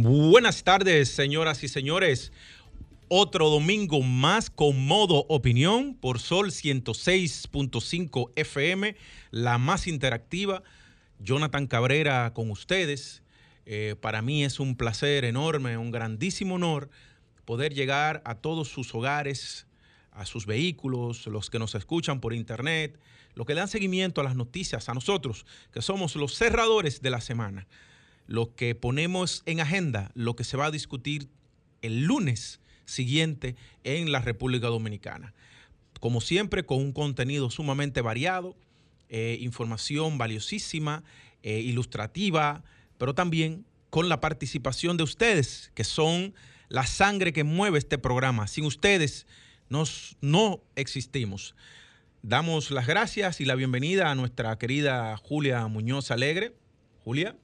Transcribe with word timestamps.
Buenas 0.00 0.62
tardes, 0.62 1.08
señoras 1.08 1.64
y 1.64 1.68
señores. 1.68 2.30
Otro 3.08 3.50
domingo 3.50 4.00
más 4.00 4.48
con 4.48 4.86
modo 4.86 5.26
opinión 5.28 5.96
por 5.96 6.20
Sol 6.20 6.52
106.5 6.52 8.30
FM, 8.36 8.94
la 9.32 9.58
más 9.58 9.88
interactiva. 9.88 10.62
Jonathan 11.18 11.66
Cabrera 11.66 12.32
con 12.32 12.48
ustedes. 12.52 13.24
Eh, 13.66 13.96
para 14.00 14.22
mí 14.22 14.44
es 14.44 14.60
un 14.60 14.76
placer 14.76 15.24
enorme, 15.24 15.76
un 15.76 15.90
grandísimo 15.90 16.54
honor 16.54 16.90
poder 17.44 17.74
llegar 17.74 18.22
a 18.24 18.36
todos 18.36 18.68
sus 18.68 18.94
hogares, 18.94 19.66
a 20.12 20.26
sus 20.26 20.46
vehículos, 20.46 21.26
los 21.26 21.50
que 21.50 21.58
nos 21.58 21.74
escuchan 21.74 22.20
por 22.20 22.34
internet, 22.34 23.00
los 23.34 23.48
que 23.48 23.54
dan 23.54 23.66
seguimiento 23.66 24.20
a 24.20 24.24
las 24.24 24.36
noticias, 24.36 24.88
a 24.88 24.94
nosotros, 24.94 25.44
que 25.72 25.82
somos 25.82 26.14
los 26.14 26.36
cerradores 26.36 27.02
de 27.02 27.10
la 27.10 27.20
semana 27.20 27.66
lo 28.28 28.54
que 28.54 28.74
ponemos 28.74 29.42
en 29.46 29.58
agenda, 29.58 30.12
lo 30.14 30.36
que 30.36 30.44
se 30.44 30.56
va 30.56 30.66
a 30.66 30.70
discutir 30.70 31.28
el 31.82 32.04
lunes 32.04 32.60
siguiente 32.84 33.56
en 33.84 34.12
la 34.12 34.20
República 34.20 34.68
Dominicana. 34.68 35.34
Como 35.98 36.20
siempre, 36.20 36.64
con 36.64 36.78
un 36.78 36.92
contenido 36.92 37.50
sumamente 37.50 38.02
variado, 38.02 38.54
eh, 39.08 39.38
información 39.40 40.18
valiosísima, 40.18 41.02
eh, 41.42 41.60
ilustrativa, 41.60 42.62
pero 42.98 43.14
también 43.14 43.64
con 43.88 44.10
la 44.10 44.20
participación 44.20 44.98
de 44.98 45.04
ustedes, 45.04 45.72
que 45.74 45.84
son 45.84 46.34
la 46.68 46.86
sangre 46.86 47.32
que 47.32 47.44
mueve 47.44 47.78
este 47.78 47.96
programa. 47.96 48.46
Sin 48.46 48.66
ustedes 48.66 49.26
nos, 49.70 50.16
no 50.20 50.60
existimos. 50.76 51.54
Damos 52.22 52.70
las 52.70 52.86
gracias 52.86 53.40
y 53.40 53.46
la 53.46 53.54
bienvenida 53.54 54.10
a 54.10 54.14
nuestra 54.14 54.58
querida 54.58 55.16
Julia 55.16 55.66
Muñoz 55.68 56.10
Alegre. 56.10 56.54
Julia. 57.08 57.34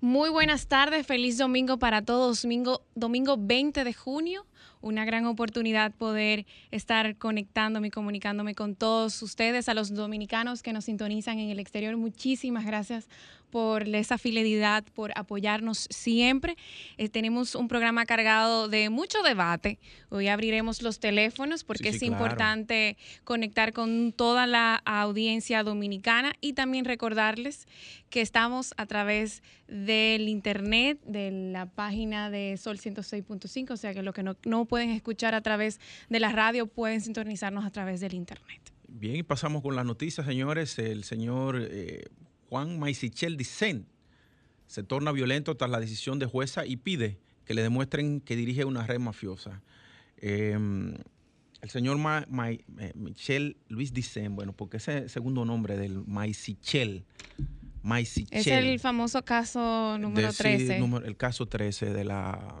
Muy 0.00 0.30
buenas 0.30 0.68
tardes, 0.68 1.06
feliz 1.06 1.36
domingo 1.36 1.78
para 1.78 2.00
todos. 2.00 2.40
Domingo, 2.40 2.82
domingo 2.94 3.36
20 3.38 3.84
de 3.84 3.92
junio, 3.92 4.46
una 4.82 5.04
gran 5.04 5.26
oportunidad 5.26 5.92
poder 5.92 6.44
estar 6.70 7.16
conectándome 7.16 7.88
y 7.88 7.90
comunicándome 7.90 8.54
con 8.54 8.74
todos 8.74 9.22
ustedes, 9.22 9.68
a 9.68 9.74
los 9.74 9.94
dominicanos 9.94 10.62
que 10.62 10.72
nos 10.72 10.84
sintonizan 10.84 11.38
en 11.38 11.50
el 11.50 11.58
exterior. 11.58 11.96
Muchísimas 11.96 12.66
gracias 12.66 13.08
por 13.52 13.86
esa 13.86 14.16
fidelidad, 14.16 14.82
por 14.94 15.12
apoyarnos 15.14 15.86
siempre. 15.90 16.56
Eh, 16.96 17.10
tenemos 17.10 17.54
un 17.54 17.68
programa 17.68 18.06
cargado 18.06 18.66
de 18.66 18.88
mucho 18.88 19.22
debate. 19.22 19.78
Hoy 20.08 20.28
abriremos 20.28 20.80
los 20.80 21.00
teléfonos 21.00 21.62
porque 21.62 21.90
es 21.90 22.02
importante 22.02 22.96
conectar 23.24 23.74
con 23.74 24.12
toda 24.12 24.46
la 24.46 24.76
audiencia 24.86 25.62
dominicana 25.64 26.32
y 26.40 26.54
también 26.54 26.86
recordarles 26.86 27.68
que 28.08 28.22
estamos 28.22 28.72
a 28.78 28.86
través 28.86 29.42
del 29.72 30.28
internet, 30.28 31.00
de 31.04 31.30
la 31.30 31.66
página 31.66 32.30
de 32.30 32.56
Sol 32.58 32.78
106.5, 32.78 33.70
o 33.70 33.76
sea 33.76 33.94
que 33.94 34.02
lo 34.02 34.12
que 34.12 34.22
no, 34.22 34.64
pueden 34.66 34.90
escuchar 34.90 35.34
a 35.34 35.40
través 35.40 35.80
de 36.10 36.20
la 36.20 36.30
radio 36.30 36.66
pueden 36.66 37.00
sintonizarnos 37.00 37.64
a 37.64 37.70
través 37.70 38.00
del 38.00 38.14
internet. 38.14 38.60
Bien, 38.86 39.16
y 39.16 39.22
pasamos 39.22 39.62
con 39.62 39.74
las 39.74 39.86
noticias, 39.86 40.26
señores. 40.26 40.78
El 40.78 41.04
señor 41.04 41.56
eh, 41.70 42.04
Juan 42.50 42.78
Maisichel 42.78 43.38
Dicen 43.38 43.86
se 44.66 44.82
torna 44.82 45.10
violento 45.12 45.56
tras 45.56 45.70
la 45.70 45.80
decisión 45.80 46.18
de 46.18 46.26
jueza 46.26 46.66
y 46.66 46.76
pide 46.76 47.18
que 47.46 47.54
le 47.54 47.62
demuestren 47.62 48.20
que 48.20 48.36
dirige 48.36 48.66
una 48.66 48.86
red 48.86 48.98
mafiosa. 48.98 49.62
Em, 50.18 50.94
el 51.62 51.70
señor 51.70 51.98
eh, 51.98 52.92
Michel 52.94 53.56
Luis 53.68 53.94
Dicen, 53.94 54.36
bueno, 54.36 54.52
porque 54.52 54.76
ese 54.76 55.08
segundo 55.08 55.44
nombre 55.44 55.78
del 55.78 56.04
Maisichel, 56.06 57.04
Es 58.30 58.46
el 58.46 58.78
famoso 58.80 59.24
caso 59.24 59.98
número 59.98 60.32
13. 60.32 60.78
el 61.04 61.16
caso 61.16 61.46
13 61.46 61.92
de 61.92 62.04
la, 62.04 62.60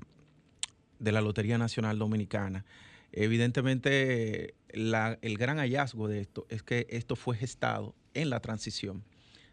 de 0.98 1.12
la 1.12 1.20
Lotería 1.20 1.58
Nacional 1.58 1.98
Dominicana. 1.98 2.64
Evidentemente, 3.12 4.54
el 4.68 5.38
gran 5.38 5.58
hallazgo 5.58 6.08
de 6.08 6.20
esto 6.20 6.46
es 6.48 6.62
que 6.62 6.86
esto 6.90 7.14
fue 7.14 7.36
gestado 7.36 7.94
en 8.14 8.30
la 8.30 8.40
transición. 8.40 9.04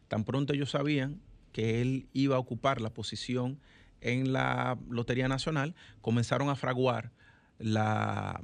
Tan 0.08 0.24
pronto 0.24 0.54
ellos 0.54 0.72
sabían 0.72 1.22
que 1.52 1.82
él 1.82 2.08
iba 2.14 2.36
a 2.36 2.40
ocupar 2.40 2.82
la 2.82 2.94
posición 2.94 3.60
en 4.02 4.32
la 4.32 4.78
Lotería 4.90 5.28
Nacional, 5.28 5.76
comenzaron 6.02 6.50
a 6.50 6.56
fraguar 6.56 7.12
la, 7.58 8.42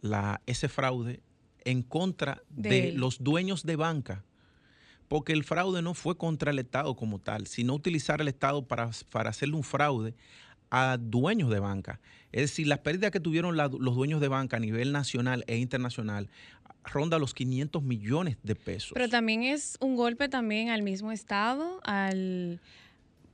la, 0.00 0.40
ese 0.46 0.68
fraude 0.68 1.20
en 1.64 1.82
contra 1.82 2.42
de, 2.50 2.92
los 2.92 3.22
dueños 3.22 3.64
de 3.64 3.76
banca. 3.76 4.24
Porque 5.08 5.32
el 5.32 5.44
fraude 5.44 5.82
no 5.82 5.94
fue 5.94 6.16
contra 6.16 6.50
el 6.50 6.58
Estado 6.58 6.96
como 6.96 7.18
tal, 7.18 7.46
sino 7.46 7.74
utilizar 7.74 8.20
el 8.20 8.28
Estado 8.28 8.66
para, 8.66 8.90
para 9.10 9.30
hacerle 9.30 9.56
un 9.56 9.64
fraude 9.64 10.14
a 10.70 10.96
dueños 10.98 11.50
de 11.50 11.60
banca. 11.60 12.00
Es 12.32 12.42
decir, 12.42 12.66
las 12.66 12.80
pérdidas 12.80 13.12
que 13.12 13.20
tuvieron 13.20 13.56
los 13.56 13.94
dueños 13.94 14.20
de 14.20 14.28
banca 14.28 14.56
a 14.56 14.60
nivel 14.60 14.90
nacional 14.92 15.44
e 15.46 15.56
internacional 15.58 16.28
ronda 16.84 17.18
los 17.18 17.32
500 17.32 17.82
millones 17.82 18.36
de 18.42 18.54
pesos. 18.56 18.90
Pero 18.94 19.08
también 19.08 19.42
es 19.42 19.76
un 19.80 19.96
golpe 19.96 20.28
también 20.28 20.70
al 20.70 20.82
mismo 20.82 21.12
Estado, 21.12 21.80
al 21.84 22.60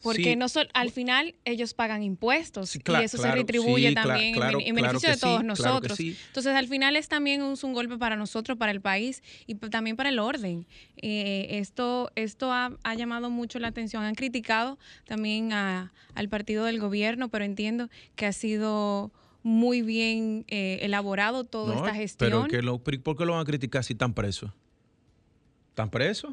porque 0.02 0.36
no 0.36 0.46
al 0.74 0.90
final 0.90 1.34
ellos 1.44 1.74
pagan 1.74 2.02
impuestos 2.02 2.74
y 2.76 2.80
eso 3.02 3.18
se 3.18 3.30
retribuye 3.30 3.94
también 3.94 4.34
en, 4.36 4.74
beneficio 4.74 5.10
de 5.10 5.16
todos 5.16 5.44
nosotros. 5.44 5.98
Entonces 6.00 6.54
al 6.54 6.68
final 6.68 6.96
es 6.96 7.08
también 7.08 7.42
un, 7.42 7.56
un, 7.62 7.72
golpe 7.72 7.98
para 7.98 8.16
nosotros, 8.16 8.56
para 8.58 8.72
el 8.72 8.80
país 8.80 9.22
y 9.46 9.54
también 9.54 9.96
para 9.96 10.08
el 10.08 10.18
orden. 10.18 10.66
Eh, 10.96 11.46
esto 11.50 12.10
esto 12.14 12.52
ha, 12.52 12.94
llamado 12.96 13.30
mucho 13.30 13.58
la 13.58 13.68
atención. 13.68 14.02
Han 14.02 14.14
criticado 14.14 14.78
también 15.04 15.52
al 15.52 16.28
partido 16.28 16.64
del 16.64 16.78
gobierno, 16.78 17.28
pero 17.28 17.44
entiendo 17.44 17.88
que 18.16 18.26
ha 18.26 18.32
sido 18.32 19.10
muy 19.42 19.82
bien 19.82 20.44
eh, 20.48 20.78
elaborado 20.82 21.44
toda 21.44 21.76
esta 21.76 21.94
gestión. 21.94 22.48
Pero 22.50 22.78
¿por 22.78 23.16
qué 23.16 23.24
lo 23.24 23.32
van 23.32 23.40
a 23.40 23.44
criticar 23.44 23.84
si 23.84 23.94
están 23.94 24.14
presos? 24.14 24.50
¿Están 25.70 25.90
presos? 25.90 26.32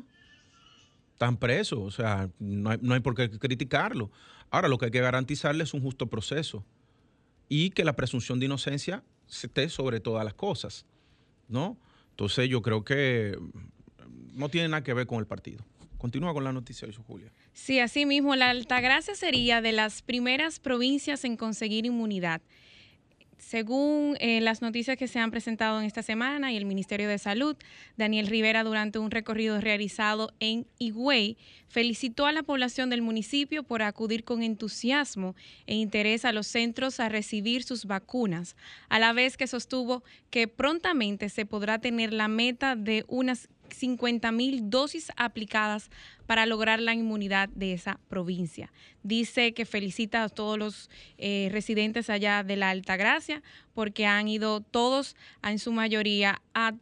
Están 1.17 1.37
presos, 1.37 1.79
o 1.79 1.89
sea, 1.89 2.29
no 2.37 2.69
hay, 2.69 2.99
por 2.99 3.15
qué 3.15 3.27
criticarlo. 3.27 4.11
Ahora, 4.51 4.67
lo 4.67 4.77
que 4.77 4.85
hay 4.85 4.91
que 4.91 5.01
garantizarle 5.01 5.63
es 5.63 5.73
un 5.73 5.81
justo 5.81 6.05
proceso 6.05 6.63
y 7.49 7.71
que 7.71 7.83
la 7.83 7.95
presunción 7.95 8.39
de 8.39 8.45
inocencia 8.45 9.03
esté 9.27 9.67
sobre 9.69 9.99
todas 9.99 10.23
las 10.23 10.35
cosas, 10.35 10.85
¿no? 11.47 11.75
Entonces 12.11 12.47
yo 12.49 12.61
creo 12.61 12.83
que 12.83 13.35
no 14.35 14.49
tiene 14.49 14.67
nada 14.67 14.83
que 14.83 14.93
ver 14.93 15.07
con 15.07 15.17
el 15.17 15.25
partido. 15.25 15.65
Continúa 15.97 16.35
con 16.35 16.43
la 16.43 16.53
noticia, 16.53 16.87
Julia. 17.07 17.33
Sí, 17.51 17.79
así 17.79 18.05
mismo, 18.05 18.35
la 18.35 18.51
Altagracia 18.51 19.15
sería 19.15 19.59
de 19.59 19.71
las 19.71 20.03
primeras 20.03 20.59
provincias 20.59 21.25
en 21.25 21.35
conseguir 21.35 21.87
inmunidad. 21.87 22.43
Según 23.37 24.17
eh, 24.19 24.41
las 24.41 24.61
noticias 24.61 24.97
que 24.97 25.07
se 25.07 25.19
han 25.19 25.31
presentado 25.31 25.79
en 25.79 25.85
esta 25.85 26.01
semana 26.01 26.51
y 26.51 26.57
el 26.57 26.65
Ministerio 26.65 27.07
de 27.07 27.19
Salud, 27.19 27.55
Daniel 27.95 28.27
Rivera, 28.27 28.63
durante 28.63 28.99
un 28.99 29.11
recorrido 29.11 29.61
realizado 29.61 30.33
en 30.39 30.65
Higüey, 30.79 31.37
felicitó 31.67 32.25
a 32.25 32.31
la 32.31 32.43
población 32.43 32.89
del 32.89 33.01
municipio 33.01 33.63
por 33.63 33.83
acudir 33.83 34.23
con 34.23 34.41
entusiasmo 34.41 35.35
e 35.67 35.75
interés 35.75 36.25
a 36.25 36.31
los 36.31 36.47
centros 36.47 36.99
a 36.99 37.09
recibir 37.09 37.63
sus 37.63 37.85
vacunas, 37.85 38.55
a 38.89 38.97
la 38.99 39.13
vez 39.13 39.37
que 39.37 39.47
sostuvo 39.47 40.03
que 40.29 40.47
prontamente 40.47 41.29
se 41.29 41.45
podrá 41.45 41.79
tener 41.79 42.13
la 42.13 42.27
meta 42.27 42.75
de 42.75 43.05
unas 43.07 43.49
50 43.71 44.31
mil 44.31 44.69
dosis 44.69 45.11
aplicadas 45.15 45.89
para 46.25 46.45
lograr 46.45 46.79
la 46.79 46.93
inmunidad 46.93 47.49
de 47.49 47.73
esa 47.73 47.99
provincia. 48.09 48.71
Dice 49.03 49.53
que 49.53 49.65
felicita 49.65 50.23
a 50.23 50.29
todos 50.29 50.57
los 50.57 50.89
eh, 51.17 51.49
residentes 51.51 52.09
allá 52.09 52.43
de 52.43 52.57
la 52.57 52.69
Altagracia 52.69 53.41
porque 53.73 54.05
han 54.05 54.27
ido 54.27 54.61
todos, 54.61 55.15
en 55.43 55.59
su 55.59 55.71
mayoría, 55.71 56.41
a 56.53 56.73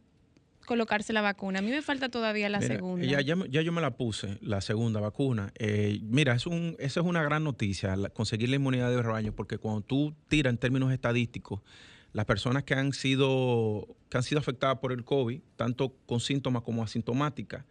colocarse 0.66 1.12
la 1.12 1.22
vacuna. 1.22 1.60
A 1.60 1.62
mí 1.62 1.70
me 1.70 1.80
falta 1.80 2.10
todavía 2.10 2.50
la 2.50 2.60
segunda. 2.60 3.06
Ya, 3.06 3.20
ya, 3.22 3.62
yo 3.62 3.72
me 3.72 3.80
la 3.80 3.96
puse, 3.96 4.36
la 4.42 4.60
segunda 4.60 5.00
vacuna. 5.00 5.52
Eh, 5.58 6.00
mira, 6.02 6.34
es 6.34 6.46
un, 6.46 6.76
esa 6.78 7.00
es 7.00 7.06
una 7.06 7.22
gran 7.22 7.44
noticia, 7.44 7.96
conseguir 8.12 8.50
la 8.50 8.56
inmunidad 8.56 8.90
de 8.90 9.00
rebaño, 9.00 9.32
porque 9.32 9.56
cuando 9.56 9.80
tú 9.80 10.14
tiras 10.28 10.50
en 10.50 10.58
términos 10.58 10.92
estadísticos, 10.92 11.60
las 12.16 12.24
personas 12.24 12.64
que 12.64 12.72
han 12.72 12.94
sido, 12.94 13.86
que 14.08 14.16
han 14.16 14.22
sido 14.22 14.38
afectadas 14.38 14.78
por 14.78 14.90
el 14.90 15.04
COVID, 15.04 15.38
tanto 15.56 15.92
con 16.06 16.18
síntomas 16.18 16.62
como 16.62 16.82
asintomáticas, 16.82 17.66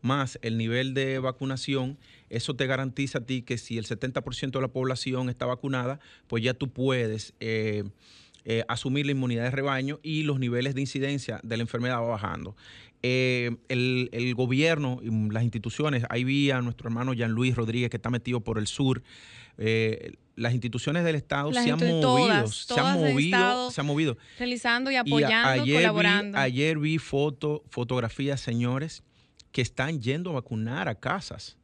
más 0.00 0.38
el 0.40 0.56
nivel 0.56 0.94
de 0.94 1.18
vacunación, 1.18 1.98
eso 2.30 2.56
te 2.56 2.66
garantiza 2.66 3.18
a 3.18 3.26
ti 3.26 3.42
que 3.42 3.58
si 3.58 3.76
el 3.76 3.84
70% 3.84 4.52
de 4.52 4.60
la 4.62 4.68
población 4.68 5.28
está 5.28 5.44
vacunada, 5.44 6.00
pues 6.28 6.42
ya 6.42 6.54
tú 6.54 6.70
puedes 6.72 7.34
eh, 7.40 7.84
eh, 8.46 8.64
asumir 8.68 9.04
la 9.04 9.12
inmunidad 9.12 9.44
de 9.44 9.50
rebaño 9.50 10.00
y 10.02 10.22
los 10.22 10.38
niveles 10.38 10.74
de 10.74 10.80
incidencia 10.80 11.38
de 11.42 11.58
la 11.58 11.62
enfermedad 11.62 11.96
va 11.96 12.08
bajando. 12.08 12.56
Eh, 13.02 13.54
el, 13.68 14.34
gobierno 14.34 15.00
y 15.02 15.10
las 15.30 15.42
instituciones, 15.42 16.04
ahí 16.08 16.24
vi 16.24 16.50
a 16.50 16.62
nuestro 16.62 16.88
hermano 16.88 17.12
Jean 17.12 17.32
Luis 17.32 17.54
Rodríguez 17.54 17.90
que 17.90 17.98
está 17.98 18.08
metido 18.08 18.40
por 18.40 18.56
el 18.56 18.66
sur. 18.66 19.02
Las 19.56 20.52
instituciones 20.52 21.04
del 21.04 21.16
Estado 21.16 21.52
se 21.52 21.70
han 21.70 21.78
movido, 21.78 22.46
se 22.48 22.80
han 22.80 22.98
movido, 22.98 23.70
se 23.70 23.80
han 23.80 23.86
movido. 23.86 24.16
Realizando 24.38 24.90
y 24.90 24.96
apoyando, 24.96 25.64
colaborando. 25.64 26.38
ayer 26.38 26.78
vi 26.78 26.98
foto, 26.98 27.62
fotografías, 27.68 28.40
señores, 28.40 29.02
que 29.52 29.62
están 29.62 30.00
yendo 30.00 30.30
a 30.30 30.34
vacunar 30.34 30.88
a 30.88 30.94
casas. 30.94 31.56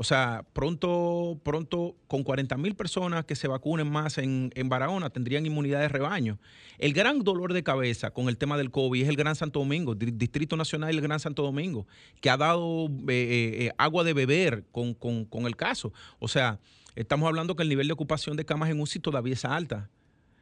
O 0.00 0.04
sea, 0.04 0.44
pronto, 0.52 1.40
pronto 1.42 1.96
con 2.06 2.22
40 2.22 2.56
mil 2.56 2.76
personas 2.76 3.24
que 3.24 3.34
se 3.34 3.48
vacunen 3.48 3.90
más 3.90 4.18
en, 4.18 4.52
Barahona 4.66 5.10
tendrían 5.10 5.44
inmunidad 5.44 5.80
de 5.80 5.88
rebaño. 5.88 6.38
El 6.78 6.92
gran 6.92 7.24
dolor 7.24 7.52
de 7.52 7.64
cabeza 7.64 8.12
con 8.12 8.28
el 8.28 8.38
tema 8.38 8.56
del 8.56 8.70
COVID 8.70 9.02
es 9.02 9.08
el 9.08 9.16
Gran 9.16 9.34
Santo 9.34 9.58
Domingo, 9.58 9.96
Distrito 9.96 10.56
Nacional 10.56 10.94
y 10.94 10.98
el 10.98 11.02
Gran 11.02 11.18
Santo 11.18 11.42
Domingo, 11.42 11.88
que 12.20 12.30
ha 12.30 12.36
dado 12.36 12.86
eh, 12.86 12.92
eh, 13.08 13.64
eh, 13.64 13.72
agua 13.76 14.04
de 14.04 14.12
beber 14.12 14.66
con, 14.70 14.94
con 14.94 15.46
el 15.46 15.56
caso. 15.56 15.92
O 16.20 16.28
sea, 16.28 16.60
estamos 17.00 17.28
hablando 17.28 17.54
que 17.54 17.62
el 17.62 17.68
nivel 17.68 17.86
de 17.86 17.92
ocupación 17.92 18.36
de 18.36 18.44
camas 18.44 18.70
en 18.70 18.80
UCI 18.80 18.98
todavía 18.98 19.34
es 19.34 19.44
alta 19.44 19.88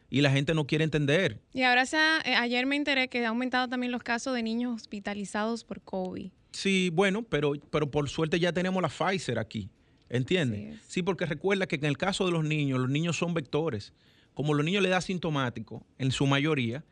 y 0.09 0.21
la 0.21 0.31
gente 0.31 0.55
no 0.55 0.67
quiere 0.67 0.85
entender. 0.85 1.41
Y 1.53 1.63
ahora 1.63 1.85
se 1.85 1.97
ayer 1.97 2.65
me 2.67 2.77
enteré 2.77 3.09
que 3.09 3.25
ha 3.25 3.29
aumentado 3.29 3.69
también 3.69 3.93
los 3.93 4.03
casos 4.03 4.35
de 4.35 4.43
niños 4.43 4.75
hospitalizados 4.75 5.65
por 5.65 5.83
COVID. 5.83 6.31
Sí, 6.53 6.91
bueno, 6.93 7.23
pero, 7.23 7.53
pero 7.71 7.91
por 7.91 8.09
suerte 8.09 8.41
ya 8.41 8.53
tenemos 8.53 8.81
la 8.83 8.89
Pfizer 8.89 9.39
aquí. 9.39 9.69
¿Entiendes? 10.09 10.81
Sí, 10.87 11.03
porque 11.03 11.27
recuerda 11.27 11.67
que 11.67 11.77
en 11.77 11.85
el 11.85 11.99
caso 11.99 12.25
de 12.25 12.31
los 12.31 12.45
niños, 12.45 12.79
los 12.79 12.89
niños 12.89 13.19
son 13.19 13.35
vectores. 13.35 13.93
Como 14.35 14.55
los 14.55 14.65
niños 14.65 14.83
le 14.83 14.89
da 14.89 15.01
sintomático, 15.01 15.85
en 15.99 16.13
su 16.13 16.27
mayoría, 16.27 16.85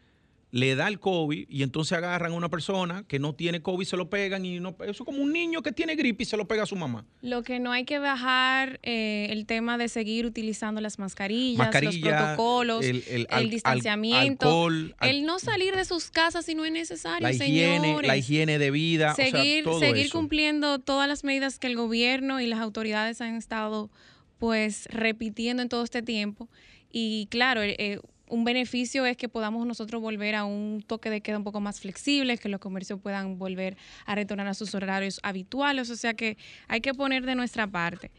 le 0.54 0.76
da 0.76 0.86
el 0.86 1.00
COVID 1.00 1.46
y 1.48 1.64
entonces 1.64 1.98
agarran 1.98 2.30
a 2.30 2.34
una 2.36 2.48
persona 2.48 3.04
que 3.08 3.18
no 3.18 3.34
tiene 3.34 3.60
COVID, 3.60 3.84
se 3.84 3.96
lo 3.96 4.08
pegan 4.08 4.46
y 4.46 4.60
no, 4.60 4.76
eso 4.82 4.90
es 4.90 4.98
como 5.00 5.20
un 5.20 5.32
niño 5.32 5.64
que 5.64 5.72
tiene 5.72 5.96
gripe 5.96 6.22
y 6.22 6.26
se 6.26 6.36
lo 6.36 6.46
pega 6.46 6.62
a 6.62 6.66
su 6.66 6.76
mamá. 6.76 7.04
Lo 7.22 7.42
que 7.42 7.58
no 7.58 7.72
hay 7.72 7.84
que 7.84 7.98
bajar 7.98 8.78
eh, 8.84 9.26
el 9.30 9.46
tema 9.46 9.78
de 9.78 9.88
seguir 9.88 10.26
utilizando 10.26 10.80
las 10.80 11.00
mascarillas, 11.00 11.74
los 11.82 11.98
protocolos, 11.98 12.84
el, 12.84 13.50
distanciamiento, 13.50 14.68
el 15.00 15.26
no 15.26 15.40
salir 15.40 15.74
de 15.74 15.84
sus 15.84 16.12
casas 16.12 16.46
si 16.46 16.54
no 16.54 16.64
es 16.64 16.70
necesario, 16.70 17.26
la 17.26 17.34
higiene, 17.34 17.98
la 18.04 18.16
higiene 18.16 18.60
de 18.60 18.70
vida, 18.70 19.12
seguir, 19.16 19.64
seguir 19.80 20.08
cumpliendo 20.10 20.78
todas 20.78 21.08
las 21.08 21.24
medidas 21.24 21.58
que 21.58 21.66
el 21.66 21.74
gobierno 21.74 22.40
y 22.40 22.46
las 22.46 22.60
autoridades 22.60 23.20
han 23.20 23.34
estado 23.34 23.90
pues 24.38 24.86
repitiendo 24.92 25.64
en 25.64 25.68
todo 25.68 25.82
este 25.82 26.00
tiempo. 26.00 26.48
Y 26.92 27.26
claro, 27.28 27.60
eh, 27.64 27.98
un 28.28 28.44
beneficio 28.44 29.06
es 29.06 29.16
que 29.16 29.28
podamos 29.28 29.66
nosotros 29.66 30.00
volver 30.00 30.34
a 30.34 30.44
un 30.44 30.82
toque 30.86 31.10
de 31.10 31.20
queda 31.20 31.38
un 31.38 31.44
poco 31.44 31.60
más 31.60 31.80
flexible, 31.80 32.38
que 32.38 32.48
los 32.48 32.60
comercios 32.60 33.00
puedan 33.00 33.38
volver 33.38 33.76
a 34.06 34.14
retornar 34.14 34.46
a 34.46 34.54
sus 34.54 34.74
horarios 34.74 35.20
habituales, 35.22 35.90
o 35.90 35.96
sea 35.96 36.14
que 36.14 36.36
hay 36.68 36.80
que 36.80 36.94
poner 36.94 37.24
de 37.26 37.34
nuestra 37.34 37.66
parte. 37.66 38.10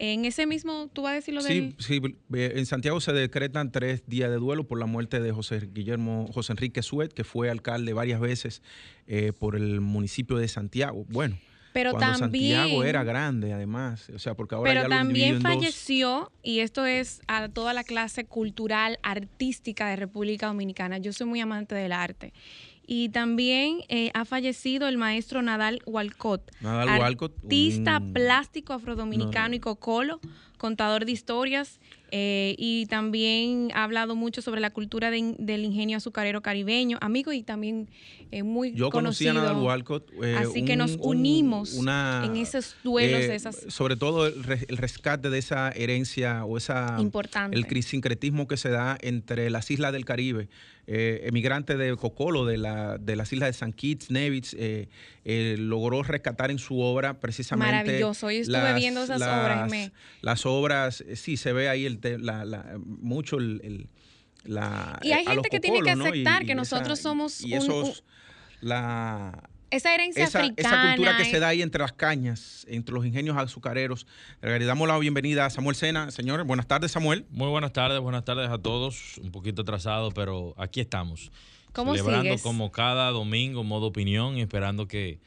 En 0.00 0.24
ese 0.24 0.46
mismo, 0.46 0.88
¿tú 0.92 1.02
vas 1.02 1.12
a 1.12 1.14
decir 1.16 1.34
lo 1.34 1.40
sí, 1.40 1.74
Sí, 1.78 2.00
en 2.32 2.66
Santiago 2.66 3.00
se 3.00 3.12
decretan 3.12 3.72
tres 3.72 4.04
días 4.06 4.30
de 4.30 4.36
duelo 4.36 4.64
por 4.64 4.78
la 4.78 4.86
muerte 4.86 5.18
de 5.18 5.32
José 5.32 5.68
Guillermo, 5.72 6.28
José 6.32 6.52
Enrique 6.52 6.82
Suet, 6.82 7.12
que 7.12 7.24
fue 7.24 7.50
alcalde 7.50 7.92
varias 7.94 8.20
veces 8.20 8.62
eh, 9.08 9.32
por 9.36 9.56
el 9.56 9.80
municipio 9.80 10.36
de 10.36 10.46
Santiago. 10.46 11.04
Bueno, 11.08 11.36
pero 11.72 11.92
Cuando 11.92 12.18
también, 12.18 12.56
Santiago 12.56 12.84
era 12.84 13.04
grande, 13.04 13.52
además. 13.52 14.10
O 14.10 14.18
sea, 14.18 14.34
porque 14.34 14.54
ahora 14.54 14.72
pero 14.72 14.88
también 14.88 15.40
falleció, 15.40 16.30
y 16.42 16.60
esto 16.60 16.86
es 16.86 17.20
a 17.28 17.48
toda 17.48 17.72
la 17.72 17.84
clase 17.84 18.24
cultural, 18.24 18.98
artística 19.02 19.88
de 19.88 19.96
República 19.96 20.46
Dominicana. 20.46 20.98
Yo 20.98 21.12
soy 21.12 21.26
muy 21.26 21.40
amante 21.40 21.74
del 21.74 21.92
arte. 21.92 22.32
Y 22.90 23.10
también 23.10 23.82
eh, 23.90 24.10
ha 24.14 24.24
fallecido 24.24 24.88
el 24.88 24.96
maestro 24.96 25.42
Nadal 25.42 25.82
Walcott. 25.84 26.50
Nadal 26.62 26.98
Walcott. 26.98 27.36
Artista 27.44 28.00
plástico 28.14 28.72
afrodominicano 28.72 29.54
y 29.54 29.60
cocolo, 29.60 30.20
contador 30.56 31.04
de 31.04 31.12
historias 31.12 31.78
eh, 32.10 32.54
y 32.56 32.86
también 32.86 33.70
ha 33.74 33.84
hablado 33.84 34.16
mucho 34.16 34.40
sobre 34.40 34.60
la 34.60 34.70
cultura 34.70 35.10
del 35.10 35.64
ingenio 35.64 35.98
azucarero 35.98 36.40
caribeño, 36.40 36.96
amigo 37.02 37.32
y 37.32 37.42
también 37.42 37.88
eh, 38.30 38.42
muy 38.42 38.72
Yo 38.72 38.90
conocido. 38.90 38.90
conocí 38.90 39.28
a 39.28 39.32
Nadal 39.34 39.62
Walcott. 39.62 40.10
Eh, 40.22 40.36
así 40.38 40.64
que 40.64 40.76
nos 40.76 40.96
unimos 41.00 41.76
en 41.76 42.36
esos 42.36 42.76
duelos 42.82 43.20
de 43.20 43.34
esas... 43.34 43.66
Sobre 43.68 43.96
todo 43.96 44.26
el, 44.26 44.42
rescate 44.42 45.28
de 45.28 45.38
esa 45.38 45.70
herencia 45.70 46.44
o 46.46 46.56
esa... 46.56 46.96
Importante. 46.98 47.56
El 47.56 47.82
sincretismo 47.82 48.48
que 48.48 48.56
se 48.56 48.70
da 48.70 48.96
entre 49.00 49.50
las 49.50 49.70
islas 49.70 49.92
del 49.92 50.04
Caribe. 50.04 50.48
Emigrante 50.88 51.76
de 51.76 51.94
Cocolo, 51.96 52.46
de, 52.46 52.56
la, 52.56 52.96
de 52.98 53.14
las 53.14 53.32
islas 53.32 53.50
de 53.50 53.52
San 53.52 53.72
Kitts, 53.72 54.10
Nevis, 54.10 54.56
logró 55.24 56.02
rescatar 56.02 56.50
en 56.50 56.58
su 56.58 56.80
obra 56.80 57.20
precisamente... 57.20 57.72
Maravilloso, 57.72 58.30
yo 58.30 58.40
estuve 58.40 58.74
viendo 58.74 59.02
esas 59.02 59.20
obras. 59.20 59.70
Las 60.22 60.46
obras, 60.46 61.04
sí, 61.14 61.36
se 61.36 61.52
ve 61.52 61.68
ahí 61.68 61.84
el 61.86 62.00
la, 62.20 62.78
mucho 62.78 63.36
el, 63.36 63.88
la, 64.44 64.98
y 65.02 65.12
hay 65.12 65.26
gente 65.26 65.48
que 65.50 65.60
tiene 65.60 65.82
que 65.82 65.90
aceptar 65.90 66.46
que 66.46 66.54
nosotros 66.54 66.98
somos 66.98 67.42
y 67.42 67.54
esos, 67.54 68.04
la 68.60 69.47
esa 69.70 69.94
herencia 69.94 70.24
africana. 70.24 70.54
Esa 70.56 70.86
cultura 70.94 71.16
que 71.16 71.24
se 71.24 71.40
da 71.40 71.48
ahí 71.48 71.62
entre 71.62 71.80
las 71.80 71.92
cañas, 71.92 72.66
entre 72.68 72.94
los 72.94 73.04
ingenios 73.04 73.36
azucareros. 73.36 74.06
Le 74.40 74.64
damos 74.64 74.88
la 74.88 74.98
bienvenida 74.98 75.46
a 75.46 75.50
Samuel 75.50 75.76
Sena. 75.76 76.10
Señor, 76.10 76.44
buenas 76.44 76.66
tardes, 76.66 76.92
Samuel. 76.92 77.26
Muy 77.30 77.48
buenas 77.48 77.72
tardes, 77.72 78.00
buenas 78.00 78.24
tardes 78.24 78.48
a 78.50 78.58
todos. 78.58 79.18
Un 79.18 79.30
poquito 79.30 79.62
atrasado, 79.62 80.10
pero 80.12 80.54
aquí 80.56 80.80
estamos. 80.80 81.30
¿Cómo 81.72 81.94
Celebrando 81.94 82.38
como 82.42 82.72
cada 82.72 83.10
domingo, 83.10 83.62
modo 83.62 83.86
opinión, 83.86 84.38
y 84.38 84.40
esperando 84.40 84.88
que, 84.88 85.20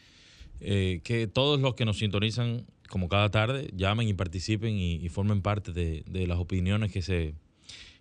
eh, 0.60 1.02
que 1.04 1.28
todos 1.28 1.60
los 1.60 1.76
que 1.76 1.86
nos 1.86 2.00
sintonizan 2.00 2.66
como 2.90 3.08
cada 3.08 3.30
tarde, 3.30 3.70
llamen 3.74 4.08
y 4.10 4.14
participen 4.14 4.76
y, 4.78 5.08
formen 5.10 5.42
parte 5.42 5.72
de, 5.72 6.28
las 6.28 6.40
opiniones 6.40 6.92
que 6.92 7.02
se, 7.02 7.36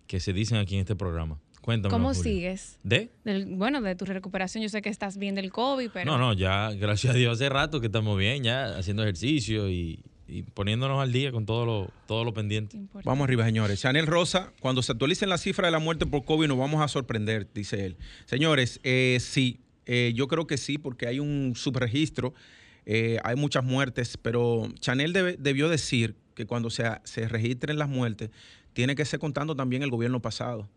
que 0.05 0.19
se 0.19 0.33
dicen 0.33 0.57
aquí 0.57 0.75
en 0.75 0.81
este 0.81 0.97
programa. 0.97 1.39
Cuéntame. 1.61 1.91
¿Cómo 1.91 2.13
sigues? 2.13 2.79
¿De? 2.83 3.09
bueno, 3.47 3.81
de 3.81 3.95
tu 3.95 4.05
recuperación. 4.05 4.63
Yo 4.63 4.69
sé 4.69 4.81
que 4.81 4.89
estás 4.89 5.17
bien 5.17 5.35
del 5.35 5.51
COVID, 5.51 5.89
pero... 5.93 6.11
No, 6.11 6.17
no, 6.17 6.33
ya, 6.33 6.71
gracias 6.71 7.13
a 7.13 7.17
Dios, 7.17 7.35
hace 7.35 7.49
rato 7.49 7.79
que 7.79 7.87
estamos 7.87 8.17
bien, 8.17 8.43
ya 8.43 8.77
haciendo 8.77 9.03
ejercicio 9.03 9.69
y, 9.69 10.03
poniéndonos 10.53 11.01
al 11.01 11.11
día 11.11 11.31
con 11.31 11.45
todo 11.45 11.65
lo, 11.65 11.91
todo 12.07 12.23
lo 12.23 12.33
pendiente. 12.33 12.79
Vamos 13.03 13.25
arriba, 13.25 13.45
señores. 13.45 13.79
Chanel 13.81 14.07
Rosa, 14.07 14.53
cuando 14.59 14.81
se 14.81 14.93
actualicen 14.93 15.29
las 15.29 15.41
cifras 15.41 15.67
de 15.67 15.71
la 15.71 15.79
muerte 15.79 16.05
por 16.05 16.23
COVID 16.23 16.47
nos 16.47 16.57
vamos 16.57 16.81
a 16.81 16.87
sorprender, 16.87 17.47
dice 17.53 17.85
él. 17.85 17.97
Señores, 18.25 18.79
eh, 18.83 19.17
sí, 19.19 19.59
eh, 19.85 20.13
yo 20.15 20.27
creo 20.27 20.47
que 20.47 20.57
sí, 20.57 20.77
porque 20.77 21.07
hay 21.07 21.19
un 21.19 21.53
subregistro 21.55 22.33
eh, 22.85 23.19
hay 23.23 23.35
muchas 23.35 23.63
muertes, 23.63 24.17
pero 24.17 24.67
Chanel 24.79 25.13
debió 25.39 25.69
decir 25.69 26.15
que 26.35 26.45
cuando 26.45 26.69
se, 26.69 26.83
se 27.03 27.27
registren 27.27 27.77
las 27.77 27.89
muertes, 27.89 28.31
tiene 28.73 28.95
que 28.95 29.05
ser 29.05 29.19
contando 29.19 29.55
también 29.55 29.83
el 29.83 29.89
gobierno 29.89 30.21
pasado. 30.21 30.67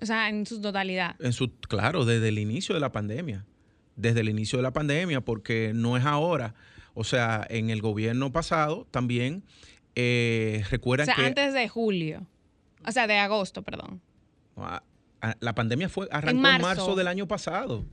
O 0.00 0.06
sea, 0.06 0.28
en 0.28 0.46
su 0.46 0.60
totalidad. 0.60 1.16
En 1.20 1.32
su, 1.32 1.50
claro, 1.60 2.04
desde 2.04 2.28
el 2.28 2.38
inicio 2.38 2.74
de 2.74 2.80
la 2.80 2.92
pandemia. 2.92 3.44
Desde 3.96 4.20
el 4.20 4.28
inicio 4.28 4.58
de 4.58 4.62
la 4.62 4.72
pandemia, 4.72 5.20
porque 5.20 5.72
no 5.74 5.96
es 5.96 6.04
ahora. 6.04 6.54
O 6.94 7.04
sea, 7.04 7.46
en 7.50 7.70
el 7.70 7.80
gobierno 7.80 8.32
pasado 8.32 8.86
también 8.90 9.44
eh, 9.94 10.64
recuerdan 10.70 11.08
o 11.08 11.14
sea, 11.14 11.26
antes 11.26 11.52
de 11.52 11.68
julio. 11.68 12.26
O 12.86 12.92
sea, 12.92 13.06
de 13.06 13.18
agosto, 13.18 13.62
perdón. 13.62 14.00
Ah, 14.56 14.82
la 15.40 15.54
pandemia 15.54 15.88
fue 15.88 16.08
arrancó 16.12 16.46
en 16.46 16.60
marzo 16.60 16.94
del 16.94 17.08
año 17.08 17.26
pasado 17.26 17.84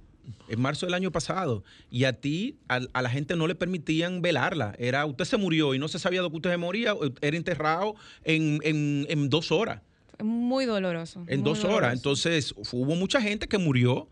en 0.48 0.62
marzo 0.62 0.86
del 0.86 0.96
año 0.96 1.12
pasado, 1.12 1.64
y 1.90 2.06
a 2.06 2.14
ti, 2.14 2.58
a, 2.68 2.80
la 2.80 3.10
gente 3.10 3.36
no 3.36 3.48
le 3.48 3.56
permitían 3.56 4.22
velarla. 4.22 4.76
Era, 4.78 5.06
usted 5.06 5.26
se 5.26 5.38
murió 5.38 5.74
y 5.74 5.80
no 5.80 5.88
se 5.88 6.00
sabía 6.00 6.22
de 6.22 6.30
que 6.30 6.36
usted 6.36 6.52
se 6.52 6.58
moría, 6.58 6.96
era 7.22 7.38
enterrado 7.38 7.96
en, 8.24 9.30
dos 9.30 9.52
horas. 9.52 9.82
Muy 10.24 10.66
doloroso. 10.66 11.24
En 11.28 11.44
dos 11.44 11.64
horas. 11.64 11.94
Entonces, 11.94 12.54
hubo 12.72 12.96
mucha 12.96 13.22
gente 13.22 13.48
que 13.48 13.58
murió 13.58 14.10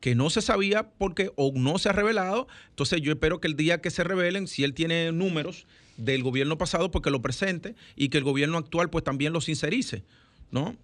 que 0.00 0.14
no 0.14 0.30
se 0.30 0.42
sabía 0.42 0.90
porque 0.90 1.30
o 1.36 1.52
no 1.54 1.78
se 1.78 1.88
ha 1.88 1.92
revelado. 1.92 2.48
Entonces, 2.70 3.00
yo 3.00 3.12
espero 3.12 3.40
que 3.40 3.48
el 3.48 3.56
día 3.56 3.80
que 3.80 3.90
se 3.90 4.04
revelen, 4.04 4.46
si 4.46 4.64
él 4.64 4.74
tiene 4.74 5.10
números 5.12 5.66
del 5.96 6.22
gobierno 6.22 6.58
pasado, 6.58 6.90
porque 6.90 7.10
lo 7.10 7.22
presente 7.22 7.74
y 7.96 8.08
que 8.10 8.18
el 8.18 8.24
gobierno 8.24 8.58
actual 8.58 8.90
pues 8.90 9.04
también 9.04 9.32
los 9.32 9.46
sincerice, 9.46 10.04
¿no? 10.50 10.76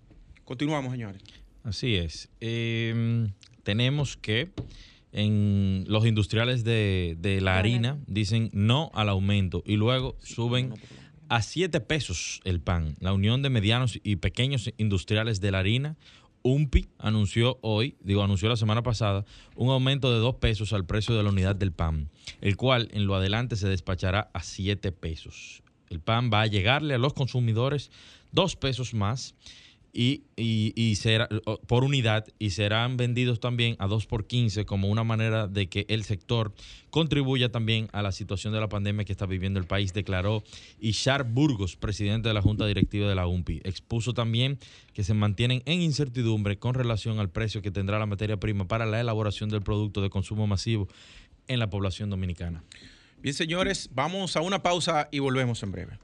Continuamos, 0.44 0.92
señores. 0.92 1.22
Así 1.64 1.94
es. 1.96 2.28
Eh, 2.40 3.28
tenemos 3.62 4.16
que 4.16 4.50
en 5.12 5.84
los 5.88 6.06
industriales 6.06 6.64
de, 6.64 7.38
la 7.42 7.58
harina 7.58 7.98
dicen 8.06 8.50
no 8.52 8.90
al 8.94 9.10
aumento 9.10 9.62
y 9.66 9.76
luego 9.76 10.16
suben 10.22 10.74
a 11.32 11.40
7 11.40 11.80
pesos 11.80 12.42
el 12.44 12.60
pan. 12.60 12.94
La 13.00 13.14
Unión 13.14 13.40
de 13.40 13.48
Medianos 13.48 13.98
y 14.02 14.16
Pequeños 14.16 14.70
Industriales 14.76 15.40
de 15.40 15.50
la 15.50 15.60
Harina 15.60 15.96
UMPI 16.42 16.90
anunció 16.98 17.58
hoy, 17.62 17.96
digo, 18.02 18.22
anunció 18.22 18.50
la 18.50 18.56
semana 18.56 18.82
pasada, 18.82 19.24
un 19.56 19.70
aumento 19.70 20.12
de 20.12 20.18
dos 20.18 20.34
pesos 20.34 20.74
al 20.74 20.84
precio 20.84 21.16
de 21.16 21.22
la 21.22 21.30
unidad 21.30 21.56
del 21.56 21.72
pan, 21.72 22.10
el 22.42 22.58
cual 22.58 22.90
en 22.92 23.06
lo 23.06 23.14
adelante 23.14 23.56
se 23.56 23.66
despachará 23.66 24.28
a 24.34 24.42
siete 24.42 24.92
pesos. 24.92 25.62
El 25.88 26.00
pan 26.00 26.30
va 26.30 26.42
a 26.42 26.46
llegarle 26.48 26.92
a 26.92 26.98
los 26.98 27.14
consumidores 27.14 27.90
dos 28.30 28.54
pesos 28.54 28.92
más 28.92 29.34
y, 29.94 30.24
y, 30.36 30.94
será, 30.96 31.28
por 31.66 31.84
unidad 31.84 32.26
y 32.38 32.50
serán 32.50 32.96
vendidos 32.96 33.40
también 33.40 33.76
a 33.78 33.86
2 33.86 34.06
por 34.06 34.26
15 34.26 34.64
como 34.64 34.88
una 34.88 35.04
manera 35.04 35.48
de 35.48 35.68
que 35.68 35.84
el 35.88 36.04
sector 36.04 36.54
contribuya 36.88 37.52
también 37.52 37.88
a 37.92 38.00
la 38.00 38.10
situación 38.10 38.54
de 38.54 38.60
la 38.60 38.70
pandemia 38.70 39.04
que 39.04 39.12
está 39.12 39.26
viviendo 39.26 39.60
el 39.60 39.66
país, 39.66 39.92
declaró 39.92 40.42
Ishar 40.80 41.24
Burgos, 41.24 41.76
presidente 41.76 42.28
de 42.28 42.34
la 42.34 42.40
Junta 42.40 42.66
Directiva 42.66 43.06
de 43.06 43.14
la 43.14 43.26
UMPI. 43.26 43.60
Expuso 43.64 44.14
también 44.14 44.58
que 44.94 45.04
se 45.04 45.12
mantienen 45.12 45.62
en 45.66 45.82
incertidumbre 45.82 46.58
con 46.58 46.72
relación 46.74 47.18
al 47.18 47.28
precio 47.28 47.60
que 47.60 47.70
tendrá 47.70 47.98
la 47.98 48.06
materia 48.06 48.38
prima 48.38 48.66
para 48.66 48.86
la 48.86 48.98
elaboración 48.98 49.50
del 49.50 49.60
producto 49.60 50.00
de 50.00 50.08
consumo 50.08 50.46
masivo 50.46 50.88
en 51.48 51.58
la 51.58 51.68
población 51.68 52.08
dominicana. 52.08 52.64
Bien, 53.20 53.34
señores, 53.34 53.90
vamos 53.92 54.36
a 54.36 54.40
una 54.40 54.62
pausa 54.62 55.08
y 55.12 55.18
volvemos 55.18 55.62
en 55.62 55.72
breve. 55.72 55.98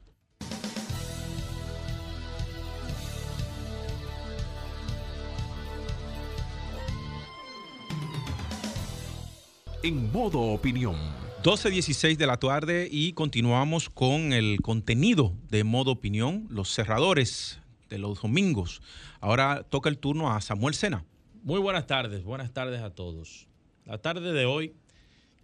En 9.82 10.10
modo 10.10 10.40
opinión. 10.40 10.96
12.16 11.42 12.16
de 12.16 12.26
la 12.26 12.38
tarde 12.38 12.88
y 12.90 13.12
continuamos 13.12 13.88
con 13.88 14.32
el 14.32 14.60
contenido 14.60 15.32
de 15.50 15.62
modo 15.62 15.92
opinión, 15.92 16.46
los 16.50 16.74
cerradores 16.74 17.60
de 17.88 17.98
los 17.98 18.20
domingos. 18.20 18.82
Ahora 19.20 19.62
toca 19.62 19.88
el 19.88 19.98
turno 19.98 20.32
a 20.32 20.40
Samuel 20.40 20.74
Sena. 20.74 21.04
Muy 21.44 21.60
buenas 21.60 21.86
tardes, 21.86 22.24
buenas 22.24 22.52
tardes 22.52 22.80
a 22.82 22.90
todos. 22.90 23.46
La 23.84 23.98
tarde 23.98 24.32
de 24.32 24.46
hoy 24.46 24.74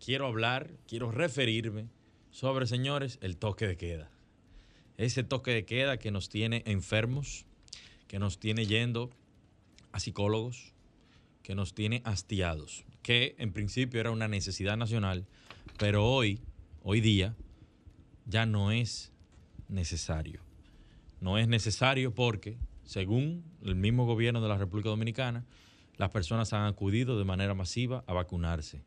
quiero 0.05 0.27
hablar, 0.27 0.73
quiero 0.89 1.13
referirme 1.13 1.89
sobre, 2.31 2.67
señores, 2.67 3.19
el 3.23 3.37
toque 3.37 3.69
de 3.69 3.77
queda. 3.77 4.11
Ese 4.97 5.23
toque 5.23 5.53
de 5.53 5.65
queda 5.65 5.97
que 5.97 6.11
nos 6.11 6.29
tiene 6.29 6.65
enfermos, 6.67 7.47
que 8.09 8.19
nos 8.19 8.41
tiene 8.41 8.67
yendo 8.67 9.11
a 9.93 10.01
psicólogos, 10.01 10.73
que 11.45 11.55
nos 11.55 11.73
tiene 11.75 12.03
hastiados 12.05 12.85
que 13.05 13.37
en 13.39 13.53
principio 13.53 14.01
era 14.01 14.11
una 14.11 14.27
necesidad 14.29 14.79
nacional, 14.79 15.27
pero 15.79 16.09
hoy, 16.09 16.41
hoy 16.83 17.03
día, 17.03 17.37
ya 18.25 18.47
no 18.47 18.73
es 18.73 19.13
necesario. 19.69 20.41
No 21.21 21.37
es 21.37 21.47
necesario 21.47 22.15
porque, 22.15 22.57
según 22.83 23.45
el 23.63 23.77
mismo 23.77 24.07
gobierno 24.07 24.41
de 24.41 24.49
la 24.49 24.57
República 24.57 24.89
Dominicana, 24.89 25.45
las 25.99 26.11
personas 26.11 26.55
han 26.55 26.65
acudido 26.65 27.19
de 27.19 27.25
manera 27.25 27.53
masiva 27.55 28.03
a 28.07 28.15
vacunarse. 28.15 28.83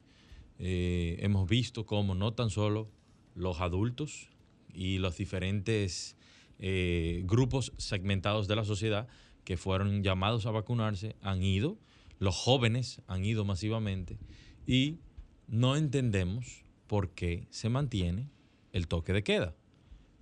Eh, 0.57 1.17
hemos 1.19 1.47
visto 1.47 1.85
cómo 1.85 2.15
no 2.15 2.33
tan 2.33 2.49
solo 2.49 2.89
los 3.35 3.61
adultos 3.61 4.29
y 4.73 4.97
los 4.97 5.15
diferentes 5.15 6.17
eh, 6.57 7.21
grupos 7.25 7.71
segmentados 7.77 8.47
de 8.47 8.55
la 8.55 8.65
sociedad 8.65 9.07
que 9.43 9.57
fueron 9.57 10.01
llamados 10.01 10.47
a 10.47 10.51
vacunarse 10.51 11.15
han 11.21 11.43
ido 11.43 11.77
los 12.19 12.35
jóvenes 12.35 13.01
han 13.07 13.25
ido 13.25 13.45
masivamente 13.45 14.17
y 14.65 14.99
no 15.47 15.75
entendemos 15.75 16.63
por 16.87 17.11
qué 17.11 17.47
se 17.49 17.69
mantiene 17.69 18.29
el 18.71 18.87
toque 18.87 19.13
de 19.13 19.23
queda. 19.23 19.55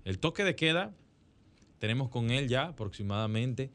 El 0.04 0.20
toque 0.20 0.44
de 0.44 0.56
queda, 0.56 0.96
tenemos 1.80 2.10
con 2.10 2.30
él 2.32 2.48
ya 2.48 2.68
aproximadamente 2.68 3.72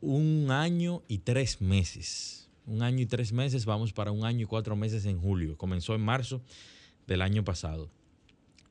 un 0.00 0.50
año 0.50 1.02
y 1.08 1.18
tres 1.18 1.60
meses. 1.60 2.50
Un 2.66 2.82
año 2.82 3.00
y 3.00 3.06
tres 3.06 3.32
meses, 3.32 3.64
vamos 3.64 3.92
para 3.92 4.12
un 4.12 4.24
año 4.24 4.42
y 4.42 4.46
cuatro 4.46 4.76
meses 4.76 5.04
en 5.06 5.20
julio. 5.20 5.56
Comenzó 5.56 5.94
en 5.94 6.02
marzo 6.02 6.42
del 7.06 7.22
año 7.22 7.44
pasado. 7.44 7.90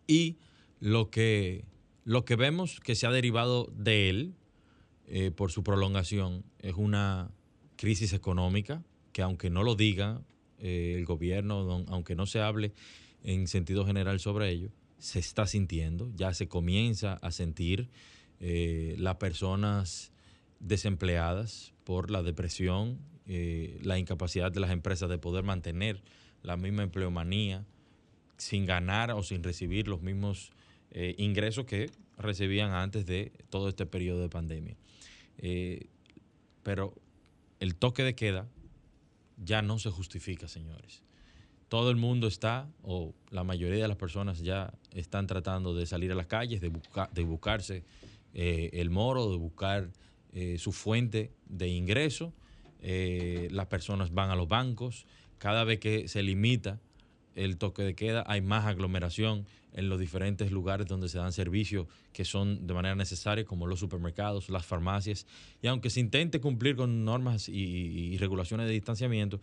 Y 0.05 0.37
lo 0.79 1.09
que, 1.09 1.65
lo 2.05 2.23
que 2.23 2.35
vemos 2.35 2.79
que 2.79 2.95
se 2.95 3.07
ha 3.07 3.11
derivado 3.11 3.65
de 3.75 4.09
él 4.09 4.35
eh, 5.07 5.31
por 5.31 5.51
su 5.51 5.63
prolongación 5.63 6.45
es 6.59 6.75
una 6.75 7.31
crisis 7.77 8.11
económica, 8.11 8.83
que 9.13 9.21
aunque 9.21 9.49
no 9.49 9.63
lo 9.63 9.75
diga 9.75 10.21
eh, 10.59 10.95
el 10.97 11.05
gobierno, 11.05 11.85
aunque 11.87 12.15
no 12.15 12.25
se 12.25 12.41
hable 12.41 12.73
en 13.23 13.47
sentido 13.47 13.85
general 13.85 14.19
sobre 14.19 14.49
ello, 14.49 14.69
se 14.97 15.19
está 15.19 15.47
sintiendo, 15.47 16.11
ya 16.15 16.33
se 16.33 16.47
comienza 16.47 17.13
a 17.13 17.31
sentir 17.31 17.89
eh, 18.39 18.95
las 18.97 19.15
personas 19.17 20.11
desempleadas 20.59 21.73
por 21.83 22.09
la 22.09 22.23
depresión, 22.23 22.99
eh, 23.27 23.79
la 23.83 23.99
incapacidad 23.99 24.51
de 24.51 24.59
las 24.59 24.71
empresas 24.71 25.09
de 25.09 25.19
poder 25.19 25.43
mantener 25.43 26.01
la 26.41 26.57
misma 26.57 26.83
empleomanía 26.83 27.65
sin 28.37 28.65
ganar 28.65 29.11
o 29.11 29.23
sin 29.23 29.43
recibir 29.43 29.87
los 29.87 30.01
mismos 30.01 30.51
ingresos 31.17 31.65
que 31.65 31.91
recibían 32.17 32.71
antes 32.71 33.05
de 33.05 33.31
todo 33.49 33.67
este 33.69 33.85
periodo 33.85 34.21
de 34.21 34.29
pandemia. 34.29 34.77
pero 36.63 36.95
el 37.59 37.75
toque 37.75 38.03
de 38.03 38.15
queda 38.15 38.47
ya 39.43 39.61
no 39.61 39.79
se 39.79 39.89
justifica, 39.89 40.47
señores. 40.47 41.03
Todo 41.69 41.91
el 41.91 41.97
mundo 41.97 42.27
está, 42.27 42.69
o 42.81 43.13
la 43.29 43.43
mayoría 43.43 43.81
de 43.81 43.87
las 43.87 43.97
personas 43.97 44.41
ya 44.41 44.73
están 44.91 45.27
tratando 45.27 45.75
de 45.75 45.85
salir 45.85 46.11
a 46.11 46.15
las 46.15 46.27
calles, 46.27 46.61
de, 46.61 47.23
buscarse 47.23 47.83
eh, 48.33 48.69
el 48.73 48.89
moro, 48.89 49.29
de 49.29 49.37
buscar 49.37 49.89
eh, 50.31 50.57
su 50.59 50.71
fuente 50.71 51.33
de 51.45 51.67
ingreso. 51.67 52.33
Eh, 52.81 53.49
las 53.51 53.67
personas 53.67 54.13
van 54.13 54.29
a 54.29 54.35
los 54.35 54.47
bancos. 54.47 55.05
Cada 55.39 55.65
vez 55.65 55.79
que 55.79 56.07
se 56.07 56.23
limita 56.23 56.79
el 57.37 57.57
toque 57.57 57.83
de 57.83 57.95
queda, 57.95 58.23
hay 58.27 58.41
más 58.41 58.65
aglomeración 58.65 59.45
en 59.73 59.89
los 59.89 59.99
diferentes 59.99 60.51
lugares 60.51 60.87
donde 60.87 61.07
se 61.07 61.19
dan 61.19 61.31
servicios 61.31 61.87
que 62.11 62.25
son 62.25 62.65
de 62.65 62.73
manera 62.73 62.95
necesaria, 62.95 63.45
como 63.45 63.67
los 63.67 63.79
supermercados, 63.79 64.49
las 64.49 64.65
farmacias. 64.65 65.27
Y 65.61 65.67
aunque 65.67 65.91
se 65.91 65.99
intente 65.99 66.41
cumplir 66.41 66.75
con 66.75 67.05
normas 67.05 67.47
y, 67.47 68.17
regulaciones 68.17 68.67
de 68.67 68.73
distanciamiento, 68.73 69.39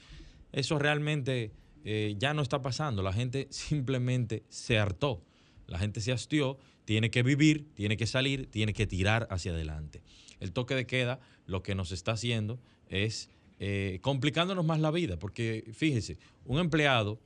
eso 0.53 0.79
realmente 0.79 1.53
eh, 1.85 2.17
ya 2.19 2.35
no 2.35 2.43
está 2.43 2.61
pasando. 2.63 3.03
La 3.03 3.13
gente 3.13 3.47
simplemente 3.51 4.43
se 4.49 4.79
hartó. 4.79 5.23
La 5.69 5.79
gente 5.79 6.01
se 6.01 6.11
hastió, 6.11 6.59
tiene 6.85 7.11
que 7.11 7.23
vivir, 7.23 7.73
tiene 7.75 7.97
que 7.97 8.07
salir, 8.07 8.51
tiene 8.51 8.75
que 8.75 8.89
tirar 8.89 9.29
hacia 9.31 9.53
adelante. 9.53 10.03
El 10.41 10.53
toque 10.53 10.75
de 10.75 10.87
queda 10.87 11.21
lo 11.47 11.63
que 11.63 11.77
nos 11.77 11.93
está 11.93 12.13
haciendo 12.13 12.59
es 12.89 13.31
eh, 13.61 14.01
complicándonos 14.03 14.65
más 14.65 14.81
la 14.81 14.91
vida, 14.91 15.17
porque 15.17 15.65
fíjese, 15.73 16.19
un 16.45 16.59
empleado 16.59 17.21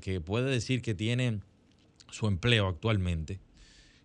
que, 0.00 0.20
puede 0.20 0.50
decir 0.50 0.80
que 0.80 0.94
tiene 0.94 1.40
su 2.10 2.28
empleo 2.28 2.68
actualmente, 2.68 3.40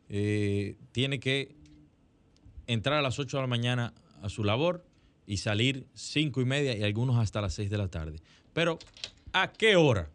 eh, 0.09 0.75
tiene 0.91 1.19
que 1.19 1.55
entrar 2.65 2.97
a 2.97 3.01
las 3.01 3.19
8 3.19 3.37
de 3.37 3.43
la 3.43 3.47
mañana 3.47 3.93
a 4.21 4.29
su 4.29 4.43
labor 4.43 4.83
y 5.27 5.37
salir 5.37 5.85
5 5.93 6.41
y 6.41 6.45
media 6.45 6.75
y 6.75 6.83
algunos 6.83 7.17
hasta 7.17 7.41
las 7.41 7.53
6 7.53 7.69
de 7.69 7.77
la 7.77 7.89
tarde. 7.89 8.19
Pero, 8.53 8.79
¿a 9.33 9.51
qué 9.51 9.75
hora 9.75 10.09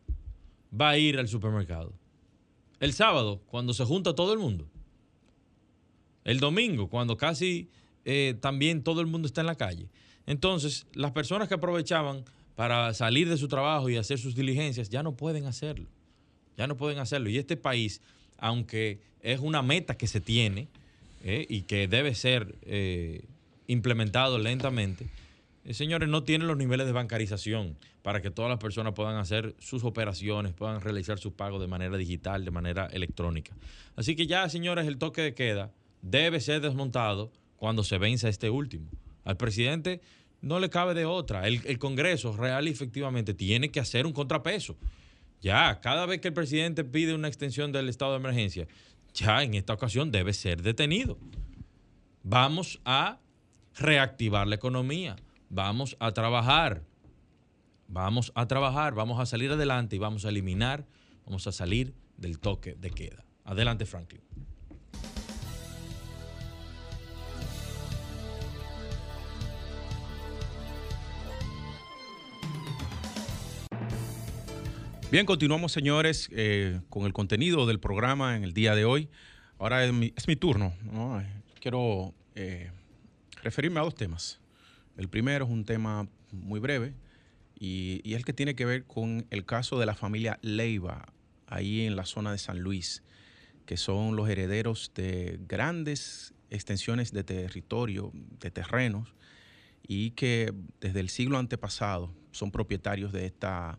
va 0.78 0.90
a 0.90 0.98
ir 0.98 1.18
al 1.18 1.28
supermercado? 1.28 1.92
El 2.80 2.92
sábado, 2.92 3.40
cuando 3.46 3.72
se 3.72 3.84
junta 3.84 4.14
todo 4.14 4.32
el 4.32 4.40
mundo. 4.40 4.66
El 6.24 6.40
domingo, 6.40 6.88
cuando 6.88 7.16
casi 7.16 7.68
eh, 8.04 8.36
también 8.40 8.82
todo 8.82 9.00
el 9.00 9.06
mundo 9.06 9.26
está 9.26 9.42
en 9.42 9.46
la 9.46 9.54
calle. 9.54 9.88
Entonces, 10.26 10.86
las 10.92 11.12
personas 11.12 11.46
que 11.46 11.54
aprovechaban 11.54 12.24
para 12.54 12.92
salir 12.94 13.28
de 13.28 13.36
su 13.36 13.48
trabajo 13.48 13.88
y 13.88 13.96
hacer 13.96 14.18
sus 14.18 14.34
diligencias 14.34 14.88
ya 14.90 15.02
no 15.02 15.16
pueden 15.16 15.46
hacerlo. 15.46 15.86
Ya 16.56 16.66
no 16.66 16.76
pueden 16.76 16.98
hacerlo. 16.98 17.30
Y 17.30 17.38
este 17.38 17.56
país, 17.56 18.02
aunque 18.38 19.00
es 19.20 19.40
una 19.40 19.62
meta 19.62 19.96
que 19.96 20.06
se 20.06 20.20
tiene 20.20 20.68
eh, 21.24 21.46
y 21.48 21.62
que 21.62 21.88
debe 21.88 22.14
ser 22.14 22.56
eh, 22.62 23.24
implementado 23.66 24.38
lentamente, 24.38 25.08
eh, 25.64 25.74
señores, 25.74 26.08
no 26.08 26.24
tiene 26.24 26.44
los 26.44 26.56
niveles 26.56 26.86
de 26.86 26.92
bancarización 26.92 27.76
para 28.02 28.20
que 28.20 28.30
todas 28.30 28.50
las 28.50 28.58
personas 28.58 28.94
puedan 28.94 29.16
hacer 29.16 29.54
sus 29.58 29.84
operaciones, 29.84 30.52
puedan 30.52 30.80
realizar 30.80 31.18
sus 31.18 31.32
pagos 31.32 31.60
de 31.60 31.68
manera 31.68 31.96
digital, 31.96 32.44
de 32.44 32.50
manera 32.50 32.86
electrónica. 32.86 33.54
Así 33.94 34.16
que 34.16 34.26
ya, 34.26 34.48
señores, 34.48 34.86
el 34.86 34.98
toque 34.98 35.22
de 35.22 35.34
queda 35.34 35.70
debe 36.02 36.40
ser 36.40 36.60
desmontado 36.60 37.30
cuando 37.56 37.84
se 37.84 37.98
venza 37.98 38.28
este 38.28 38.50
último. 38.50 38.90
Al 39.24 39.36
presidente 39.36 40.00
no 40.42 40.58
le 40.58 40.68
cabe 40.68 40.92
de 40.92 41.06
otra. 41.06 41.46
El, 41.46 41.78
Congreso 41.78 42.36
real 42.36 42.68
y 42.68 42.72
efectivamente 42.72 43.32
tiene 43.32 43.70
que 43.70 43.80
hacer 43.80 44.06
un 44.06 44.12
contrapeso. 44.12 44.76
Ya, 45.40 45.80
cada 45.80 46.04
vez 46.04 46.20
que 46.20 46.28
el 46.28 46.34
presidente 46.34 46.84
pide 46.84 47.14
una 47.14 47.28
extensión 47.28 47.72
del 47.72 47.88
estado 47.88 48.12
de 48.12 48.18
emergencia, 48.18 48.68
ya 49.14 49.42
en 49.42 49.54
esta 49.54 49.72
ocasión 49.72 50.10
debe 50.10 50.32
ser 50.34 50.62
detenido. 50.62 51.18
Vamos 52.22 52.80
a 52.84 53.18
reactivar 53.76 54.46
la 54.46 54.56
economía, 54.56 55.16
vamos 55.48 55.96
a 55.98 56.12
trabajar, 56.12 56.82
vamos 57.88 58.32
a 58.34 58.46
trabajar, 58.46 58.94
vamos 58.94 59.18
a 59.20 59.26
salir 59.26 59.50
adelante 59.50 59.96
y 59.96 59.98
vamos 59.98 60.24
a 60.24 60.28
eliminar, 60.28 60.86
vamos 61.24 61.46
a 61.46 61.52
salir 61.52 61.94
del 62.16 62.38
toque 62.38 62.74
de 62.74 62.90
queda. 62.90 63.24
Adelante, 63.44 63.86
Franklin. 63.86 64.22
Bien, 75.12 75.26
continuamos, 75.26 75.72
señores, 75.72 76.30
eh, 76.32 76.80
con 76.88 77.04
el 77.04 77.12
contenido 77.12 77.66
del 77.66 77.78
programa 77.78 78.34
en 78.34 78.44
el 78.44 78.54
día 78.54 78.74
de 78.74 78.86
hoy. 78.86 79.10
Ahora 79.58 79.84
es 79.84 79.92
mi, 79.92 80.36
turno. 80.36 80.72
Quiero 81.60 82.14
eh, 82.34 82.70
referirme 83.42 83.78
a 83.78 83.82
dos 83.82 83.94
temas. 83.94 84.40
El 84.96 85.10
primero 85.10 85.44
es 85.44 85.50
un 85.50 85.66
tema 85.66 86.08
muy 86.30 86.60
breve 86.60 86.94
y, 87.60 88.00
y, 88.04 88.14
es 88.14 88.20
el 88.20 88.24
que 88.24 88.32
tiene 88.32 88.54
que 88.54 88.64
ver 88.64 88.86
con 88.86 89.26
el 89.28 89.44
caso 89.44 89.78
de 89.78 89.84
la 89.84 89.94
familia 89.94 90.38
Leiva, 90.40 91.04
ahí 91.46 91.84
en 91.84 91.94
la 91.94 92.06
zona 92.06 92.32
de 92.32 92.38
San 92.38 92.60
Luis, 92.60 93.02
que 93.66 93.76
son 93.76 94.16
los 94.16 94.30
herederos 94.30 94.92
de 94.94 95.38
grandes 95.46 96.32
extensiones 96.48 97.12
de 97.12 97.22
territorio, 97.22 98.12
de 98.40 98.50
terrenos, 98.50 99.14
y 99.86 100.12
que 100.12 100.54
desde 100.80 101.00
el 101.00 101.10
siglo 101.10 101.36
antepasado 101.36 102.14
son 102.30 102.50
propietarios 102.50 103.12
de 103.12 103.26
esta 103.26 103.78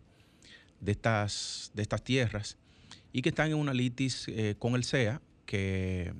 de 0.80 0.92
estas, 0.92 1.70
de 1.74 1.82
estas 1.82 2.02
tierras 2.02 2.58
y 3.14 3.22
que 3.22 3.28
están 3.28 3.48
en 3.48 3.54
una 3.54 3.72
litis 3.72 4.26
eh, 4.28 4.56
con 4.58 4.74
el 4.74 4.84
CEA, 4.84 5.22
que 5.46 6.12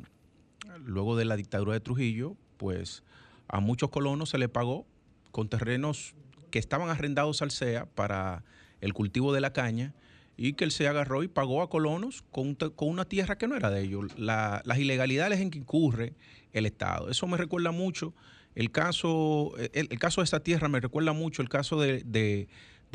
luego 0.85 1.17
de 1.17 1.25
la 1.25 1.35
dictadura 1.37 1.73
de 1.73 1.81
Trujillo, 1.81 2.37
pues 2.57 3.03
a 3.49 3.59
muchos 3.59 3.91
colonos 3.91 4.31
se 4.31 4.39
le 4.39 4.49
pagó 4.49 4.87
con 5.33 5.49
terrenos 5.49 6.15
que 6.53 6.61
estaban 6.61 6.89
arrendados 6.89 7.43
al 7.43 7.51
CEA 7.51 7.87
para 7.87 8.45
el 8.81 8.95
cultivo 8.95 9.33
de 9.33 9.41
la 9.41 9.53
caña 9.53 9.93
y 10.37 10.53
que 10.53 10.63
el 10.63 10.71
CEA 10.71 10.91
agarró 10.91 11.25
y 11.25 11.29
pagó 11.29 11.63
a 11.63 11.69
colonos 11.69 12.23
con, 12.31 12.57
una 12.79 13.05
tierra 13.07 13.37
que 13.39 13.49
no 13.49 13.57
era 13.57 13.71
de 13.71 13.83
ellos. 13.83 14.17
las 14.17 14.79
ilegalidades 14.79 15.41
en 15.41 15.51
que 15.51 15.59
incurre 15.59 16.15
el 16.53 16.65
Estado. 16.65 17.11
Eso 17.11 17.27
me 17.27 17.37
recuerda 17.37 17.73
mucho 17.73 18.15
el 18.55 18.71
caso, 18.71 19.53
el, 19.73 19.89
caso 19.99 20.21
de 20.21 20.27
esta 20.27 20.39
tierra 20.39 20.69
me 20.69 20.79
recuerda 20.79 21.13
mucho 21.13 21.43
el 21.43 21.49
caso 21.49 21.81
de 21.81 22.47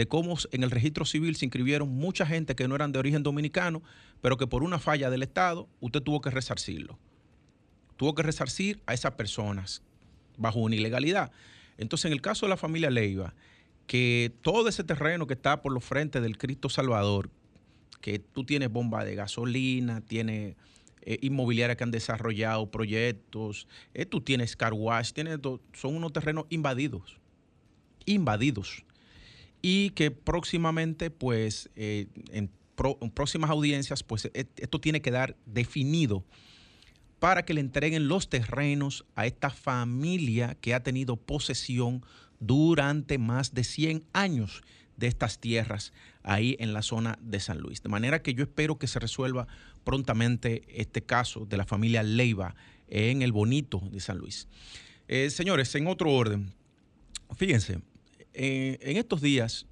cómo 0.08 0.38
en 0.52 0.64
el 0.64 0.72
registro 0.72 1.06
civil 1.06 1.36
se 1.36 1.46
inscribieron 1.46 1.90
mucha 1.90 2.26
gente 2.26 2.56
que 2.56 2.68
no 2.68 2.76
eran 2.76 2.92
de 2.92 3.00
origen 3.00 3.24
dominicano, 3.24 3.82
pero 4.22 4.38
que 4.38 4.48
por 4.48 4.64
una 4.64 4.80
falla 4.80 5.10
del 5.10 5.24
Estado 5.24 5.68
usted 5.80 6.02
tuvo 6.02 6.22
que 6.22 6.30
resarcirlo. 6.30 6.98
Tuvo 7.98 8.16
que 8.16 8.24
resarcir 8.24 8.82
a 8.86 8.94
esas 8.94 9.14
personas 9.14 9.82
bajo 10.38 10.60
una 10.60 10.76
ilegalidad. 10.76 11.32
Entonces, 11.78 12.06
en 12.06 12.14
el 12.14 12.22
caso 12.22 12.46
de 12.46 12.52
la 12.52 12.58
familia 12.58 12.90
Leiva, 12.90 13.34
que 13.88 14.32
todo 14.42 14.70
ese 14.70 14.84
terreno 14.84 15.28
que 15.28 15.34
está 15.34 15.62
por 15.62 15.74
los 15.74 15.84
frentes 15.84 16.22
del 16.22 16.38
Cristo 16.38 16.70
Salvador, 16.70 17.30
que 18.02 18.20
tú 18.20 18.46
tienes 18.46 18.72
bomba 18.72 19.04
de 19.04 19.16
gasolina, 19.16 20.02
tienes 20.02 20.56
eh, 21.02 21.18
inmobiliarias 21.22 21.78
que 21.78 21.84
han 21.84 21.92
desarrollado 21.92 22.70
proyectos, 22.70 23.68
eh, 23.94 24.06
tú 24.06 24.22
tienes 24.22 24.56
car 24.56 24.74
wash, 24.74 25.12
tienes 25.12 25.40
son 25.74 25.96
unos 25.96 26.14
terrenos 26.14 26.46
invadidos, 26.50 27.18
invadidos 28.06 28.86
y 29.62 29.92
que 29.92 30.12
próximamente, 30.12 31.12
pues, 31.12 31.70
eh, 31.76 32.08
en, 32.32 32.50
próximas 33.14 33.50
audiencias, 33.50 34.04
pues 34.04 34.26
e, 34.34 34.48
esto 34.58 34.80
tiene 34.80 35.02
que 35.02 35.12
dar 35.12 35.36
definido 35.46 36.24
para 37.20 37.44
que 37.44 37.54
le 37.54 37.60
entreguen 37.62 38.08
los 38.08 38.30
terrenos 38.30 39.06
a 39.16 39.26
esta 39.26 39.50
familia 39.50 40.56
que 40.62 40.74
ha 40.74 40.82
tenido 40.82 41.18
posesión 41.18 42.06
durante 42.40 43.18
más 43.18 43.54
de 43.54 43.66
100 43.66 44.06
años 44.14 44.64
de 44.96 45.08
estas 45.08 45.40
tierras 45.40 45.94
ahí 46.24 46.56
en 46.60 46.74
la 46.74 46.82
zona 46.82 47.18
de 47.22 47.40
San 47.40 47.60
Luis. 47.60 47.84
De 47.84 47.90
manera 47.90 48.22
que 48.22 48.34
yo 48.34 48.44
espero 48.44 48.78
que 48.78 48.88
se 48.88 49.00
resuelva 49.00 49.48
prontamente 49.84 50.64
este 50.70 51.02
caso 51.02 51.46
de 51.46 51.58
la 51.58 51.66
familia 51.66 52.04
Leiva 52.04 52.56
en 52.88 53.22
el 53.22 53.32
bonito 53.32 53.82
de 53.92 54.00
San 54.00 54.18
Luis. 54.18 54.48
Eh, 55.08 55.30
señores, 55.30 55.74
en 55.76 55.88
otro 55.88 56.12
orden, 56.12 56.54
fíjense, 57.36 57.80
eh, 58.42 58.80
en 58.80 58.96
estos 58.96 59.20
días, 59.20 59.66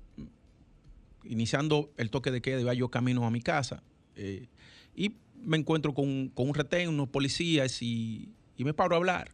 iniciando 1.24 1.90
el 1.96 2.10
toque 2.10 2.32
de 2.32 2.42
queda, 2.42 2.60
iba 2.60 2.74
yo 2.74 2.90
camino 2.90 3.26
a 3.26 3.32
mi 3.32 3.40
casa 3.40 3.82
eh, 4.18 4.50
y 4.94 5.16
me 5.42 5.56
encuentro 5.56 5.94
con, 5.94 6.34
un 6.36 6.54
retén, 6.54 6.90
unos 6.90 7.08
policías 7.08 7.82
y, 7.82 8.28
me 8.58 8.74
paro 8.74 8.96
a 8.96 8.98
hablar. 8.98 9.32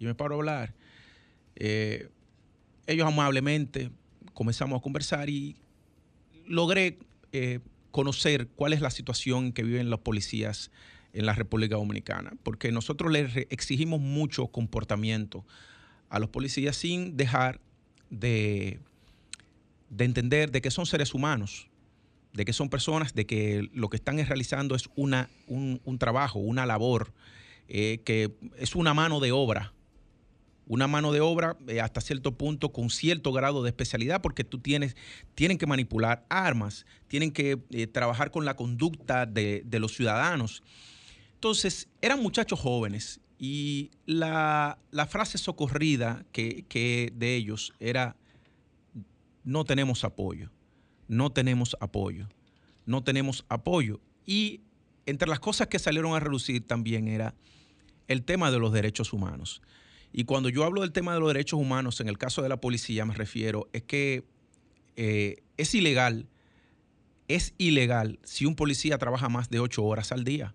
Y 0.00 0.06
me 0.06 0.16
paro 0.16 0.34
a 0.34 0.38
hablar. 0.38 0.74
Eh, 1.54 2.08
ellos 2.88 3.06
amablemente 3.06 3.92
comenzamos 4.34 4.80
a 4.80 4.82
conversar 4.82 5.30
y 5.30 5.54
logré 6.44 6.98
conocer 7.92 8.48
cuál 8.48 8.72
es 8.72 8.80
la 8.80 8.90
situación 8.90 9.52
que 9.52 9.62
viven 9.62 9.88
los 9.88 10.00
policías 10.00 10.72
en 11.12 11.26
la 11.26 11.34
República 11.34 11.76
Dominicana, 11.76 12.32
porque 12.42 12.72
nosotros 12.72 13.12
les 13.12 13.36
exigimos 13.50 14.00
mucho 14.00 14.48
comportamiento 14.48 15.44
a 16.08 16.18
los 16.18 16.30
policías 16.30 16.74
sin 16.74 17.16
dejar 17.16 17.60
de, 18.12 18.78
entender 19.98 20.52
de 20.52 20.60
que 20.60 20.70
son 20.70 20.86
seres 20.86 21.14
humanos, 21.14 21.68
de 22.32 22.44
que 22.44 22.52
son 22.52 22.68
personas, 22.68 23.14
de 23.14 23.26
que 23.26 23.68
lo 23.72 23.88
que 23.88 23.96
están 23.96 24.18
realizando 24.24 24.74
es 24.76 24.88
una, 24.94 25.28
un, 25.48 25.98
trabajo, 25.98 26.38
una 26.38 26.66
labor, 26.66 27.12
eh, 27.68 28.00
que 28.04 28.32
es 28.58 28.76
una 28.76 28.94
mano 28.94 29.18
de 29.18 29.32
obra, 29.32 29.72
una 30.66 30.86
mano 30.86 31.12
de 31.12 31.20
obra 31.20 31.56
eh, 31.66 31.80
hasta 31.80 32.00
cierto 32.00 32.36
punto 32.36 32.72
con 32.72 32.90
cierto 32.90 33.32
grado 33.32 33.62
de 33.62 33.70
especialidad, 33.70 34.20
porque 34.20 34.44
tú 34.44 34.58
tienes, 34.58 34.94
tienen 35.34 35.58
que 35.58 35.66
manipular 35.66 36.24
armas, 36.28 36.86
tienen 37.08 37.32
que 37.32 37.58
eh, 37.70 37.86
trabajar 37.86 38.30
con 38.30 38.44
la 38.44 38.56
conducta 38.56 39.26
de, 39.26 39.64
los 39.72 39.94
ciudadanos. 39.94 40.62
Entonces, 41.34 41.88
eran 42.00 42.22
muchachos 42.22 42.60
jóvenes 42.60 43.20
y 43.44 43.90
la, 44.06 44.78
frase 45.08 45.36
socorrida 45.36 46.24
que, 46.30 47.12
de 47.12 47.34
ellos 47.34 47.74
era, 47.80 48.14
no 49.42 49.64
tenemos 49.64 50.04
apoyo, 50.04 50.52
no 51.08 51.32
tenemos 51.32 51.76
apoyo, 51.80 52.28
no 52.86 53.02
tenemos 53.02 53.44
apoyo. 53.48 54.00
Y 54.24 54.60
entre 55.06 55.28
las 55.28 55.40
cosas 55.40 55.66
que 55.66 55.80
salieron 55.80 56.14
a 56.14 56.20
relucir 56.20 56.64
también 56.64 57.08
era 57.08 57.34
el 58.06 58.22
tema 58.22 58.52
de 58.52 58.60
los 58.60 58.72
derechos 58.72 59.12
humanos. 59.12 59.60
Y 60.12 60.22
cuando 60.22 60.48
yo 60.48 60.62
hablo 60.62 60.82
del 60.82 60.92
tema 60.92 61.12
de 61.12 61.18
los 61.18 61.30
derechos 61.30 61.58
humanos, 61.58 62.00
en 62.00 62.06
el 62.06 62.18
caso 62.18 62.42
de 62.42 62.48
la 62.48 62.60
policía 62.60 63.04
me 63.04 63.14
refiero, 63.14 63.68
es 63.72 63.82
que 63.82 64.22
eh, 64.94 65.42
es 65.56 65.74
ilegal, 65.74 66.28
es 67.26 67.54
ilegal 67.58 68.20
si 68.22 68.46
un 68.46 68.54
policía 68.54 68.98
trabaja 68.98 69.28
más 69.28 69.50
de 69.50 69.58
ocho 69.58 69.82
horas 69.82 70.12
al 70.12 70.22
día 70.22 70.54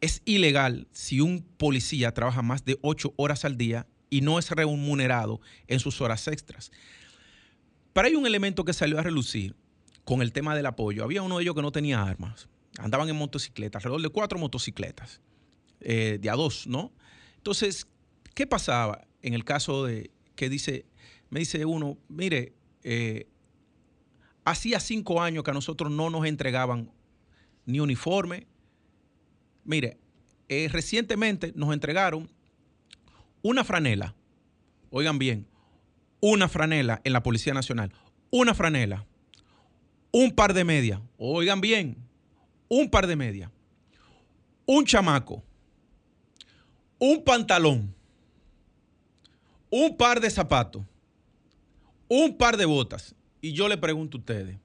es 0.00 0.22
ilegal 0.24 0.88
si 0.92 1.20
un 1.20 1.42
policía 1.42 2.12
trabaja 2.12 2.42
más 2.42 2.64
de 2.64 2.78
ocho 2.82 3.14
horas 3.16 3.44
al 3.44 3.56
día 3.56 3.86
y 4.10 4.20
no 4.20 4.38
es 4.38 4.50
remunerado 4.50 5.40
en 5.66 5.80
sus 5.80 6.00
horas 6.00 6.28
extras. 6.28 6.70
Pero 7.92 8.08
hay 8.08 8.14
un 8.14 8.26
elemento 8.26 8.64
que 8.64 8.72
salió 8.72 8.98
a 8.98 9.02
relucir 9.02 9.56
con 10.04 10.22
el 10.22 10.32
tema 10.32 10.54
del 10.54 10.66
apoyo. 10.66 11.02
Había 11.02 11.22
uno 11.22 11.38
de 11.38 11.42
ellos 11.42 11.54
que 11.54 11.62
no 11.62 11.72
tenía 11.72 12.02
armas. 12.02 12.48
Andaban 12.78 13.08
en 13.08 13.16
motocicletas, 13.16 13.80
alrededor 13.80 14.02
de 14.02 14.10
cuatro 14.10 14.38
motocicletas, 14.38 15.20
eh, 15.80 16.18
de 16.20 16.30
a 16.30 16.34
dos, 16.34 16.66
¿no? 16.66 16.92
Entonces, 17.38 17.86
¿qué 18.34 18.46
pasaba 18.46 19.06
en 19.22 19.32
el 19.34 19.44
caso 19.44 19.84
de 19.84 20.10
que 20.34 20.50
dice, 20.50 20.84
me 21.30 21.40
dice 21.40 21.64
uno, 21.64 21.96
mire, 22.08 22.52
eh, 22.84 23.26
hacía 24.44 24.78
cinco 24.78 25.22
años 25.22 25.42
que 25.42 25.50
a 25.50 25.54
nosotros 25.54 25.90
no 25.90 26.10
nos 26.10 26.26
entregaban 26.26 26.92
ni 27.64 27.80
uniforme, 27.80 28.46
Mire, 29.66 29.98
eh, 30.48 30.68
recientemente 30.70 31.52
nos 31.56 31.72
entregaron 31.72 32.30
una 33.42 33.64
franela, 33.64 34.14
oigan 34.90 35.18
bien, 35.18 35.46
una 36.20 36.48
franela 36.48 37.00
en 37.02 37.12
la 37.12 37.24
Policía 37.24 37.52
Nacional, 37.52 37.92
una 38.30 38.54
franela, 38.54 39.04
un 40.12 40.30
par 40.30 40.54
de 40.54 40.62
medias, 40.62 41.00
oigan 41.18 41.60
bien, 41.60 41.96
un 42.68 42.88
par 42.88 43.08
de 43.08 43.16
medias, 43.16 43.50
un 44.66 44.84
chamaco, 44.84 45.42
un 47.00 47.24
pantalón, 47.24 47.92
un 49.68 49.96
par 49.96 50.20
de 50.20 50.30
zapatos, 50.30 50.84
un 52.08 52.36
par 52.36 52.56
de 52.56 52.66
botas. 52.66 53.16
Y 53.40 53.52
yo 53.52 53.68
le 53.68 53.76
pregunto 53.76 54.16
a 54.16 54.20
ustedes, 54.20 54.58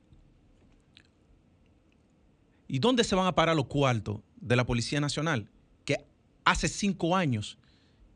¿y 2.67 2.77
dónde 2.77 3.03
se 3.03 3.15
van 3.15 3.25
a 3.25 3.33
parar 3.33 3.55
los 3.55 3.65
cuartos 3.65 4.21
de 4.41 4.55
la 4.55 4.65
Policía 4.65 4.99
Nacional, 4.99 5.49
que 5.85 5.97
hace 6.43 6.67
cinco 6.67 7.15
años, 7.15 7.57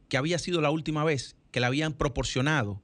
que 0.10 0.18
había 0.18 0.40
sido 0.40 0.62
la 0.62 0.72
última 0.72 1.04
vez 1.04 1.36
que 1.52 1.60
le 1.60 1.68
habían 1.68 1.94
proporcionado 1.94 2.82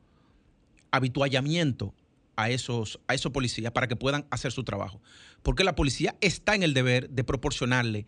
habituallamiento 0.91 1.93
a 2.35 2.49
esos, 2.49 2.99
a 3.07 3.13
esos 3.13 3.31
policías 3.31 3.71
para 3.71 3.87
que 3.87 3.95
puedan 3.95 4.25
hacer 4.29 4.51
su 4.51 4.63
trabajo. 4.63 5.01
Porque 5.43 5.63
la 5.63 5.75
policía 5.75 6.15
está 6.21 6.55
en 6.55 6.63
el 6.63 6.73
deber 6.73 7.09
de 7.09 7.23
proporcionarle 7.23 8.05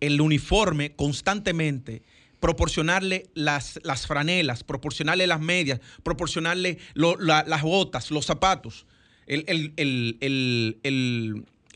el 0.00 0.20
uniforme 0.20 0.94
constantemente, 0.94 2.02
proporcionarle 2.40 3.30
las, 3.34 3.80
las 3.82 4.06
franelas, 4.06 4.62
proporcionarle 4.62 5.26
las 5.26 5.40
medias, 5.40 5.80
proporcionarle 6.02 6.78
las 6.94 7.62
botas, 7.62 8.10
los 8.10 8.26
zapatos, 8.26 8.86
el, 9.26 9.72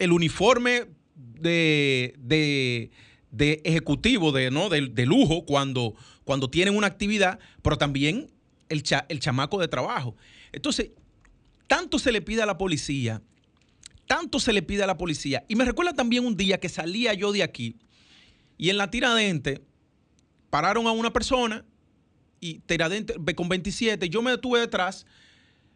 el 0.00 0.12
uniforme 0.12 0.86
de, 1.40 2.90
ejecutivo, 3.64 4.32
de, 4.32 4.50
¿no? 4.50 4.68
de, 4.68 5.06
lujo, 5.06 5.44
cuando, 5.44 5.94
cuando 6.24 6.50
tienen 6.50 6.76
una 6.76 6.86
actividad, 6.86 7.38
pero 7.62 7.78
también 7.78 8.30
el, 8.68 8.82
el 9.08 9.20
chamaco 9.20 9.58
de 9.58 9.68
trabajo. 9.68 10.16
Entonces, 10.52 10.90
tanto 11.66 11.98
se 11.98 12.12
le 12.12 12.20
pide 12.20 12.42
a 12.42 12.46
la 12.46 12.58
policía 12.58 13.22
tanto 14.10 14.40
se 14.40 14.52
le 14.52 14.60
pide 14.60 14.82
a 14.82 14.88
la 14.88 14.98
policía. 14.98 15.44
Y 15.46 15.54
me 15.54 15.64
recuerda 15.64 15.92
también 15.92 16.26
un 16.26 16.36
día 16.36 16.58
que 16.58 16.68
salía 16.68 17.14
yo 17.14 17.30
de 17.30 17.44
aquí 17.44 17.76
y 18.58 18.68
en 18.68 18.76
la 18.76 18.90
tiradente 18.90 19.62
pararon 20.50 20.88
a 20.88 20.90
una 20.90 21.12
persona 21.12 21.64
y 22.40 22.58
tiradente 22.58 23.14
con 23.36 23.48
27, 23.48 24.08
yo 24.08 24.20
me 24.20 24.32
detuve 24.32 24.58
detrás 24.58 25.06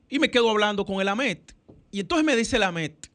y 0.09 0.19
me 0.19 0.33
quedo 0.33 0.51
hablando 0.51 0.85
con 0.85 1.01
el 1.01 1.07
AMET. 1.07 1.55
Y 1.93 2.01
entonces 2.01 2.27
me 2.27 2.35
dice 2.35 2.57
el 2.57 2.65
AMET, 2.65 3.09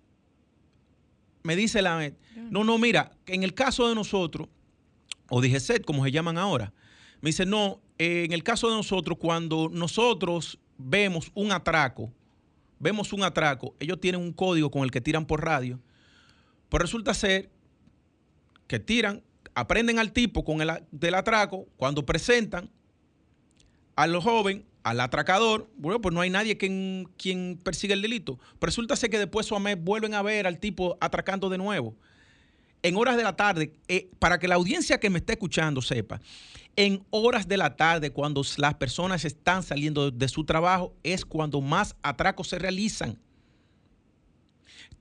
me 1.43 1.55
dice 1.55 1.79
el 1.79 1.87
AMET, 1.87 2.17
no, 2.49 2.63
no, 2.63 2.77
mira, 2.77 3.11
en 3.25 3.43
el 3.43 3.53
caso 3.53 3.87
de 3.87 3.95
nosotros, 3.95 4.47
o 5.29 5.41
set, 5.41 5.85
como 5.85 6.03
se 6.03 6.11
llaman 6.11 6.37
ahora, 6.37 6.73
me 7.21 7.29
dice, 7.29 7.45
no, 7.45 7.81
en 7.97 8.31
el 8.31 8.43
caso 8.43 8.69
de 8.69 8.75
nosotros, 8.75 9.17
cuando 9.19 9.69
nosotros 9.71 10.59
vemos 10.77 11.31
un 11.33 11.51
atraco, 11.51 12.11
vemos 12.79 13.13
un 13.13 13.23
atraco, 13.23 13.75
ellos 13.79 13.99
tienen 13.99 14.21
un 14.21 14.33
código 14.33 14.71
con 14.71 14.83
el 14.83 14.91
que 14.91 15.01
tiran 15.01 15.25
por 15.25 15.43
radio, 15.43 15.79
pues 16.69 16.81
resulta 16.81 17.13
ser 17.13 17.49
que 18.67 18.79
tiran, 18.79 19.23
aprenden 19.53 19.99
al 19.99 20.13
tipo 20.13 20.45
con 20.45 20.61
el 20.61 20.69
del 20.91 21.15
atraco, 21.15 21.67
cuando 21.75 22.05
presentan 22.05 22.69
a 23.95 24.07
los 24.07 24.23
joven, 24.23 24.65
al 24.83 24.99
atracador, 24.99 25.69
bueno, 25.77 26.01
pues 26.01 26.13
no 26.13 26.21
hay 26.21 26.29
nadie 26.29 26.57
quien, 26.57 27.09
quien 27.17 27.59
persiga 27.63 27.93
el 27.93 28.01
delito. 28.01 28.39
Resulta 28.61 28.95
ser 28.95 29.09
que 29.09 29.19
después 29.19 29.45
su 29.45 29.55
vuelven 29.79 30.13
a 30.13 30.21
ver 30.21 30.47
al 30.47 30.59
tipo 30.59 30.97
atracando 31.01 31.49
de 31.49 31.57
nuevo. 31.57 31.95
En 32.81 32.95
horas 32.95 33.17
de 33.17 33.23
la 33.23 33.35
tarde, 33.35 33.73
eh, 33.87 34.09
para 34.19 34.39
que 34.39 34.47
la 34.47 34.55
audiencia 34.55 34.99
que 34.99 35.09
me 35.09 35.19
está 35.19 35.33
escuchando 35.33 35.81
sepa, 35.81 36.21
en 36.77 37.03
horas 37.09 37.47
de 37.47 37.57
la 37.57 37.75
tarde, 37.75 38.11
cuando 38.11 38.41
las 38.57 38.75
personas 38.75 39.25
están 39.25 39.63
saliendo 39.63 40.11
de 40.11 40.27
su 40.29 40.45
trabajo, 40.45 40.93
es 41.03 41.25
cuando 41.25 41.59
más 41.59 41.95
atracos 42.01 42.47
se 42.47 42.57
realizan. 42.57 43.19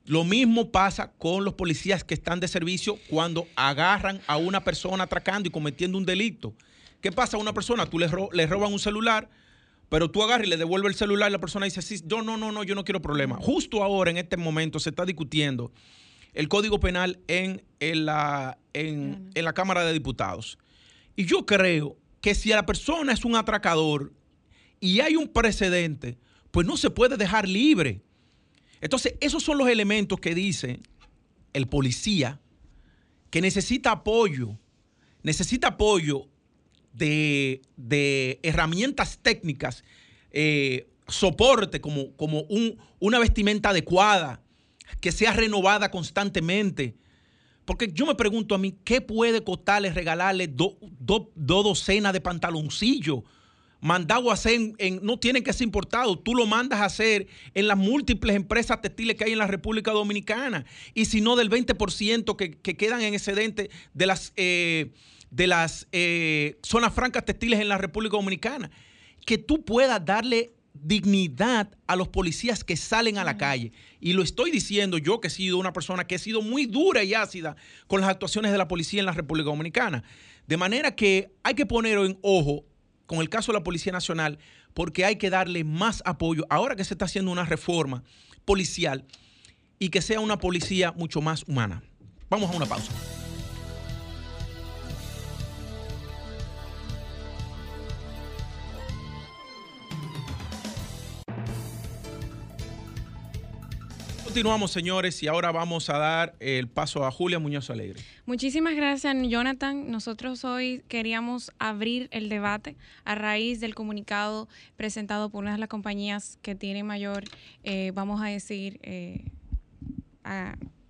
Lo 0.09 0.25
mismo 0.25 0.71
pasa 0.71 1.12
con 1.12 1.45
los 1.45 1.53
policías 1.55 2.03
que 2.03 2.14
están 2.14 2.41
de 2.41 2.49
servicio 2.49 2.99
cuando 3.11 3.47
agarran 3.55 4.21
a 4.27 4.38
una 4.38 4.64
persona 4.64 5.05
atracando 5.05 5.49
y 5.49 5.53
cometiendo 5.53 5.99
un 5.99 6.07
delito. 6.07 6.55
¿Qué 7.03 7.12
pasa 7.12 7.37
a 7.37 7.41
una 7.41 7.53
persona? 7.53 7.85
Tú 7.85 7.99
le, 7.99 8.47
roban 8.47 8.73
un 8.73 8.79
celular, 8.79 9.29
pero 9.88 10.11
tú 10.11 10.22
agarras 10.22 10.46
y 10.46 10.51
le 10.51 10.57
devuelves 10.57 10.92
el 10.92 10.98
celular 10.98 11.31
y 11.31 11.33
la 11.33 11.40
persona 11.40 11.64
dice, 11.64 11.83
sí, 11.83 12.03
no, 12.09 12.22
no, 12.22 12.37
no, 12.37 12.53
no, 12.53 12.62
yo 12.62 12.74
no 12.74 12.85
quiero 12.85 13.01
problema. 13.01 13.37
Justo 13.40 13.83
ahora, 13.83 14.11
en 14.11 14.18
este 14.18 14.37
momento, 14.37 14.79
se 14.81 14.90
está 14.90 15.05
discutiendo 15.05 15.72
el 16.35 16.48
Código 16.48 16.79
Penal 16.79 17.20
en, 17.27 17.62
la, 17.81 18.59
en 18.74 19.31
la 19.35 19.53
Cámara 19.55 19.85
de 19.85 19.92
Diputados. 19.92 20.59
Y 21.16 21.24
yo 21.24 21.46
creo 21.46 21.96
que 22.20 22.35
si 22.35 22.51
la 22.51 22.66
persona 22.66 23.12
es 23.12 23.24
un 23.24 23.35
atracador 23.35 24.12
y 24.81 25.01
hay 25.01 25.16
un 25.16 25.29
precedente, 25.29 26.18
pues 26.51 26.66
no 26.66 26.77
se 26.77 26.90
puede 26.90 27.16
dejar 27.16 27.48
libre. 27.48 28.03
Entonces, 28.81 29.14
esos 29.20 29.42
son 29.42 29.59
los 29.59 29.68
elementos 29.68 30.20
que 30.20 30.35
dice 30.35 30.81
el 31.53 31.66
policía 31.66 32.40
que 33.31 33.40
necesita 33.40 33.90
apoyo, 33.90 34.59
necesita 35.22 35.68
apoyo 35.68 36.29
de, 36.99 38.41
herramientas 38.43 39.19
técnicas, 39.23 39.85
eh, 40.31 40.89
soporte 41.07 41.81
como, 41.81 42.13
como 42.17 42.45
una 42.99 43.19
vestimenta 43.19 43.71
adecuada, 43.71 44.43
que 45.01 45.13
sea 45.13 45.33
renovada 45.33 45.91
constantemente, 45.91 46.97
porque 47.69 47.93
yo 47.93 48.07
me 48.07 48.15
pregunto 48.15 48.55
a 48.55 48.59
mí, 48.59 48.75
¿qué 48.83 49.03
puede 49.03 49.45
costarle 49.45 49.93
regalarle 49.93 50.49
dos 50.49 50.77
docenas 51.37 52.15
de 52.15 52.21
pantaloncillos? 52.23 53.25
Mandado 53.81 54.31
a 54.31 54.35
hacer, 54.35 54.73
en, 54.79 55.01
no 55.03 55.19
tienen 55.19 55.45
que 55.45 55.53
ser 55.53 55.65
importados, 55.65 56.25
tú 56.25 56.35
lo 56.35 56.47
mandas 56.47 56.81
a 56.81 56.87
hacer 56.87 57.27
en 57.53 57.69
las 57.69 57.77
múltiples 57.77 58.35
empresas 58.35 58.81
textiles 58.81 59.17
que 59.17 59.25
hay 59.25 59.33
en 59.33 59.39
la 59.39 59.47
República 59.47 59.91
Dominicana. 59.91 60.65
Y 60.95 61.05
si 61.05 61.21
no, 61.21 61.37
del 61.37 61.51
20% 61.51 62.37
que, 62.37 62.53
que 62.53 62.77
quedan 62.79 63.03
en 63.03 63.13
excedente 63.13 63.69
de 63.93 64.07
las, 64.07 64.33
eh, 64.37 64.93
de 65.31 65.47
las 65.47 65.88
eh, 65.93 66.59
zonas 66.62 66.93
francas 66.93 67.25
textiles 67.25 67.61
en 67.61 67.69
la 67.69 67.79
República 67.79 68.17
Dominicana. 68.17 68.71
Que 69.27 69.38
tú 69.38 69.64
puedas 69.64 70.05
darle 70.05 70.55
dignidad 70.75 71.77
a 71.87 71.97
los 71.97 72.09
policías 72.09 72.64
que 72.64 72.77
salen 72.77 73.19
a 73.19 73.25
la 73.25 73.37
calle. 73.37 73.73
Y 74.01 74.12
lo 74.12 74.23
estoy 74.23 74.51
diciendo 74.51 74.99
yo 74.99 75.21
que 75.21 75.29
he 75.29 75.31
sido 75.31 75.59
una 75.59 75.73
persona 75.73 76.07
que 76.07 76.14
he 76.17 76.19
sido 76.19 76.43
muy 76.43 76.67
dura 76.67 77.03
y 77.03 77.14
ácida 77.14 77.57
con 77.87 78.01
las 78.01 78.11
actuaciones 78.11 78.53
de 78.53 78.59
la 78.59 78.69
policía 78.69 79.01
en 79.01 79.07
la 79.07 79.12
República 79.12 79.51
Dominicana. 79.51 80.05
De 80.47 80.57
manera 80.57 80.95
que 80.95 81.33
hay 81.43 81.55
que 81.55 81.67
poner 81.67 81.99
en 81.99 82.19
ojo 82.23 82.64
con 83.07 83.21
el 83.21 83.29
caso 83.29 83.53
de 83.53 83.59
la 83.59 83.64
Policía 83.64 83.93
Nacional 83.93 84.38
porque 84.75 85.05
hay 85.05 85.17
que 85.17 85.31
darle 85.31 85.64
más 85.64 86.03
apoyo 86.05 86.47
ahora 86.51 86.77
que 86.77 86.85
se 86.85 86.95
está 86.95 87.07
haciendo 87.07 87.33
una 87.33 87.45
reforma 87.45 88.05
policial 88.45 89.05
y 89.79 89.88
que 89.91 90.03
sea 90.03 90.21
una 90.21 90.38
policía 90.38 90.93
mucho 90.93 91.21
más 91.21 91.45
humana. 91.47 91.83
Vamos 92.31 92.51
a 92.51 92.57
una 92.57 92.67
pausa. 92.67 92.93
Continuamos, 104.29 104.73
señores, 104.73 105.23
y 105.23 105.27
ahora 105.27 105.53
vamos 105.53 105.88
a 105.88 105.97
dar 105.97 106.37
el 106.38 106.69
paso 106.69 107.07
a 107.07 107.11
Julia 107.11 107.38
Muñoz 107.38 107.71
Alegre. 107.71 108.03
Muchísimas 108.27 108.77
gracias, 108.77 109.17
Jonathan. 109.27 109.91
Nosotros 109.91 110.45
hoy 110.45 110.83
queríamos 110.87 111.51
abrir 111.59 112.09
el 112.12 112.29
debate 112.29 112.77
a 113.07 113.14
raíz 113.14 113.59
del 113.61 113.75
comunicado 113.75 114.47
presentado 114.77 115.31
por 115.31 115.45
una 115.45 115.53
de 115.53 115.59
las 115.59 115.71
compañías 115.71 116.38
que 116.43 116.55
tiene 116.55 116.85
mayor, 116.85 117.25
eh, 117.64 117.91
vamos 117.95 118.21
a 118.21 118.27
decir, 118.27 118.79
eh, 118.83 119.25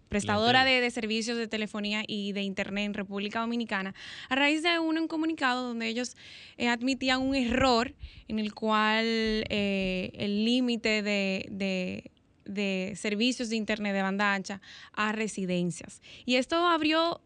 prestadora 0.09 0.65
de, 0.65 0.91
servicios 0.91 1.39
de 1.39 1.47
telefonía 1.47 2.03
y 2.09 2.33
de 2.33 2.43
internet 2.43 2.87
en 2.87 2.95
República 2.95 3.39
Dominicana, 3.39 3.95
a 4.29 4.35
raíz 4.35 4.65
de 4.65 4.81
un, 4.81 5.07
comunicado 5.07 5.69
donde 5.69 5.87
ellos 5.87 6.17
eh, 6.57 6.67
admitían 6.67 7.23
un 7.23 7.37
error 7.37 7.95
en 8.27 8.41
el 8.41 8.53
cual 8.53 9.07
el 9.49 10.45
límite 10.45 11.03
de 11.03 11.47
de 11.53 12.11
servicios 12.97 13.49
de 13.49 13.57
Internet 13.57 13.95
de 13.95 14.03
banda 14.03 14.35
ancha 14.35 14.61
a 14.93 15.13
residencias. 15.13 16.01
Y 16.25 16.37
esto 16.37 16.57
abrió 16.57 17.21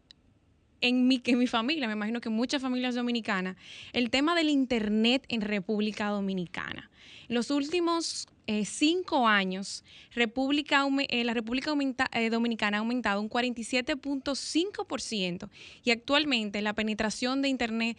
en 0.81 1.07
mi, 1.07 1.21
en 1.23 1.39
mi 1.39 1.47
familia, 1.47 1.87
me 1.87 1.93
imagino 1.93 2.19
que 2.19 2.29
muchas 2.29 2.61
familias 2.61 2.95
dominicanas, 2.95 3.55
el 3.93 4.09
tema 4.09 4.35
del 4.35 4.49
Internet 4.49 5.25
en 5.29 5.41
República 5.41 6.09
Dominicana. 6.09 6.89
Los 7.29 7.51
últimos 7.51 8.27
eh, 8.45 8.65
cinco 8.65 9.25
años, 9.25 9.85
República, 10.13 10.85
eh, 11.07 11.23
la 11.23 11.33
República 11.33 11.73
eh, 12.11 12.29
Dominicana 12.29 12.75
ha 12.75 12.81
aumentado 12.81 13.21
un 13.21 13.29
47.5% 13.29 15.47
y 15.85 15.91
actualmente 15.91 16.61
la 16.61 16.73
penetración 16.73 17.41
de 17.41 17.47
Internet 17.47 17.97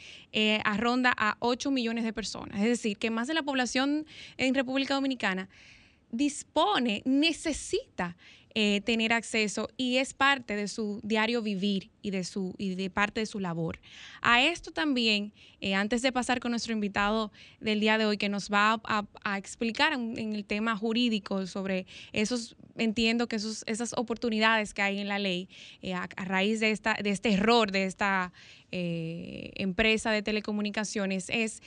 ronda 0.76 1.14
a 1.16 1.38
8 1.38 1.70
millones 1.70 2.04
de 2.04 2.12
personas. 2.12 2.60
Es 2.60 2.68
decir, 2.68 2.98
que 2.98 3.08
más 3.08 3.26
de 3.26 3.32
la 3.32 3.42
población 3.42 4.04
en 4.36 4.54
República 4.54 4.92
Dominicana 4.92 5.48
dispone, 6.14 7.02
necesita 7.04 8.16
eh, 8.56 8.82
tener 8.82 9.12
acceso 9.12 9.68
y 9.76 9.96
es 9.96 10.14
parte 10.14 10.54
de 10.54 10.68
su 10.68 11.00
diario 11.02 11.42
vivir 11.42 11.90
y 12.02 12.12
de, 12.12 12.22
su, 12.22 12.54
y 12.56 12.76
de 12.76 12.88
parte 12.88 13.18
de 13.18 13.26
su 13.26 13.40
labor. 13.40 13.80
A 14.22 14.44
esto 14.44 14.70
también, 14.70 15.32
eh, 15.60 15.74
antes 15.74 16.02
de 16.02 16.12
pasar 16.12 16.38
con 16.38 16.52
nuestro 16.52 16.72
invitado 16.72 17.32
del 17.58 17.80
día 17.80 17.98
de 17.98 18.06
hoy, 18.06 18.16
que 18.16 18.28
nos 18.28 18.52
va 18.52 18.80
a, 18.84 19.38
explicar 19.38 19.92
en, 19.92 20.16
el 20.36 20.44
tema 20.44 20.76
jurídico 20.76 21.48
sobre 21.48 21.86
esos, 22.12 22.54
entiendo 22.76 23.26
que 23.26 23.34
esos, 23.34 23.64
esas 23.66 23.92
oportunidades 23.94 24.72
que 24.72 24.82
hay 24.82 25.00
en 25.00 25.08
la 25.08 25.18
ley 25.18 25.48
eh, 25.82 25.94
a, 25.94 26.06
raíz 26.06 26.60
de, 26.60 26.70
esta, 26.70 26.94
de 26.94 27.10
este 27.10 27.32
error 27.32 27.72
de 27.72 27.86
esta 27.86 28.32
empresa 28.70 30.10
de 30.12 30.22
telecomunicaciones, 30.22 31.28
es 31.28 31.60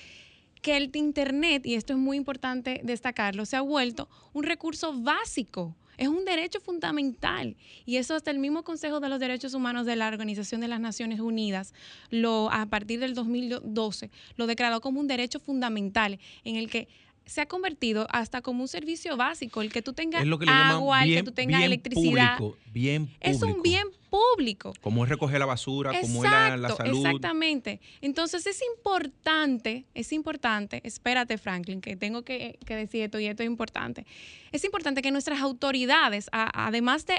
que 0.62 0.78
el 0.78 0.92
Internet, 0.94 1.66
y 1.66 1.76
esto 1.76 1.94
es 1.94 2.00
muy 2.00 2.18
importante 2.18 2.82
destacarlo, 2.84 3.46
se 3.46 3.56
ha 3.56 3.62
vuelto 3.62 4.10
un 4.34 4.44
recurso 4.44 4.94
básico. 4.94 5.76
Es 5.98 6.08
un 6.08 6.26
derecho 6.26 6.60
fundamental 6.60 7.56
y 7.84 7.98
eso 7.98 8.14
hasta 8.14 8.30
el 8.30 8.38
mismo 8.38 8.64
Consejo 8.64 9.00
de 9.00 9.10
los 9.10 9.20
Derechos 9.20 9.56
Humanos 9.56 9.88
de 9.88 9.96
la 9.96 10.08
Organización 10.08 10.62
de 10.62 10.68
las 10.68 10.80
Naciones 10.80 11.20
Unidas, 11.20 11.74
lo, 12.12 12.52
a 12.52 12.68
partir 12.68 13.00
del 13.00 13.16
2012, 13.16 14.12
lo 14.36 14.46
declaró 14.46 14.80
como 14.80 15.00
un 15.00 15.08
derecho 15.08 15.40
fundamental 15.40 16.20
en 16.44 16.56
el 16.56 16.70
que 16.70 16.88
se 17.28 17.42
ha 17.42 17.46
convertido 17.46 18.08
hasta 18.10 18.42
como 18.42 18.62
un 18.62 18.68
servicio 18.68 19.16
básico, 19.18 19.62
el 19.62 19.72
que 19.72 19.82
tú 19.82 19.94
tengas 19.94 20.26
agua, 20.48 21.04
el 21.04 21.16
que 21.16 21.24
tú 21.24 21.32
tengas 21.32 21.62
electricidad. 21.62 22.40
bien 22.72 23.08
público. 23.08 23.22
Es 23.22 23.42
un 23.44 23.62
bien 23.62 23.88
público. 24.10 24.74
Como 24.82 25.04
es 25.04 25.10
recoger 25.10 25.40
la 25.40 25.46
basura, 25.46 25.92
como 26.02 26.24
es 26.24 26.32
la, 26.32 26.70
salud. 26.70 27.06
Exactamente. 27.06 27.82
Entonces 28.02 28.48
es 28.48 28.62
importante, 28.76 29.86
es 29.94 30.14
importante, 30.14 30.82
espérate 30.84 31.38
Franklin, 31.38 31.82
que 31.82 31.96
tengo 31.96 32.24
que, 32.24 32.58
decir 32.66 33.04
esto 33.04 33.20
y 33.20 33.28
esto 33.28 33.44
es 33.44 33.48
importante. 33.48 34.06
Es 34.52 34.64
importante 34.64 35.02
que 35.02 35.12
nuestras 35.12 35.42
autoridades, 35.42 36.30
además 36.32 37.06
de 37.06 37.18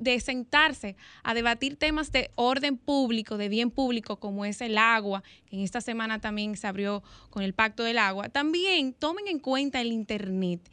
de 0.00 0.18
sentarse 0.18 0.96
a 1.22 1.34
debatir 1.34 1.76
temas 1.76 2.10
de 2.10 2.30
orden 2.34 2.76
público, 2.76 3.36
de 3.36 3.48
bien 3.48 3.70
público, 3.70 4.18
como 4.18 4.44
es 4.44 4.60
el 4.60 4.78
agua, 4.78 5.22
que 5.46 5.56
en 5.56 5.62
esta 5.62 5.80
semana 5.80 6.20
también 6.20 6.56
se 6.56 6.66
abrió 6.66 7.02
con 7.28 7.42
el 7.42 7.52
Pacto 7.52 7.84
del 7.84 7.98
Agua, 7.98 8.30
también 8.30 8.94
tomen 8.94 9.28
en 9.28 9.38
cuenta 9.38 9.80
el 9.80 9.92
Internet 9.92 10.68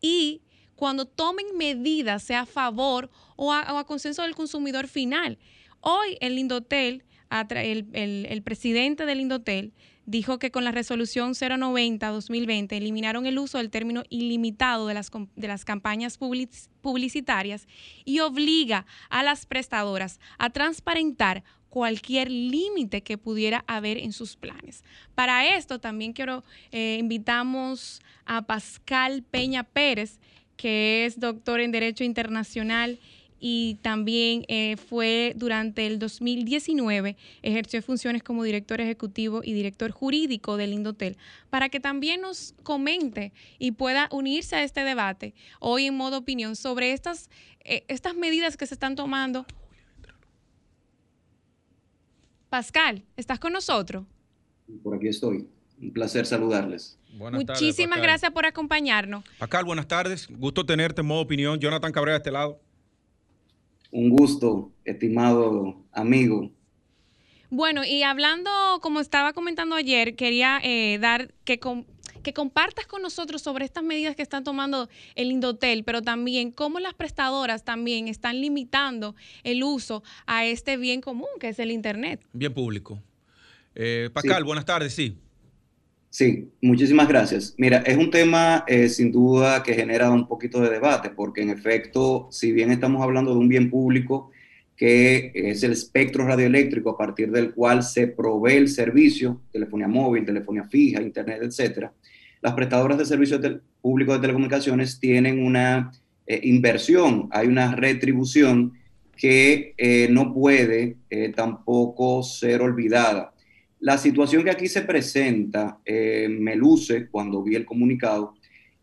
y 0.00 0.40
cuando 0.74 1.04
tomen 1.04 1.56
medidas, 1.56 2.24
sea 2.24 2.40
a 2.40 2.46
favor 2.46 3.10
o 3.36 3.52
a, 3.52 3.86
consenso 3.86 4.22
del 4.22 4.34
consumidor 4.34 4.88
final. 4.88 5.38
Hoy 5.80 6.16
el 6.20 6.38
Indotel, 6.38 7.04
el, 7.30 8.26
el 8.28 8.42
presidente 8.42 9.06
del 9.06 9.20
Indotel, 9.20 9.72
dijo 10.06 10.38
que 10.38 10.50
con 10.50 10.64
la 10.64 10.72
resolución 10.72 11.32
090-2020 11.32 12.72
eliminaron 12.72 13.26
el 13.26 13.38
uso 13.38 13.58
del 13.58 13.70
término 13.70 14.02
ilimitado 14.10 14.86
de 14.86 14.94
las, 14.94 15.10
de 15.36 15.48
las 15.48 15.64
campañas 15.64 16.18
publicitarias 16.18 17.66
y 18.04 18.20
obliga 18.20 18.86
a 19.08 19.22
las 19.22 19.46
prestadoras 19.46 20.20
a 20.38 20.50
transparentar 20.50 21.44
cualquier 21.74 22.30
límite 22.30 23.02
que 23.02 23.18
pudiera 23.18 23.64
haber 23.66 23.98
en 23.98 24.12
sus 24.12 24.36
planes. 24.36 24.84
Para 25.16 25.56
esto 25.56 25.80
también 25.80 26.12
quiero 26.12 26.44
eh, 26.70 26.98
invitamos 27.00 28.00
a 28.26 28.42
Pascal 28.42 29.24
Peña 29.28 29.64
Pérez, 29.64 30.20
que 30.56 31.04
es 31.04 31.18
doctor 31.18 31.58
en 31.58 31.72
Derecho 31.72 32.04
Internacional 32.04 33.00
y 33.46 33.74
también 33.82 34.46
eh, 34.48 34.78
fue 34.78 35.34
durante 35.36 35.86
el 35.86 35.98
2019, 35.98 37.14
ejerció 37.42 37.82
funciones 37.82 38.22
como 38.22 38.42
director 38.42 38.80
ejecutivo 38.80 39.42
y 39.44 39.52
director 39.52 39.90
jurídico 39.90 40.56
del 40.56 40.72
Indotel, 40.72 41.18
para 41.50 41.68
que 41.68 41.78
también 41.78 42.22
nos 42.22 42.54
comente 42.62 43.34
y 43.58 43.72
pueda 43.72 44.08
unirse 44.12 44.56
a 44.56 44.62
este 44.62 44.82
debate 44.82 45.34
hoy 45.60 45.84
en 45.84 45.94
modo 45.94 46.16
opinión 46.16 46.56
sobre 46.56 46.94
estas, 46.94 47.28
eh, 47.66 47.84
estas 47.88 48.16
medidas 48.16 48.56
que 48.56 48.66
se 48.66 48.72
están 48.72 48.94
tomando. 48.94 49.44
Pascal, 52.48 53.04
¿estás 53.14 53.38
con 53.38 53.52
nosotros? 53.52 54.06
Por 54.82 54.96
aquí 54.96 55.08
estoy. 55.08 55.46
Un 55.82 55.92
placer 55.92 56.24
saludarles. 56.24 56.98
Muchísimas 57.12 58.00
gracias 58.00 58.32
por 58.32 58.46
acompañarnos. 58.46 59.22
Pascal, 59.38 59.66
buenas 59.66 59.86
tardes. 59.86 60.28
Gusto 60.30 60.64
tenerte 60.64 61.02
en 61.02 61.08
modo 61.08 61.20
opinión. 61.20 61.60
Jonathan 61.60 61.92
Cabrera 61.92 62.14
de 62.14 62.18
este 62.18 62.30
lado. 62.30 62.63
Un 63.94 64.10
gusto, 64.10 64.72
estimado 64.84 65.76
amigo. 65.92 66.50
Bueno, 67.48 67.84
y 67.84 68.02
hablando, 68.02 68.50
como 68.82 68.98
estaba 68.98 69.32
comentando 69.32 69.76
ayer, 69.76 70.16
quería 70.16 70.60
eh, 70.64 70.98
dar 71.00 71.32
que, 71.44 71.60
que 72.24 72.32
compartas 72.32 72.88
con 72.88 73.02
nosotros 73.02 73.40
sobre 73.40 73.64
estas 73.64 73.84
medidas 73.84 74.16
que 74.16 74.22
están 74.22 74.42
tomando 74.42 74.88
el 75.14 75.30
Indotel, 75.30 75.84
pero 75.84 76.02
también 76.02 76.50
cómo 76.50 76.80
las 76.80 76.94
prestadoras 76.94 77.64
también 77.64 78.08
están 78.08 78.40
limitando 78.40 79.14
el 79.44 79.62
uso 79.62 80.02
a 80.26 80.44
este 80.44 80.76
bien 80.76 81.00
común 81.00 81.28
que 81.38 81.50
es 81.50 81.60
el 81.60 81.70
Internet. 81.70 82.20
Bien 82.32 82.52
público. 82.52 83.00
Eh, 83.76 84.10
Pascal, 84.12 84.42
buenas 84.42 84.64
tardes, 84.64 84.92
sí. 84.92 85.16
Sí, 86.14 86.52
muchísimas 86.62 87.08
gracias. 87.08 87.56
Mira, 87.58 87.78
es 87.78 87.96
un 87.98 88.08
tema 88.08 88.62
eh, 88.68 88.88
sin 88.88 89.10
duda 89.10 89.64
que 89.64 89.74
genera 89.74 90.12
un 90.12 90.28
poquito 90.28 90.60
de 90.60 90.70
debate, 90.70 91.10
porque 91.10 91.42
en 91.42 91.50
efecto, 91.50 92.28
si 92.30 92.52
bien 92.52 92.70
estamos 92.70 93.02
hablando 93.02 93.32
de 93.32 93.40
un 93.40 93.48
bien 93.48 93.68
público 93.68 94.30
que 94.76 95.32
es 95.34 95.64
el 95.64 95.72
espectro 95.72 96.24
radioeléctrico 96.24 96.90
a 96.90 96.96
partir 96.96 97.32
del 97.32 97.52
cual 97.52 97.82
se 97.82 98.06
provee 98.06 98.58
el 98.58 98.68
servicio, 98.68 99.40
telefonía 99.50 99.88
móvil, 99.88 100.24
telefonía 100.24 100.62
fija, 100.62 101.02
internet, 101.02 101.40
etcétera, 101.42 101.92
las 102.40 102.54
prestadoras 102.54 102.96
de 102.96 103.06
servicios 103.06 103.40
públicos 103.82 104.14
de 104.14 104.20
telecomunicaciones 104.20 105.00
tienen 105.00 105.44
una 105.44 105.90
eh, 106.28 106.38
inversión, 106.44 107.28
hay 107.32 107.48
una 107.48 107.74
retribución 107.74 108.74
que 109.16 109.74
eh, 109.76 110.06
no 110.12 110.32
puede 110.32 110.96
tampoco 111.34 112.22
ser 112.22 112.62
olvidada. 112.62 113.33
La 113.84 113.98
situación 113.98 114.44
que 114.44 114.50
aquí 114.50 114.66
se 114.66 114.80
presenta, 114.80 115.78
eh, 115.84 116.26
me 116.30 116.56
luce 116.56 117.06
cuando 117.08 117.42
vi 117.42 117.54
el 117.54 117.66
comunicado, 117.66 118.32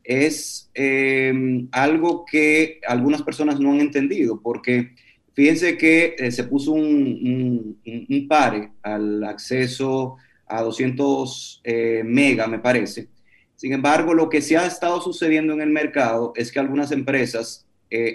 es 0.03 0.69
eh, 0.75 1.33
algo 1.71 2.23
que 2.23 2.79
algunas 2.87 3.23
personas 3.23 3.59
no 3.59 3.71
han 3.71 3.79
entendido, 3.79 4.39
porque 4.39 4.91
fíjense 5.33 5.75
que 5.75 6.13
eh, 6.19 6.31
se 6.31 6.43
puso 6.43 6.73
un, 6.73 7.79
un, 7.83 8.27
pare 8.27 8.73
al 8.83 9.23
acceso 9.23 10.17
a 10.45 10.61
200 10.61 11.63
mega, 12.05 12.45
me 12.45 12.59
parece. 12.59 13.07
Sin 13.55 13.73
embargo, 13.73 14.13
lo 14.13 14.29
que 14.29 14.39
sí 14.39 14.53
ha 14.53 14.67
estado 14.67 15.01
sucediendo 15.01 15.53
en 15.53 15.61
el 15.61 15.71
mercado 15.71 16.31
es 16.35 16.51
que 16.51 16.59
algunas 16.59 16.91
empresas 16.91 17.65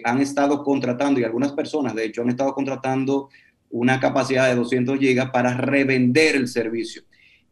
han 0.05 0.21
estado 0.21 0.63
contratando, 0.63 1.19
y 1.19 1.25
algunas 1.25 1.51
personas, 1.51 1.97
de 1.97 2.05
hecho, 2.05 2.23
han 2.23 2.29
estado 2.29 2.55
contratando 2.55 3.29
una 3.71 4.01
capacidad 4.01 4.49
de 4.49 4.55
200 4.55 4.99
gigas 4.99 5.31
para 5.31 5.57
revender 5.57 6.37
el 6.37 6.49
servicio 6.49 7.03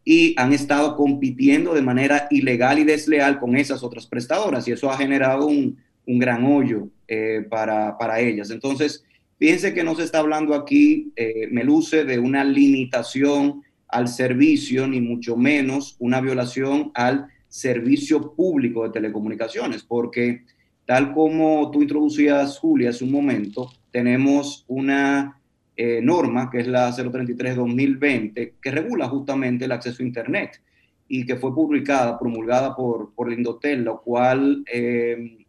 y 0.05 0.35
han 0.37 0.53
estado 0.53 0.95
compitiendo 0.95 1.73
de 1.73 1.81
manera 1.81 2.27
ilegal 2.29 2.77
y 2.77 2.83
desleal 2.83 3.39
con 3.39 3.57
esas 3.57 3.83
otras 3.83 4.05
prestadoras 4.05 4.67
y 4.67 4.71
eso 4.71 4.91
ha 4.91 4.97
generado 4.97 5.47
un, 5.47 5.83
gran 6.07 6.45
hoyo 6.45 6.89
eh, 7.07 7.43
para, 7.49 8.19
ellas. 8.19 8.51
Entonces, 8.51 9.03
fíjense 9.39 9.73
que 9.73 9.83
no 9.83 9.95
se 9.95 10.03
está 10.03 10.19
hablando 10.19 10.53
aquí, 10.53 11.11
eh, 11.15 11.47
me 11.51 11.63
luce, 11.63 12.05
de 12.05 12.19
una 12.19 12.43
limitación 12.43 13.63
al 13.87 14.07
servicio, 14.07 14.87
ni 14.87 15.01
mucho 15.01 15.35
menos 15.35 15.95
una 15.97 16.21
violación 16.21 16.91
al 16.93 17.27
servicio 17.47 18.35
público 18.35 18.83
de 18.83 18.91
telecomunicaciones, 18.91 19.81
porque 19.81 20.43
tal 20.85 21.11
como 21.13 21.71
tú 21.71 21.81
introducías, 21.81 22.59
Julia, 22.59 22.91
hace 22.91 23.03
un 23.03 23.11
momento, 23.11 23.71
tenemos 23.91 24.65
una 24.67 25.39
eh, 25.77 25.99
norma, 26.01 26.49
que 26.49 26.59
es 26.59 26.67
la 26.67 26.89
033-2020, 26.89 28.53
que 28.61 28.71
regula 28.71 29.09
justamente 29.09 29.65
el 29.65 29.73
acceso 29.73 30.01
a 30.01 30.05
Internet 30.05 30.61
y 31.09 31.25
que 31.25 31.35
fue 31.35 31.53
publicada, 31.53 32.17
promulgada 32.17 32.73
por, 32.73 33.13
por 33.13 33.27
el 33.27 33.39
Indotel, 33.39 33.83
lo 33.83 34.01
cual 34.01 34.63
eh, 34.71 35.45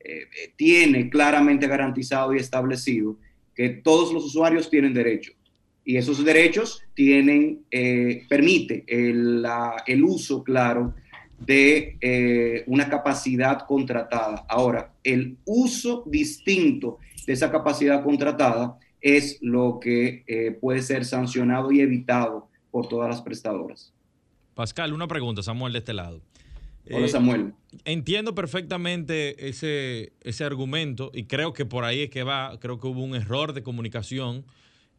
eh, 0.00 0.20
tiene 0.56 1.10
claramente 1.10 1.66
garantizado 1.66 2.34
y 2.34 2.38
establecido 2.38 3.18
que 3.54 3.68
todos 3.68 4.14
los 4.14 4.24
usuarios 4.24 4.70
tienen 4.70 4.94
derechos 4.94 5.36
y 5.84 5.98
esos 5.98 6.24
derechos 6.24 6.82
tienen, 6.94 7.60
permite 8.28 8.82
el, 8.88 9.46
el, 9.86 10.04
uso, 10.04 10.42
claro, 10.42 10.94
de 11.38 12.64
una 12.66 12.88
capacidad 12.88 13.60
contratada. 13.66 14.44
Ahora, 14.48 14.94
el 15.04 15.36
uso 15.44 16.02
distinto 16.06 16.98
de 17.26 17.34
esa 17.34 17.52
capacidad 17.52 18.02
contratada 18.02 18.78
es 19.00 19.38
lo 19.40 19.78
que 19.80 20.24
eh, 20.26 20.52
puede 20.52 20.82
ser 20.82 21.04
sancionado 21.04 21.72
y 21.72 21.80
evitado 21.80 22.48
por 22.70 22.88
todas 22.88 23.08
las 23.08 23.22
prestadoras. 23.22 23.92
Pascal, 24.54 24.92
una 24.92 25.06
pregunta, 25.06 25.42
Samuel, 25.42 25.72
de 25.72 25.78
este 25.80 25.92
lado. 25.92 26.20
Hola, 26.90 27.06
eh, 27.06 27.08
Samuel. 27.08 27.52
Entiendo 27.84 28.34
perfectamente 28.34 29.48
ese, 29.48 30.12
ese 30.22 30.44
argumento 30.44 31.10
y 31.14 31.24
creo 31.24 31.52
que 31.52 31.66
por 31.66 31.84
ahí 31.84 32.02
es 32.02 32.10
que 32.10 32.22
va, 32.22 32.58
creo 32.60 32.78
que 32.78 32.86
hubo 32.86 33.02
un 33.02 33.14
error 33.14 33.52
de 33.52 33.62
comunicación 33.62 34.44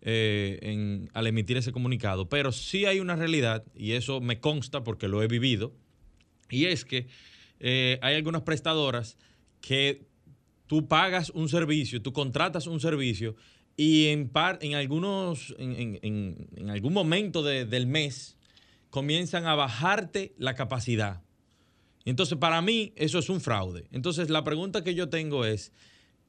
eh, 0.01 0.59
en, 0.61 1.09
al 1.13 1.27
emitir 1.27 1.57
ese 1.57 1.71
comunicado, 1.71 2.29
pero 2.29 2.51
sí 2.51 2.85
hay 2.85 2.99
una 2.99 3.15
realidad, 3.15 3.65
y 3.75 3.93
eso 3.93 4.21
me 4.21 4.39
consta 4.39 4.83
porque 4.83 5.07
lo 5.07 5.23
he 5.23 5.27
vivido, 5.27 5.73
y 6.49 6.65
es 6.65 6.85
que 6.85 7.07
hay 7.59 8.13
algunas 8.13 8.43
prestadoras 8.43 9.17
que 9.59 10.05
tú 10.67 10.87
pagas 10.87 11.31
un 11.31 11.49
servicio, 11.49 12.01
tú 12.01 12.13
contratas 12.13 12.67
un 12.67 12.79
servicio 12.79 13.35
y 13.77 14.07
en, 14.07 14.27
par, 14.27 14.57
en 14.61 14.73
algunos, 14.75 15.55
en, 15.59 15.99
en, 16.01 16.49
en 16.55 16.69
algún 16.69 16.93
momento 16.93 17.43
del 17.43 17.87
mes, 17.87 18.37
comienzan 18.89 19.45
a 19.45 19.55
bajarte 19.55 20.33
la 20.37 20.55
capacidad. 20.55 21.21
Entonces, 22.03 22.37
para 22.37 22.61
mí, 22.61 22.93
eso 22.95 23.19
es 23.19 23.29
un 23.29 23.39
fraude. 23.39 23.85
Entonces, 23.91 24.29
la 24.29 24.43
pregunta 24.43 24.83
que 24.83 24.95
yo 24.95 25.09
tengo 25.09 25.45
es, 25.45 25.71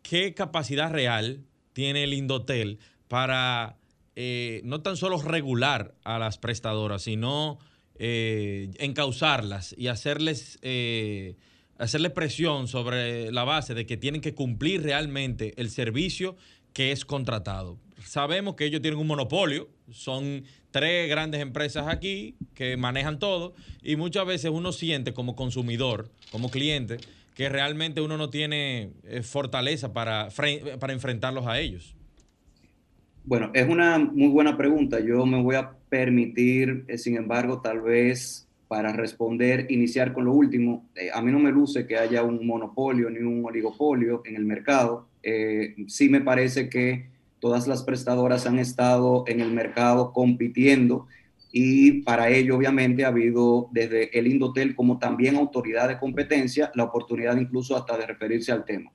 ¿qué 0.02 0.34
capacidad 0.34 0.92
real 0.92 1.44
tiene 1.72 2.04
el 2.04 2.12
Indotel 2.12 2.78
para 3.06 3.78
eh, 4.16 4.60
no 4.64 4.82
tan 4.82 4.96
solo 4.96 5.22
regular 5.22 5.94
a 6.02 6.18
las 6.18 6.38
prestadoras, 6.38 7.02
sino 7.02 7.60
eh, 7.94 8.70
encauzarlas 8.78 9.76
y 9.78 9.86
hacerles, 9.86 10.58
eh, 10.62 11.36
hacerles 11.78 12.10
presión 12.10 12.66
sobre 12.66 13.30
la 13.30 13.44
base 13.44 13.74
de 13.74 13.86
que 13.86 13.96
tienen 13.96 14.20
que 14.20 14.34
cumplir 14.34 14.82
realmente 14.82 15.54
el 15.56 15.70
servicio 15.70 16.36
que 16.78 16.92
es 16.92 17.04
contratado. 17.04 17.76
Sabemos 18.04 18.54
que 18.54 18.64
ellos 18.64 18.80
tienen 18.80 19.00
un 19.00 19.08
monopolio, 19.08 19.66
son 19.90 20.44
tres 20.70 21.10
grandes 21.10 21.40
empresas 21.40 21.88
aquí 21.88 22.36
que 22.54 22.76
manejan 22.76 23.18
todo 23.18 23.52
y 23.82 23.96
muchas 23.96 24.24
veces 24.24 24.52
uno 24.52 24.70
siente 24.70 25.12
como 25.12 25.34
consumidor, 25.34 26.08
como 26.30 26.52
cliente, 26.52 26.98
que 27.34 27.48
realmente 27.48 28.00
uno 28.00 28.16
no 28.16 28.30
tiene 28.30 28.92
eh, 29.02 29.24
fortaleza 29.24 29.92
para, 29.92 30.28
para 30.78 30.92
enfrentarlos 30.92 31.48
a 31.48 31.58
ellos. 31.58 31.96
Bueno, 33.24 33.50
es 33.54 33.68
una 33.68 33.98
muy 33.98 34.28
buena 34.28 34.56
pregunta. 34.56 35.00
Yo 35.00 35.26
me 35.26 35.42
voy 35.42 35.56
a 35.56 35.72
permitir, 35.88 36.84
eh, 36.86 36.96
sin 36.96 37.16
embargo, 37.16 37.60
tal 37.60 37.80
vez 37.80 38.46
para 38.68 38.92
responder, 38.92 39.66
iniciar 39.68 40.12
con 40.12 40.26
lo 40.26 40.32
último. 40.32 40.88
Eh, 40.94 41.10
a 41.12 41.20
mí 41.22 41.32
no 41.32 41.40
me 41.40 41.50
luce 41.50 41.88
que 41.88 41.98
haya 41.98 42.22
un 42.22 42.46
monopolio 42.46 43.10
ni 43.10 43.18
un 43.18 43.44
oligopolio 43.44 44.22
en 44.24 44.36
el 44.36 44.44
mercado. 44.44 45.07
Eh, 45.22 45.74
sí 45.86 46.08
me 46.08 46.20
parece 46.20 46.68
que 46.68 47.06
todas 47.40 47.66
las 47.66 47.82
prestadoras 47.82 48.46
han 48.46 48.58
estado 48.58 49.24
en 49.26 49.40
el 49.40 49.52
mercado 49.52 50.12
compitiendo 50.12 51.06
y 51.50 52.02
para 52.02 52.28
ello 52.30 52.56
obviamente 52.56 53.04
ha 53.04 53.08
habido 53.08 53.68
desde 53.72 54.16
el 54.18 54.26
Indotel 54.26 54.74
como 54.74 54.98
también 54.98 55.36
autoridad 55.36 55.88
de 55.88 55.98
competencia 55.98 56.70
la 56.74 56.84
oportunidad 56.84 57.36
incluso 57.36 57.76
hasta 57.76 57.96
de 57.96 58.06
referirse 58.06 58.52
al 58.52 58.64
tema. 58.64 58.92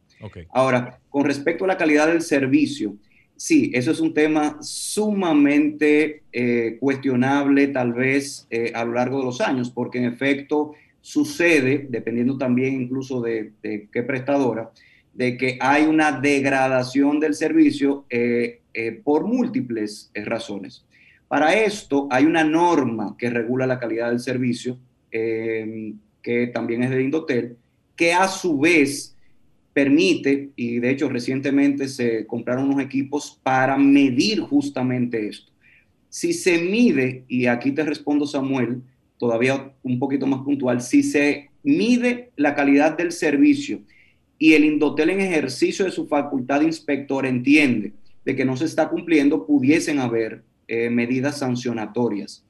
Ahora, 0.54 1.00
con 1.10 1.26
respecto 1.26 1.66
a 1.66 1.68
la 1.68 1.78
calidad 1.78 2.08
del 2.08 2.22
servicio, 2.22 2.96
sí, 3.36 3.72
eso 3.74 3.92
es 3.92 4.00
un 4.00 4.14
tema 4.14 4.58
sumamente 4.62 6.24
eh, 6.32 6.78
cuestionable 6.80 7.68
tal 7.68 7.94
vez 7.94 8.48
eh, 8.50 8.72
a 8.74 8.86
lo 8.86 8.94
largo 8.94 9.20
de 9.20 9.26
los 9.26 9.42
años, 9.42 9.70
porque 9.70 9.98
en 9.98 10.06
efecto 10.06 10.74
sucede, 11.02 11.88
dependiendo 11.90 12.38
también 12.38 12.82
incluso 12.82 13.22
de, 13.22 13.52
qué 13.62 14.04
prestadora, 14.04 14.72
de 15.14 15.38
que 15.38 15.58
hay 15.62 15.84
una 15.84 16.12
degradación 16.12 17.20
del 17.20 17.34
servicio 17.36 18.06
eh, 18.10 18.62
por 19.04 19.26
múltiples 19.26 20.12
razones. 20.16 20.86
Para 21.28 21.54
esto 21.54 22.08
hay 22.12 22.26
una 22.26 22.44
norma 22.44 23.16
que 23.18 23.30
regula 23.30 23.68
la 23.68 23.80
calidad 23.80 24.10
del 24.10 24.20
servicio, 24.20 24.78
que 25.12 26.52
también 26.54 26.84
es 26.84 26.90
de 26.90 27.04
Indotel, 27.04 27.58
que 27.96 28.14
a 28.14 28.28
su 28.28 28.60
vez 28.60 29.16
permite, 29.74 30.52
y 30.56 30.80
de 30.80 30.92
hecho 30.92 31.10
recientemente 31.10 31.88
se 31.88 32.26
compraron 32.28 32.66
unos 32.66 32.84
equipos 32.84 33.40
para 33.44 33.78
medir 33.78 34.40
justamente 34.40 35.28
esto. 35.28 35.52
Si 36.10 36.32
se 36.34 36.60
mide, 36.60 37.26
y 37.28 37.48
aquí 37.48 37.72
te 37.72 37.84
respondo 37.84 38.28
Samuel, 38.28 38.84
todavía 39.18 39.74
un 39.82 39.98
poquito 39.98 40.28
más 40.28 40.42
puntual, 40.42 40.82
si 40.82 41.02
se 41.02 41.50
mide 41.64 42.32
la 42.36 42.54
calidad 42.54 42.96
del 42.98 43.12
servicio 43.12 43.82
y 44.38 44.54
el 44.54 44.66
Indotel 44.66 45.12
en 45.12 45.22
ejercicio 45.22 45.86
de 45.86 45.92
su 45.92 46.08
facultad 46.08 46.60
de 46.60 46.66
inspector 46.66 47.26
entiende 47.26 47.94
de 48.26 48.36
que 48.36 48.46
no 48.46 48.58
se 48.58 48.66
está 48.66 48.90
cumpliendo, 48.90 49.46
pudiesen 49.46 50.00
haber 50.00 50.44
eh, 50.68 50.90
medidas 50.90 51.40
sancionatorias. 51.40 52.46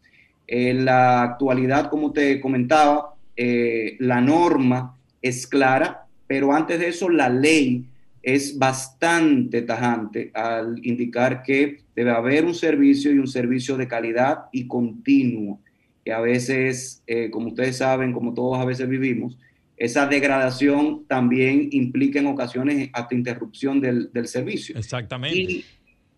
En 0.48 0.86
la 0.86 1.24
actualidad, 1.24 1.89
como 1.89 2.12
te 2.12 2.39
comentaba, 2.39 3.15
eh, 3.36 3.96
la 4.00 4.22
norma 4.22 4.96
es 5.22 5.48
clara, 5.48 6.06
pero 6.28 6.54
antes 6.54 6.80
de 6.80 6.89
eso 6.89 7.10
la 7.10 7.30
ley 7.30 7.86
es 8.22 8.58
bastante 8.58 9.62
tajante 9.63 10.32
al 10.34 10.80
indicar 10.86 11.43
que 11.43 11.82
debe 11.96 12.12
haber 12.12 12.46
un 12.46 12.56
servicio 12.56 13.12
y 13.12 13.19
un 13.19 13.28
servicio 13.28 13.76
de 13.78 13.88
calidad 13.88 14.46
y 14.52 14.67
continuo, 14.67 15.60
que 16.06 16.13
a 16.13 16.22
veces, 16.22 17.04
eh, 17.08 17.30
como 17.30 17.48
ustedes 17.48 17.78
saben, 17.78 18.13
como 18.13 18.34
todos 18.34 18.60
a 18.60 18.65
veces 18.65 18.88
vivimos, 18.88 19.38
esa 19.84 20.08
degradación 20.08 21.04
también 21.08 21.67
implica 21.72 22.17
en 22.17 22.28
ocasiones 22.28 22.89
hasta 22.93 23.15
interrupción 23.15 23.82
del, 23.82 24.10
servicio. 24.28 24.78
Exactamente. 24.78 25.38
Y, 25.38 25.65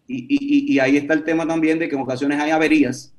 y, 0.07 0.77
ahí 0.77 0.97
está 0.97 1.15
el 1.15 1.23
tema 1.23 1.47
también 1.47 1.79
de 1.79 1.89
que 1.89 1.95
en 1.95 2.01
ocasiones 2.01 2.39
hay 2.39 2.51
averías 2.51 3.15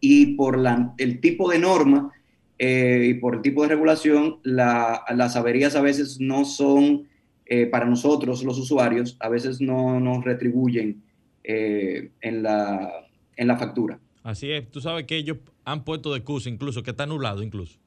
y 0.00 0.34
por 0.34 0.58
la, 0.58 0.94
el 0.98 1.20
tipo 1.20 1.48
de 1.48 1.60
norma 1.60 2.10
eh, 2.58 3.06
y 3.10 3.14
por 3.14 3.36
el 3.36 3.42
tipo 3.42 3.62
de 3.62 3.68
regulación, 3.68 4.40
las 4.42 5.36
averías 5.36 5.76
a 5.76 5.80
veces 5.80 6.18
no 6.18 6.44
son, 6.44 7.06
eh, 7.46 7.66
para 7.66 7.86
nosotros 7.86 8.42
los 8.42 8.58
usuarios, 8.58 9.16
a 9.20 9.28
veces 9.28 9.60
no 9.60 10.00
nos 10.00 10.24
retribuyen 10.24 11.04
eh, 11.44 12.10
en, 12.20 12.42
la, 12.42 13.06
en 13.36 13.46
la 13.46 13.56
factura. 13.56 14.00
Así 14.24 14.50
es, 14.50 14.68
tú 14.72 14.80
sabes 14.80 15.04
que 15.04 15.16
ellos 15.16 15.38
han 15.64 15.84
puesto 15.84 16.12
de 16.12 16.24
curso 16.24 16.48
incluso, 16.48 16.82
que 16.82 16.90
está 16.90 17.06
nublado 17.06 17.44
incluso. 17.44 17.78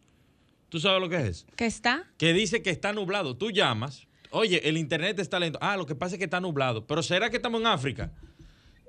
¿Tú 0.72 0.80
sabes 0.80 1.02
lo 1.02 1.10
que 1.10 1.18
es? 1.28 1.46
¿Que 1.58 1.66
está? 1.66 2.06
Que 2.18 2.32
dice 2.32 2.62
que 2.62 2.70
está 2.70 2.94
nublado. 2.94 3.36
Tú 3.36 3.52
llamas, 3.52 4.08
oye, 4.30 4.70
el 4.70 4.78
internet 4.78 5.20
está 5.20 5.38
lento. 5.38 5.60
Ah, 5.62 5.76
lo 5.76 5.86
que 5.86 5.96
pasa 5.96 6.16
es 6.16 6.18
que 6.18 6.24
está 6.24 6.40
nublado. 6.40 6.88
Pero 6.88 7.04
¿será 7.04 7.30
que 7.30 7.36
estamos 7.36 7.60
en 7.60 7.68
África? 7.68 8.10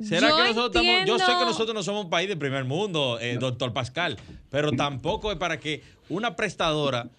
¿Será 0.01 0.29
yo 0.29 0.37
que 0.37 0.43
nosotros 0.45 0.85
estamos, 0.85 1.09
yo 1.09 1.19
sé 1.19 1.39
que 1.39 1.45
nosotros 1.45 1.75
no 1.75 1.83
somos 1.83 2.05
un 2.05 2.11
país 2.11 2.29
de 2.29 2.37
primer 2.37 2.65
mundo, 2.65 3.19
eh, 3.21 3.37
doctor 3.37 3.73
Pascal, 3.73 4.17
pero 4.49 4.71
tampoco 4.71 5.33
es 5.33 5.39
para 5.39 5.59
que 5.59 5.83
una 6.09 6.37
prestadora, 6.37 7.11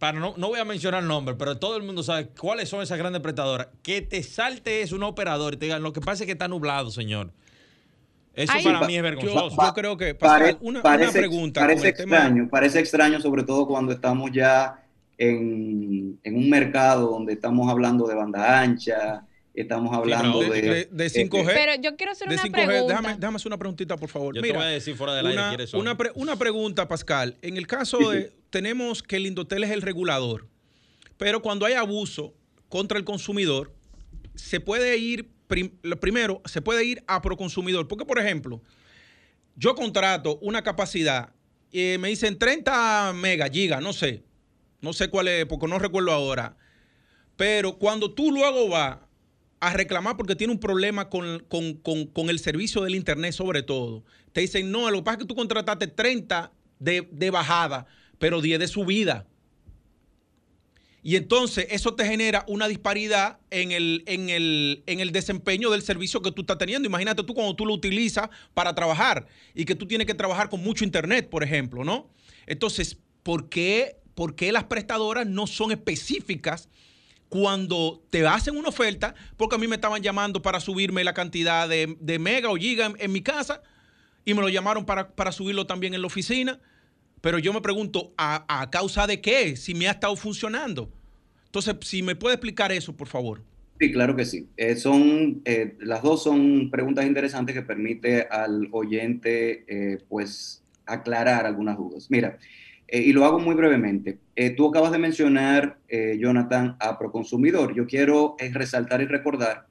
para 0.00 0.18
no, 0.18 0.34
no 0.36 0.48
voy 0.48 0.58
a 0.58 0.64
mencionar 0.64 1.02
el 1.02 1.08
nombre, 1.08 1.36
pero 1.36 1.58
todo 1.58 1.76
el 1.76 1.84
mundo 1.84 2.02
sabe 2.02 2.28
cuáles 2.28 2.68
son 2.68 2.82
esas 2.82 2.98
grandes 2.98 3.22
prestadoras, 3.22 3.68
que 3.84 4.02
te 4.02 4.22
salte 4.24 4.82
es 4.82 4.90
un 4.90 5.04
operador 5.04 5.54
y 5.54 5.56
te 5.58 5.66
digan, 5.66 5.82
lo 5.82 5.92
que 5.92 6.00
pasa 6.00 6.24
es 6.24 6.26
que 6.26 6.32
está 6.32 6.48
nublado, 6.48 6.90
señor. 6.90 7.32
Eso 8.34 8.52
para 8.62 8.86
mí 8.86 8.96
es 8.96 9.02
vergonzoso. 9.02 9.56
Yo, 9.60 9.74
creo 9.74 9.96
que, 9.96 10.16
una, 10.60 10.82
pregunta. 11.12 11.60
Parece 11.60 11.88
extraño, 11.88 12.48
parece 12.48 12.80
extraño 12.80 13.20
sobre 13.20 13.42
todo 13.42 13.66
cuando 13.66 13.92
estamos 13.92 14.30
ya 14.32 14.82
en, 15.18 16.18
en 16.22 16.36
un 16.36 16.48
mercado 16.48 17.10
donde 17.10 17.34
estamos 17.34 17.70
hablando 17.70 18.06
de 18.06 18.14
banda 18.14 18.60
ancha, 18.60 19.26
Estamos 19.54 19.94
hablando 19.94 20.40
de, 20.40 20.88
de, 20.90 21.06
5G. 21.06 21.44
Pero 21.44 21.72
yo 21.82 21.94
quiero 21.96 22.12
hacer 22.12 22.26
una 22.26 22.40
pregunta. 22.40 22.86
Déjame, 22.86 23.14
déjame, 23.16 23.36
hacer 23.36 23.48
una 23.48 23.58
preguntita, 23.58 23.96
por 23.98 24.08
favor. 24.08 24.34
Yo 24.34 24.40
Mira, 24.40 24.54
te 24.54 24.58
voy 24.58 24.66
a 24.66 24.70
decir 24.70 24.96
fuera 24.96 25.14
del 25.14 25.26
una, 25.26 25.50
aire 25.50 25.66
una, 25.74 25.96
una, 26.14 26.36
pregunta, 26.36 26.88
Pascal. 26.88 27.36
En 27.42 27.58
el 27.58 27.66
caso 27.66 27.98
de, 28.10 28.32
tenemos 28.48 29.02
que 29.02 29.16
el 29.16 29.26
Indotel 29.26 29.64
es 29.64 29.70
el 29.70 29.82
regulador, 29.82 30.48
pero 31.18 31.42
cuando 31.42 31.66
hay 31.66 31.74
abuso 31.74 32.32
contra 32.70 32.96
el 32.96 33.04
consumidor, 33.04 33.74
se 34.34 34.58
puede 34.58 34.96
ir, 34.96 35.28
lo 35.82 36.00
primero, 36.00 36.42
se 36.44 36.62
puede 36.62 36.84
ir 36.84 37.04
a 37.06 37.22
proconsumidor. 37.22 37.88
Porque, 37.88 38.04
por 38.04 38.18
ejemplo, 38.18 38.62
yo 39.56 39.74
contrato 39.74 40.38
una 40.42 40.62
capacidad 40.62 41.32
y 41.70 41.96
me 41.98 42.08
dicen 42.08 42.38
30 42.38 43.12
megas, 43.14 43.50
gigas, 43.50 43.82
no 43.82 43.92
sé. 43.92 44.22
No 44.80 44.92
sé 44.92 45.08
cuál 45.08 45.28
es, 45.28 45.46
porque 45.46 45.68
no 45.68 45.78
recuerdo 45.78 46.10
ahora. 46.12 46.56
Pero 47.36 47.78
cuando 47.78 48.12
tú 48.12 48.30
luego 48.32 48.68
vas 48.68 48.98
a 49.62 49.72
reclamar 49.72 50.16
porque 50.16 50.34
tiene 50.34 50.52
un 50.52 50.58
problema 50.58 51.08
con, 51.08 51.44
el 52.28 52.38
servicio 52.40 52.82
del 52.82 52.96
Internet 52.96 53.32
sobre 53.32 53.62
todo. 53.62 54.02
Te 54.32 54.40
dicen, 54.40 54.72
no, 54.72 54.90
lo 54.90 54.98
que 54.98 55.04
pasa 55.04 55.14
es 55.14 55.18
que 55.20 55.28
tú 55.28 55.36
contrataste 55.36 55.86
30 55.86 56.52
de, 56.80 57.30
bajada, 57.30 57.86
pero 58.18 58.40
10 58.40 58.58
de 58.58 58.66
subida. 58.66 59.28
Y 61.02 61.16
entonces 61.16 61.66
eso 61.70 61.94
te 61.94 62.06
genera 62.06 62.44
una 62.46 62.68
disparidad 62.68 63.40
en 63.50 63.72
el, 63.72 64.04
en, 64.06 64.30
el, 64.30 64.84
en 64.86 65.00
el 65.00 65.10
desempeño 65.10 65.70
del 65.70 65.82
servicio 65.82 66.22
que 66.22 66.30
tú 66.30 66.42
estás 66.42 66.58
teniendo. 66.58 66.88
Imagínate 66.88 67.24
tú 67.24 67.34
cuando 67.34 67.56
tú 67.56 67.66
lo 67.66 67.74
utilizas 67.74 68.28
para 68.54 68.74
trabajar 68.74 69.26
y 69.54 69.64
que 69.64 69.74
tú 69.74 69.86
tienes 69.86 70.06
que 70.06 70.14
trabajar 70.14 70.48
con 70.48 70.62
mucho 70.62 70.84
internet, 70.84 71.28
por 71.28 71.42
ejemplo, 71.42 71.82
¿no? 71.82 72.08
Entonces, 72.46 72.98
¿por 73.22 73.48
qué, 73.48 73.96
por 74.14 74.36
qué 74.36 74.52
las 74.52 74.64
prestadoras 74.64 75.26
no 75.26 75.48
son 75.48 75.72
específicas 75.72 76.68
cuando 77.32 78.04
te 78.10 78.26
hacen 78.26 78.58
una 78.58 78.68
oferta, 78.68 79.14
porque 79.38 79.54
a 79.54 79.58
mí 79.58 79.66
me 79.66 79.76
estaban 79.76 80.02
llamando 80.02 80.42
para 80.42 80.60
subirme 80.60 81.02
la 81.02 81.14
cantidad 81.14 81.66
de, 81.66 82.18
mega 82.20 82.50
o 82.50 82.56
giga 82.56 82.92
en, 82.98 83.10
mi 83.10 83.22
casa 83.22 83.62
y 84.26 84.34
me 84.34 84.42
lo 84.42 84.50
llamaron 84.50 84.84
para, 84.84 85.32
subirlo 85.32 85.66
también 85.66 85.94
en 85.94 86.02
la 86.02 86.08
oficina. 86.08 86.60
Pero 87.22 87.38
yo 87.38 87.52
me 87.52 87.60
pregunto, 87.60 88.12
¿a, 88.18 88.68
causa 88.70 89.06
de 89.06 89.20
qué? 89.20 89.56
Si 89.56 89.74
me 89.74 89.86
ha 89.86 89.92
estado 89.92 90.16
funcionando. 90.16 90.90
Entonces, 91.46 91.76
si 91.82 92.02
me 92.02 92.16
puede 92.16 92.34
explicar 92.34 92.72
eso, 92.72 92.94
por 92.94 93.06
favor. 93.06 93.40
Sí, 93.78 93.92
claro 93.92 94.16
que 94.16 94.24
sí. 94.24 94.48
Eh, 94.56 94.74
son, 94.74 95.40
eh, 95.44 95.76
las 95.78 96.02
dos 96.02 96.24
son 96.24 96.68
preguntas 96.70 97.06
interesantes 97.06 97.54
que 97.54 97.62
permite 97.62 98.26
al 98.28 98.68
oyente, 98.72 99.64
eh, 99.68 99.98
pues, 100.08 100.64
aclarar 100.84 101.46
algunas 101.46 101.78
dudas. 101.78 102.10
Mira, 102.10 102.38
eh, 102.88 103.02
y 103.02 103.12
lo 103.12 103.24
hago 103.24 103.38
muy 103.38 103.54
brevemente. 103.54 104.18
Tú 104.56 104.68
acabas 104.68 104.90
de 104.90 104.98
mencionar, 104.98 105.78
Jonathan, 106.18 106.76
a 106.80 106.98
Proconsumidor. 106.98 107.74
Yo 107.74 107.86
quiero 107.86 108.34
resaltar 108.52 109.00
y 109.00 109.04
recordar 109.04 109.66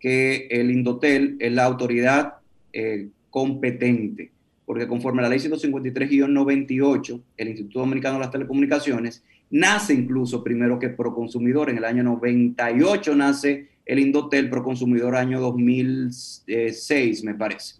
que 0.00 0.46
el 0.50 0.70
Indotel 0.70 1.36
es 1.40 1.52
la 1.52 1.64
autoridad 1.64 2.34
competente, 3.30 4.30
porque 4.66 4.88
conforme 4.88 5.20
a 5.20 5.24
la 5.24 5.28
ley 5.28 5.38
153-98, 5.38 7.20
el 7.36 7.48
Instituto 7.48 7.80
Dominicano 7.80 8.14
de 8.14 8.20
las 8.20 8.30
Telecomunicaciones 8.30 9.22
nace 9.50 9.94
incluso 9.94 10.42
primero 10.42 10.78
que 10.78 10.88
Proconsumidor. 10.88 11.70
En 11.70 11.78
el 11.78 11.84
año 11.84 12.02
98 12.02 13.14
nace 13.14 13.68
el 13.84 13.98
Indotel 13.98 14.48
Proconsumidor, 14.48 15.16
año 15.16 15.40
2006, 15.40 17.24
me 17.24 17.34
parece. 17.34 17.76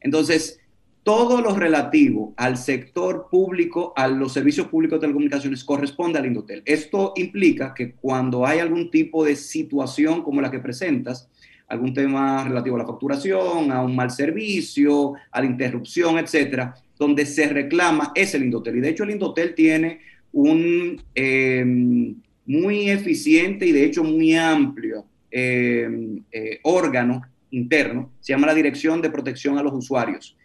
Entonces, 0.00 0.60
todo 1.04 1.42
lo 1.42 1.54
relativo 1.54 2.32
al 2.36 2.56
sector 2.56 3.28
público, 3.30 3.92
a 3.94 4.08
los 4.08 4.32
servicios 4.32 4.68
públicos 4.68 4.96
de 4.96 5.02
telecomunicaciones, 5.02 5.62
corresponde 5.62 6.18
al 6.18 6.26
Indotel. 6.26 6.62
Esto 6.64 7.12
implica 7.16 7.74
que 7.74 7.92
cuando 7.92 8.46
hay 8.46 8.58
algún 8.58 8.90
tipo 8.90 9.22
de 9.22 9.36
situación 9.36 10.22
como 10.22 10.40
la 10.40 10.50
que 10.50 10.60
presentas, 10.60 11.28
algún 11.68 11.94
tema 11.94 12.44
relativo 12.44 12.76
a 12.76 12.80
la 12.80 12.86
facturación, 12.86 13.72
a 13.72 13.82
un 13.82 13.96
mal 13.96 14.10
servicio, 14.10 15.14
a 15.30 15.40
la 15.40 15.46
interrupción, 15.46 16.18
etcétera, 16.18 16.74
donde 16.98 17.26
se 17.26 17.48
reclama 17.48 18.12
es 18.14 18.34
el 18.34 18.44
Indotel. 18.44 18.76
Y 18.76 18.80
de 18.80 18.90
hecho, 18.90 19.04
el 19.04 19.10
Indotel 19.10 19.54
tiene 19.54 20.00
un 20.32 21.00
em, 21.14 22.14
muy 22.46 22.90
eficiente 22.90 23.66
y 23.66 23.72
de 23.72 23.84
hecho 23.84 24.04
muy 24.04 24.34
amplio 24.34 25.04
em, 25.30 26.22
eh, 26.30 26.60
órgano 26.62 27.22
interno, 27.50 28.10
se 28.20 28.32
llama 28.32 28.48
la 28.48 28.54
Dirección 28.54 29.00
de 29.00 29.10
Protección 29.10 29.58
a 29.58 29.62
los 29.62 29.72
Usuarios 29.72 30.36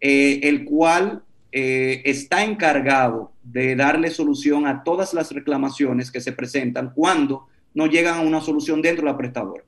eh, 0.00 0.40
el 0.44 0.64
cual 0.64 1.22
eh, 1.52 2.00
está 2.06 2.42
encargado 2.44 3.32
de 3.42 3.76
darle 3.76 4.10
solución 4.10 4.66
a 4.66 4.82
todas 4.82 5.12
las 5.12 5.30
reclamaciones 5.30 6.10
que 6.10 6.22
se 6.22 6.32
presentan 6.32 6.92
cuando 6.94 7.48
no 7.74 7.86
llegan 7.86 8.16
a 8.16 8.20
una 8.22 8.40
solución 8.40 8.80
dentro 8.80 9.04
de 9.04 9.12
la 9.12 9.18
prestadora. 9.18 9.62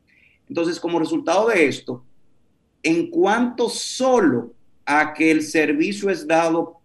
Entonces, 0.49 0.79
como 0.79 0.99
resultado 0.99 1.49
de 1.49 1.67
esto, 1.67 2.05
en 2.83 3.11
cuanto 3.11 3.69
solo 3.69 4.53
a 4.85 5.15
que 5.15 5.31
el 5.31 5.43
servicio 5.43 6.11
es 6.11 6.27
dado 6.27 6.81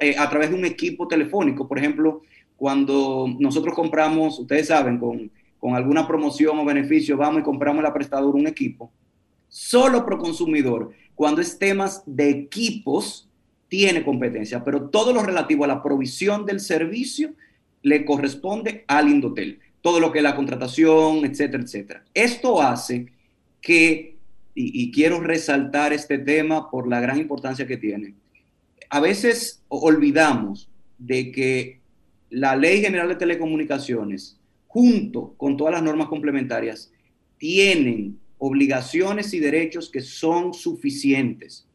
eh, 0.00 0.14
a 0.18 0.28
través 0.28 0.50
de 0.50 0.56
un 0.56 0.64
equipo 0.64 1.08
telefónico. 1.08 1.66
Por 1.66 1.78
ejemplo, 1.78 2.22
cuando 2.56 3.26
nosotros 3.38 3.74
compramos, 3.74 4.38
ustedes 4.38 4.68
saben, 4.68 4.98
con, 4.98 5.30
con 5.58 5.74
alguna 5.74 6.06
promoción 6.06 6.58
o 6.58 6.64
beneficio, 6.64 7.16
vamos 7.16 7.40
y 7.40 7.44
compramos 7.44 7.82
la 7.82 7.94
prestadora 7.94 8.38
un 8.38 8.46
equipo, 8.46 8.90
solo 9.48 10.04
pro 10.04 10.18
consumidor, 10.18 10.90
cuando 11.14 11.40
es 11.40 11.58
temas 11.58 12.02
de 12.06 12.30
equipos, 12.30 13.28
tiene 13.68 14.04
competencia, 14.04 14.62
pero 14.62 14.90
todo 14.90 15.14
lo 15.14 15.22
relativo 15.22 15.64
a 15.64 15.68
la 15.68 15.82
provisión 15.82 16.44
del 16.44 16.60
servicio 16.60 17.30
le 17.82 18.04
corresponde 18.04 18.84
al 18.86 19.08
Indotel. 19.08 19.60
Todo 19.82 20.00
lo 20.00 20.10
que 20.10 20.20
es 20.20 20.22
la 20.24 20.34
contratación, 20.34 21.26
etcétera, 21.26 21.62
etcétera. 21.62 22.04
Esto 22.14 22.62
hace 22.62 23.12
que, 23.60 24.16
y, 24.54 24.82
y 24.82 24.90
quiero 24.90 25.20
resaltar 25.20 25.92
este 25.92 26.18
tema 26.18 26.70
por 26.70 26.88
la 26.88 27.00
gran 27.00 27.18
importancia 27.18 27.66
que 27.66 27.76
tiene, 27.76 28.14
a 28.88 29.00
veces 29.00 29.62
olvidamos 29.68 30.70
de 30.98 31.32
que 31.32 31.80
la 32.30 32.56
Ley 32.56 32.80
General 32.80 33.08
de 33.08 33.16
Telecomunicaciones, 33.16 34.38
junto 34.66 35.34
con 35.36 35.56
todas 35.56 35.74
las 35.74 35.82
normas 35.82 36.08
complementarias, 36.08 36.90
tienen 37.38 38.18
obligaciones 38.38 39.32
y 39.34 39.38
derechos 39.38 39.90
que 39.90 40.00
son 40.00 40.52
suficientes. 40.52 41.66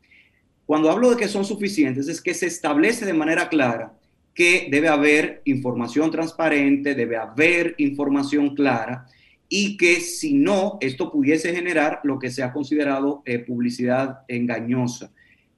Cuando 0.65 0.91
hablo 0.91 1.09
de 1.09 1.17
que 1.17 1.27
son 1.27 1.45
suficientes, 1.45 2.07
es 2.07 2.21
que 2.21 2.33
se 2.33 2.45
establece 2.45 3.05
de 3.05 3.13
manera 3.13 3.47
clara 3.47 3.96
que 4.37 4.67
debe 4.69 4.87
haber 4.87 5.41
información 5.45 6.11
transparente, 6.11 6.93
debe 6.93 7.17
haber 7.17 7.73
información 7.79 8.53
clara 8.53 9.07
y 9.49 9.77
que 9.77 9.99
si 9.99 10.35
no, 10.35 10.77
esto 10.79 11.11
pudiese 11.11 11.55
generar 11.55 12.01
lo 12.03 12.19
que 12.19 12.29
se 12.29 12.43
ha 12.43 12.53
considerado 12.53 13.23
eh, 13.25 13.39
publicidad 13.39 14.19
engañosa. 14.27 15.11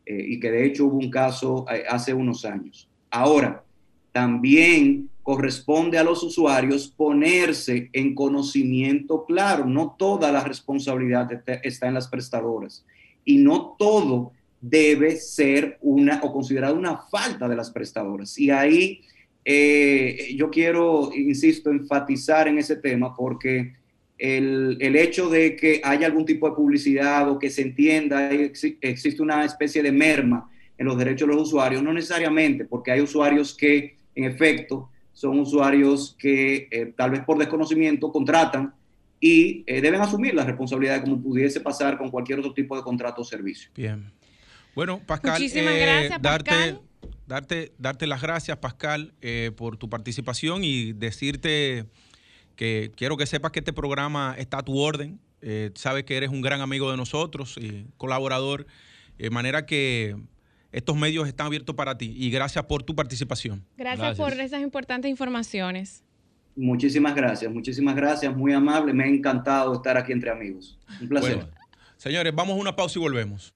Eh, 0.06 0.24
y 0.30 0.40
que 0.40 0.50
de 0.50 0.66
hecho 0.66 0.86
hubo 0.86 0.98
un 0.98 1.12
caso 1.12 1.66
eh, 1.70 1.84
hace 1.90 2.14
unos 2.14 2.46
años. 2.46 2.88
Ahora, 3.12 3.66
también 4.14 5.10
corresponde 5.24 5.98
a 5.98 6.04
los 6.06 6.24
usuarios 6.24 6.88
ponerse 6.88 7.90
en 7.92 8.16
conocimiento 8.16 9.26
claro. 9.26 9.66
No 9.66 9.98
toda 10.00 10.32
la 10.32 10.42
responsabilidad 10.42 11.30
está 11.64 11.90
en 11.90 11.96
las 11.96 12.08
prestadoras 12.08 12.86
y 13.26 13.40
no 13.40 13.76
todo 13.78 14.32
debe 14.62 15.16
ser 15.16 15.78
una 15.82 16.20
o 16.24 16.34
considerado 16.34 16.76
una 16.76 16.98
falta 16.98 17.48
de 17.48 17.56
las 17.56 17.72
prestadoras. 17.72 18.38
Y 18.38 18.50
ahí 18.50 19.02
eh, 19.46 20.34
yo 20.36 20.50
quiero, 20.50 21.12
insisto, 21.16 21.70
enfatizar 21.70 22.48
en 22.48 22.58
ese 22.58 22.76
tema 22.76 23.16
porque 23.16 23.74
el, 24.18 24.78
el, 24.82 24.96
hecho 24.96 25.30
de 25.30 25.56
que 25.56 25.82
haya 25.84 26.08
algún 26.08 26.26
tipo 26.26 26.50
de 26.50 26.56
publicidad 26.56 27.30
o 27.30 27.40
que 27.40 27.50
se 27.50 27.62
entienda 27.62 28.30
que 28.30 28.52
existe 28.82 29.22
una 29.22 29.46
especie 29.46 29.82
de 29.82 29.94
merma 29.94 30.50
en 30.78 30.86
los 30.86 30.98
derechos 30.98 31.28
de 31.28 31.36
los 31.36 31.44
usuarios, 31.44 31.82
no 31.84 31.94
necesariamente, 31.94 32.66
porque 32.66 32.92
hay 32.92 33.02
usuarios 33.02 33.54
que, 33.54 33.98
en 34.16 34.24
efecto, 34.26 34.90
son 35.14 35.40
usuarios 35.40 36.16
que 36.18 36.68
eh, 36.72 36.94
tal 36.96 37.12
vez 37.12 37.22
por 37.26 37.38
desconocimiento 37.38 38.12
contratan 38.12 38.74
y 39.20 39.64
eh, 39.68 39.82
deben 39.82 40.00
asumir 40.00 40.34
la 40.34 40.46
responsabilidad 40.46 41.02
como 41.02 41.22
pudiese 41.22 41.60
pasar 41.60 41.98
con 41.98 42.10
cualquier 42.10 42.40
otro 42.40 42.54
tipo 42.54 42.78
de 42.78 42.84
contrato 42.84 43.22
o 43.22 43.26
servicio. 43.26 43.70
Bien. 43.76 44.10
Bueno, 44.76 45.02
Pascal, 45.06 45.34
Muchísimas 45.34 45.74
eh, 45.74 45.80
gracias, 45.80 46.22
darte, 46.22 46.52
Pascal. 46.52 46.82
Darte, 47.28 47.74
darte 47.78 48.08
las 48.08 48.22
gracias, 48.22 48.58
Pascal, 48.58 49.14
por 49.56 49.78
tu 49.78 49.88
participación 49.90 50.64
y 50.64 50.94
decirte 50.94 51.86
que 52.60 52.92
quiero 52.98 53.16
que 53.16 53.26
sepas 53.26 53.54
que 53.54 53.60
este 53.60 53.72
programa 53.72 54.36
está 54.38 54.58
a 54.58 54.64
tu 54.64 54.78
orden. 54.78 55.18
Eh, 55.42 55.72
sabes 55.76 56.04
que 56.04 56.18
eres 56.18 56.30
un 56.30 56.42
gran 56.42 56.60
amigo 56.60 56.92
de 56.92 56.98
nosotros 56.98 57.56
y 57.58 57.86
colaborador. 57.96 58.68
De 59.18 59.30
manera 59.30 59.66
que 59.66 60.18
estos 60.74 60.98
medios 60.98 61.26
están 61.26 61.48
abiertos 61.48 61.74
para 61.74 61.98
ti 61.98 62.14
y 62.18 62.30
gracias 62.30 62.66
por 62.66 62.84
tu 62.84 62.96
participación. 62.96 63.66
Gracias, 63.78 64.18
por 64.18 64.34
esas 64.34 64.62
importantes 64.62 65.10
informaciones. 65.10 66.04
Muchísimas 66.54 67.16
gracias, 67.16 67.50
muchísimas 67.50 67.96
gracias, 67.96 68.36
muy 68.36 68.52
amable. 68.52 68.92
Me 68.92 69.06
ha 69.06 69.08
encantado 69.08 69.74
estar 69.74 69.98
aquí 69.98 70.12
entre 70.12 70.30
amigos. 70.30 70.78
Un 71.00 71.08
placer. 71.08 71.48
señores, 71.96 72.36
vamos 72.36 72.58
a 72.58 72.60
una 72.60 72.76
pausa 72.76 73.00
y 73.00 73.02
volvemos. 73.02 73.54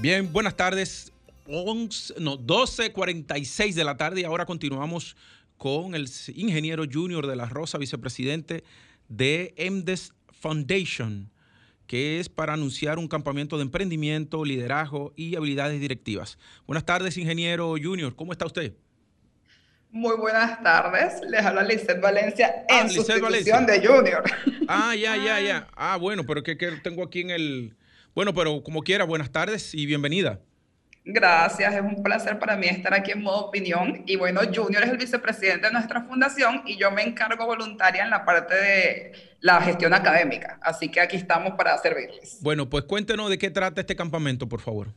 Bien, 0.00 0.32
buenas 0.32 0.56
tardes. 0.56 1.12
11, 1.46 2.14
no, 2.20 2.38
12.46 2.38 3.74
de 3.74 3.84
la 3.84 3.98
tarde 3.98 4.22
y 4.22 4.24
ahora 4.24 4.46
continuamos 4.46 5.14
con 5.58 5.94
el 5.94 6.08
ingeniero 6.34 6.84
junior 6.90 7.26
de 7.26 7.36
la 7.36 7.44
Rosa, 7.44 7.76
vicepresidente 7.76 8.64
de 9.08 9.52
MDES 9.58 10.14
Foundation, 10.40 11.30
que 11.86 12.18
es 12.18 12.30
para 12.30 12.54
anunciar 12.54 12.98
un 12.98 13.08
campamento 13.08 13.58
de 13.58 13.62
emprendimiento, 13.64 14.42
liderazgo 14.42 15.12
y 15.16 15.36
habilidades 15.36 15.78
directivas. 15.82 16.38
Buenas 16.66 16.86
tardes, 16.86 17.18
ingeniero 17.18 17.74
junior. 17.82 18.16
¿Cómo 18.16 18.32
está 18.32 18.46
usted? 18.46 18.72
Muy 19.90 20.16
buenas 20.16 20.62
tardes. 20.62 21.20
Les 21.28 21.44
habla 21.44 21.62
Lizeth 21.62 22.00
Valencia 22.00 22.64
ah, 22.70 22.80
en 22.80 22.88
sustitución 22.88 23.66
de 23.66 23.86
Junior. 23.86 24.22
Ah, 24.66 24.94
ya, 24.94 25.16
ya, 25.16 25.40
ya. 25.40 25.68
Ah, 25.76 25.98
bueno, 25.98 26.24
pero 26.24 26.42
que, 26.42 26.56
que 26.56 26.70
tengo 26.82 27.02
aquí 27.02 27.20
en 27.20 27.30
el, 27.30 27.76
bueno, 28.14 28.34
pero 28.34 28.62
como 28.62 28.82
quiera, 28.82 29.04
buenas 29.04 29.30
tardes 29.30 29.74
y 29.74 29.86
bienvenida. 29.86 30.40
Gracias, 31.04 31.74
es 31.74 31.80
un 31.80 32.02
placer 32.02 32.38
para 32.38 32.56
mí 32.56 32.66
estar 32.66 32.92
aquí 32.92 33.12
en 33.12 33.22
modo 33.22 33.46
opinión. 33.46 34.02
Y 34.06 34.16
bueno, 34.16 34.40
Junior 34.54 34.82
es 34.82 34.90
el 34.90 34.98
vicepresidente 34.98 35.66
de 35.66 35.72
nuestra 35.72 36.02
fundación 36.02 36.62
y 36.66 36.76
yo 36.76 36.90
me 36.90 37.02
encargo 37.02 37.46
voluntaria 37.46 38.04
en 38.04 38.10
la 38.10 38.24
parte 38.24 38.54
de 38.54 39.12
la 39.40 39.60
gestión 39.62 39.94
académica. 39.94 40.58
Así 40.62 40.90
que 40.90 41.00
aquí 41.00 41.16
estamos 41.16 41.54
para 41.54 41.76
servirles. 41.78 42.38
Bueno, 42.42 42.68
pues 42.68 42.84
cuéntenos 42.84 43.30
de 43.30 43.38
qué 43.38 43.50
trata 43.50 43.80
este 43.80 43.96
campamento, 43.96 44.48
por 44.48 44.60
favor. 44.60 44.88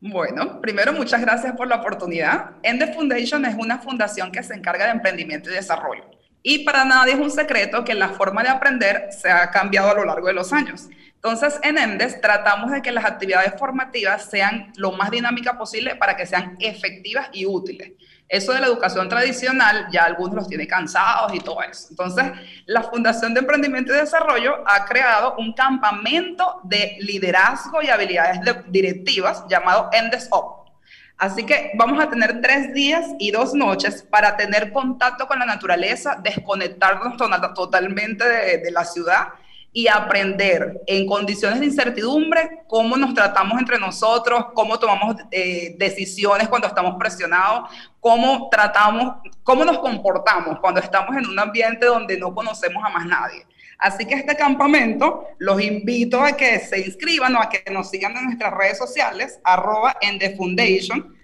Bueno, 0.00 0.60
primero 0.60 0.92
muchas 0.92 1.20
gracias 1.20 1.56
por 1.56 1.66
la 1.66 1.76
oportunidad. 1.76 2.50
Ende 2.62 2.92
Foundation 2.92 3.44
es 3.46 3.54
una 3.54 3.78
fundación 3.78 4.32
que 4.32 4.42
se 4.42 4.54
encarga 4.54 4.86
de 4.86 4.90
emprendimiento 4.90 5.48
y 5.48 5.54
desarrollo. 5.54 6.04
Y 6.42 6.64
para 6.64 6.84
nadie 6.84 7.14
es 7.14 7.20
un 7.20 7.30
secreto 7.30 7.84
que 7.84 7.94
la 7.94 8.08
forma 8.10 8.42
de 8.42 8.48
aprender 8.48 9.08
se 9.12 9.30
ha 9.30 9.50
cambiado 9.50 9.90
a 9.90 9.94
lo 9.94 10.04
largo 10.04 10.26
de 10.26 10.32
los 10.32 10.52
años. 10.52 10.88
Entonces, 11.24 11.60
en 11.62 11.78
ENDES 11.78 12.20
tratamos 12.20 12.72
de 12.72 12.82
que 12.82 12.90
las 12.90 13.04
actividades 13.04 13.54
formativas 13.56 14.28
sean 14.28 14.72
lo 14.74 14.90
más 14.90 15.12
dinámicas 15.12 15.54
posible 15.54 15.94
para 15.94 16.16
que 16.16 16.26
sean 16.26 16.56
efectivas 16.58 17.28
y 17.32 17.46
útiles. 17.46 17.92
Eso 18.28 18.52
de 18.52 18.58
la 18.58 18.66
educación 18.66 19.08
tradicional 19.08 19.86
ya 19.92 20.02
algunos 20.02 20.34
los 20.34 20.48
tiene 20.48 20.66
cansados 20.66 21.32
y 21.32 21.38
todo 21.38 21.62
eso. 21.62 21.88
Entonces, 21.90 22.24
la 22.66 22.82
Fundación 22.82 23.34
de 23.34 23.40
Emprendimiento 23.40 23.94
y 23.94 23.98
Desarrollo 23.98 24.64
ha 24.66 24.84
creado 24.84 25.36
un 25.38 25.52
campamento 25.52 26.60
de 26.64 26.96
liderazgo 26.98 27.80
y 27.82 27.88
habilidades 27.88 28.40
directivas 28.66 29.44
llamado 29.48 29.90
ENDES 29.92 30.28
Up. 30.32 30.72
Así 31.18 31.46
que 31.46 31.70
vamos 31.78 32.02
a 32.02 32.10
tener 32.10 32.40
tres 32.40 32.74
días 32.74 33.06
y 33.20 33.30
dos 33.30 33.54
noches 33.54 34.02
para 34.02 34.36
tener 34.36 34.72
contacto 34.72 35.28
con 35.28 35.38
la 35.38 35.46
naturaleza, 35.46 36.18
desconectarnos 36.20 37.16
totalmente 37.54 38.28
de, 38.28 38.58
de 38.58 38.70
la 38.72 38.84
ciudad 38.84 39.28
y 39.72 39.88
aprender 39.88 40.82
en 40.86 41.06
condiciones 41.06 41.60
de 41.60 41.66
incertidumbre 41.66 42.62
cómo 42.68 42.96
nos 42.96 43.14
tratamos 43.14 43.58
entre 43.58 43.78
nosotros, 43.78 44.46
cómo 44.54 44.78
tomamos 44.78 45.16
eh, 45.30 45.74
decisiones 45.78 46.48
cuando 46.48 46.68
estamos 46.68 46.96
presionados, 46.98 47.70
cómo 47.98 48.48
tratamos, 48.50 49.14
cómo 49.42 49.64
nos 49.64 49.78
comportamos 49.78 50.60
cuando 50.60 50.80
estamos 50.80 51.16
en 51.16 51.26
un 51.26 51.38
ambiente 51.38 51.86
donde 51.86 52.18
no 52.18 52.34
conocemos 52.34 52.84
a 52.84 52.90
más 52.90 53.06
nadie. 53.06 53.46
Así 53.78 54.04
que 54.04 54.14
este 54.14 54.36
campamento 54.36 55.26
los 55.38 55.60
invito 55.60 56.20
a 56.20 56.36
que 56.36 56.60
se 56.60 56.80
inscriban 56.80 57.34
o 57.34 57.40
a 57.40 57.48
que 57.48 57.68
nos 57.72 57.90
sigan 57.90 58.16
en 58.16 58.26
nuestras 58.26 58.52
redes 58.54 58.78
sociales, 58.78 59.40
arroba 59.42 59.96
en 60.00 60.18
The 60.18 60.36
Foundation. 60.36 61.16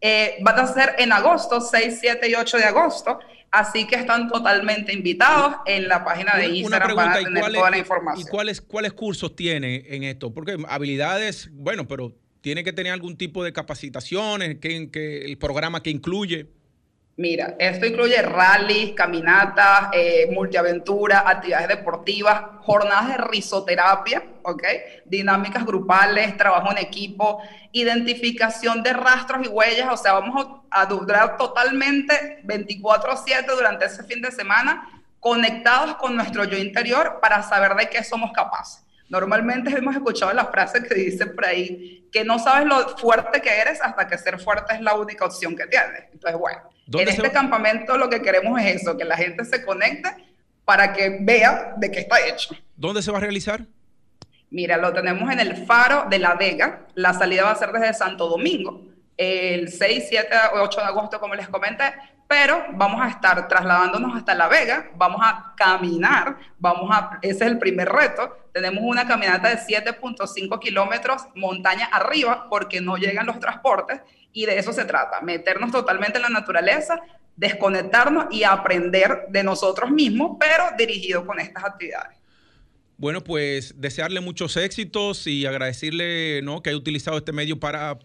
Eh, 0.00 0.38
va 0.46 0.52
a 0.52 0.66
ser 0.68 0.94
en 0.98 1.12
agosto, 1.12 1.60
6, 1.60 1.98
7 2.00 2.30
y 2.30 2.34
8 2.34 2.56
de 2.56 2.64
agosto. 2.64 3.18
Así 3.50 3.86
que 3.86 3.96
están 3.96 4.28
totalmente 4.28 4.92
invitados 4.92 5.56
en 5.64 5.88
la 5.88 6.04
página 6.04 6.36
de 6.36 6.48
Instagram 6.48 6.94
para 6.94 7.22
tener 7.22 7.52
toda 7.52 7.70
la 7.70 7.78
información. 7.78 8.26
¿Y 8.26 8.30
cuáles, 8.30 8.60
cuáles 8.60 8.92
cursos 8.92 9.34
tiene 9.34 9.84
en 9.88 10.04
esto? 10.04 10.34
Porque 10.34 10.58
habilidades, 10.68 11.48
bueno, 11.52 11.88
pero 11.88 12.14
tiene 12.42 12.62
que 12.62 12.72
tener 12.72 12.92
algún 12.92 13.16
tipo 13.16 13.42
de 13.42 13.52
capacitaciones, 13.52 14.58
que, 14.58 14.90
que 14.90 15.24
el 15.24 15.38
programa 15.38 15.82
que 15.82 15.90
incluye. 15.90 16.46
Mira, 17.18 17.56
esto 17.58 17.84
incluye 17.84 18.22
rallies, 18.22 18.92
caminatas, 18.94 19.88
eh, 19.92 20.28
multiaventuras, 20.30 21.24
actividades 21.26 21.66
deportivas, 21.66 22.42
jornadas 22.60 23.08
de 23.08 23.16
risoterapia, 23.16 24.22
¿ok? 24.44 24.62
Dinámicas 25.04 25.66
grupales, 25.66 26.36
trabajo 26.36 26.70
en 26.70 26.78
equipo, 26.78 27.42
identificación 27.72 28.84
de 28.84 28.92
rastros 28.92 29.44
y 29.44 29.48
huellas, 29.48 29.88
o 29.90 29.96
sea, 29.96 30.12
vamos 30.12 30.60
a 30.70 30.86
durar 30.86 31.36
totalmente 31.36 32.38
24/7 32.44 33.50
durante 33.52 33.86
ese 33.86 34.04
fin 34.04 34.22
de 34.22 34.30
semana 34.30 34.88
conectados 35.18 35.96
con 35.96 36.14
nuestro 36.14 36.44
yo 36.44 36.56
interior 36.56 37.18
para 37.20 37.42
saber 37.42 37.74
de 37.74 37.88
qué 37.88 38.04
somos 38.04 38.30
capaces. 38.30 38.87
Normalmente 39.08 39.70
hemos 39.70 39.94
escuchado 39.94 40.32
la 40.32 40.46
frase 40.46 40.82
que 40.82 40.94
dice 40.94 41.26
por 41.26 41.46
ahí, 41.46 42.06
que 42.12 42.24
no 42.24 42.38
sabes 42.38 42.66
lo 42.66 42.96
fuerte 42.98 43.40
que 43.40 43.50
eres 43.50 43.80
hasta 43.80 44.06
que 44.06 44.18
ser 44.18 44.38
fuerte 44.38 44.74
es 44.74 44.80
la 44.80 44.94
única 44.94 45.24
opción 45.24 45.56
que 45.56 45.66
tienes. 45.66 46.04
Entonces, 46.12 46.38
bueno, 46.38 46.60
en 46.92 47.08
este 47.08 47.30
campamento 47.30 47.96
lo 47.96 48.08
que 48.08 48.20
queremos 48.20 48.60
es 48.60 48.82
eso, 48.82 48.96
que 48.96 49.04
la 49.04 49.16
gente 49.16 49.44
se 49.44 49.64
conecte 49.64 50.10
para 50.64 50.92
que 50.92 51.18
vea 51.20 51.74
de 51.78 51.90
qué 51.90 52.00
está 52.00 52.26
hecho. 52.26 52.54
¿Dónde 52.76 53.02
se 53.02 53.10
va 53.10 53.16
a 53.16 53.20
realizar? 53.22 53.64
Mira, 54.50 54.76
lo 54.76 54.92
tenemos 54.92 55.30
en 55.30 55.40
el 55.40 55.66
Faro 55.66 56.06
de 56.08 56.18
La 56.18 56.34
Vega. 56.34 56.86
La 56.94 57.12
salida 57.14 57.44
va 57.44 57.52
a 57.52 57.56
ser 57.56 57.72
desde 57.72 57.94
Santo 57.94 58.28
Domingo, 58.28 58.82
el 59.18 59.68
6, 59.68 60.06
7 60.08 60.28
o 60.54 60.62
8 60.62 60.80
de 60.80 60.86
agosto, 60.86 61.20
como 61.20 61.34
les 61.34 61.48
comenté, 61.48 61.92
pero 62.28 62.64
vamos 62.74 63.00
a 63.00 63.08
estar 63.08 63.48
trasladándonos 63.48 64.16
hasta 64.16 64.34
La 64.34 64.48
Vega, 64.48 64.90
vamos 64.94 65.20
a 65.22 65.54
caminar, 65.56 66.36
vamos 66.58 66.88
a, 66.92 67.18
ese 67.22 67.44
es 67.44 67.50
el 67.50 67.58
primer 67.58 67.88
reto. 67.88 68.48
Tenemos 68.52 68.84
una 68.84 69.08
caminata 69.08 69.48
de 69.48 69.56
7.5 69.56 70.58
kilómetros 70.60 71.22
montaña 71.34 71.86
arriba 71.86 72.46
porque 72.48 72.80
no 72.80 72.96
llegan 72.96 73.26
los 73.26 73.40
transportes 73.40 74.00
y 74.32 74.46
de 74.46 74.58
eso 74.58 74.72
se 74.72 74.84
trata, 74.84 75.20
meternos 75.20 75.72
totalmente 75.72 76.18
en 76.18 76.22
la 76.22 76.28
naturaleza, 76.28 77.00
desconectarnos 77.34 78.26
y 78.30 78.44
aprender 78.44 79.26
de 79.30 79.42
nosotros 79.42 79.90
mismos, 79.90 80.36
pero 80.38 80.64
dirigido 80.76 81.26
con 81.26 81.40
estas 81.40 81.64
actividades. 81.64 82.18
Bueno, 82.98 83.22
pues 83.22 83.80
desearle 83.80 84.20
muchos 84.20 84.56
éxitos 84.56 85.26
y 85.26 85.46
agradecerle 85.46 86.42
¿no? 86.42 86.62
que 86.62 86.70
haya 86.70 86.76
utilizado 86.76 87.16
este 87.16 87.32
medio 87.32 87.58
para 87.58 87.96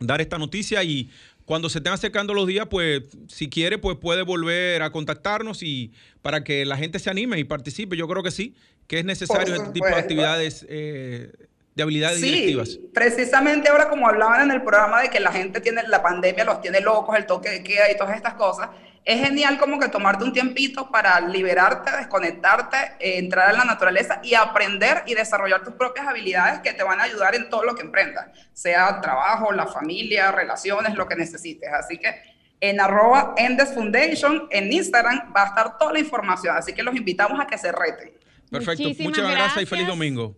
dar 0.00 0.20
esta 0.20 0.38
noticia 0.38 0.82
y 0.82 1.10
cuando 1.44 1.68
se 1.68 1.78
estén 1.78 1.92
acercando 1.92 2.32
los 2.32 2.46
días, 2.46 2.66
pues 2.70 3.02
si 3.28 3.48
quiere, 3.48 3.78
pues 3.78 3.98
puede 3.98 4.22
volver 4.22 4.82
a 4.82 4.90
contactarnos 4.90 5.62
y 5.62 5.92
para 6.22 6.42
que 6.42 6.64
la 6.64 6.76
gente 6.76 6.98
se 6.98 7.10
anime 7.10 7.38
y 7.38 7.44
participe. 7.44 7.96
Yo 7.96 8.08
creo 8.08 8.22
que 8.22 8.30
sí, 8.30 8.54
que 8.86 8.98
es 8.98 9.04
necesario 9.04 9.54
este 9.54 9.70
tipo 9.70 9.86
de 9.86 9.94
actividades 9.94 10.64
eh, 10.68 11.30
de 11.74 11.82
habilidades 11.82 12.20
sí, 12.20 12.30
directivas. 12.30 12.78
Precisamente 12.92 13.68
ahora 13.68 13.88
como 13.88 14.08
hablaban 14.08 14.42
en 14.42 14.50
el 14.52 14.62
programa 14.62 15.02
de 15.02 15.10
que 15.10 15.20
la 15.20 15.32
gente 15.32 15.60
tiene, 15.60 15.82
la 15.88 16.02
pandemia 16.02 16.44
los 16.44 16.60
tiene 16.60 16.80
locos, 16.80 17.16
el 17.16 17.26
toque 17.26 17.50
de 17.50 17.62
queda 17.62 17.90
y 17.90 17.96
todas 17.96 18.16
estas 18.16 18.34
cosas, 18.34 18.70
es 19.04 19.20
genial 19.20 19.58
como 19.58 19.78
que 19.78 19.88
tomarte 19.88 20.24
un 20.24 20.32
tiempito 20.32 20.90
para 20.90 21.20
liberarte, 21.20 21.94
desconectarte, 21.94 22.76
eh, 22.98 23.18
entrar 23.18 23.50
en 23.50 23.58
la 23.58 23.64
naturaleza 23.64 24.20
y 24.22 24.34
aprender 24.34 25.02
y 25.06 25.14
desarrollar 25.14 25.62
tus 25.62 25.74
propias 25.74 26.06
habilidades 26.06 26.60
que 26.60 26.72
te 26.72 26.82
van 26.82 27.00
a 27.00 27.04
ayudar 27.04 27.34
en 27.34 27.50
todo 27.50 27.64
lo 27.64 27.74
que 27.74 27.82
emprendas, 27.82 28.26
sea 28.54 29.00
trabajo, 29.02 29.52
la 29.52 29.66
familia, 29.66 30.32
relaciones, 30.32 30.94
lo 30.94 31.06
que 31.06 31.16
necesites. 31.16 31.70
Así 31.72 31.98
que 31.98 32.14
en 32.60 32.80
arroba 32.80 33.34
Endes 33.36 33.74
Foundation, 33.74 34.48
en 34.50 34.72
Instagram, 34.72 35.32
va 35.36 35.42
a 35.42 35.46
estar 35.48 35.76
toda 35.76 35.92
la 35.92 35.98
información. 35.98 36.56
Así 36.56 36.72
que 36.72 36.82
los 36.82 36.96
invitamos 36.96 37.38
a 37.38 37.46
que 37.46 37.58
se 37.58 37.70
reten. 37.72 38.12
Perfecto. 38.50 38.88
Muchas 39.00 39.30
gracias 39.30 39.62
y 39.64 39.66
feliz 39.66 39.86
domingo. 39.86 40.34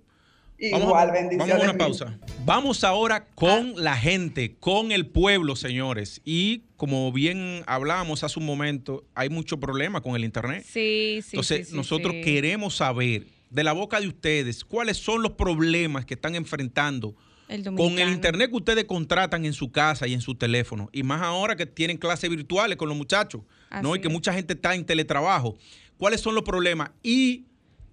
Igual, 0.58 1.10
bendiciones. 1.10 1.48
Vamos 1.48 1.62
a 1.62 1.70
una 1.70 1.78
pausa. 1.78 2.18
Vamos 2.44 2.84
ahora 2.84 3.26
con 3.34 3.74
la 3.76 3.96
gente, 3.96 4.56
con 4.58 4.92
el 4.92 5.06
pueblo, 5.06 5.56
señores. 5.56 6.20
Y 6.24 6.62
como 6.76 7.12
bien 7.12 7.62
hablábamos 7.66 8.24
hace 8.24 8.38
un 8.38 8.46
momento, 8.46 9.04
hay 9.14 9.28
mucho 9.28 9.60
problema 9.60 10.00
con 10.00 10.16
el 10.16 10.24
Internet. 10.24 10.64
Sí, 10.64 11.20
sí. 11.22 11.30
Entonces, 11.32 11.68
sí, 11.68 11.76
nosotros 11.76 12.14
sí. 12.14 12.20
queremos 12.22 12.76
saber 12.76 13.26
de 13.50 13.64
la 13.64 13.72
boca 13.72 14.00
de 14.00 14.08
ustedes 14.08 14.64
cuáles 14.64 14.96
son 14.96 15.22
los 15.22 15.32
problemas 15.32 16.04
que 16.04 16.14
están 16.14 16.34
enfrentando 16.34 17.14
El 17.48 17.64
con 17.64 17.98
el. 17.98 18.10
Internet 18.10 18.50
que 18.50 18.56
ustedes 18.56 18.84
contratan 18.84 19.44
en 19.44 19.52
su 19.52 19.70
casa 19.70 20.06
y 20.06 20.14
en 20.14 20.20
su 20.20 20.34
teléfono. 20.34 20.88
Y 20.92 21.02
más 21.02 21.22
ahora 21.22 21.56
que 21.56 21.66
tienen 21.66 21.96
clases 21.96 22.30
virtuales 22.30 22.76
con 22.76 22.88
los 22.88 22.96
muchachos, 22.96 23.42
¿no? 23.82 23.94
Y 23.94 24.00
que 24.00 24.08
es. 24.08 24.12
mucha 24.12 24.32
gente 24.32 24.54
está 24.54 24.74
en 24.74 24.84
teletrabajo. 24.84 25.56
¿Cuáles 25.96 26.20
son 26.20 26.34
los 26.34 26.44
problemas? 26.44 26.90
Y, 27.02 27.46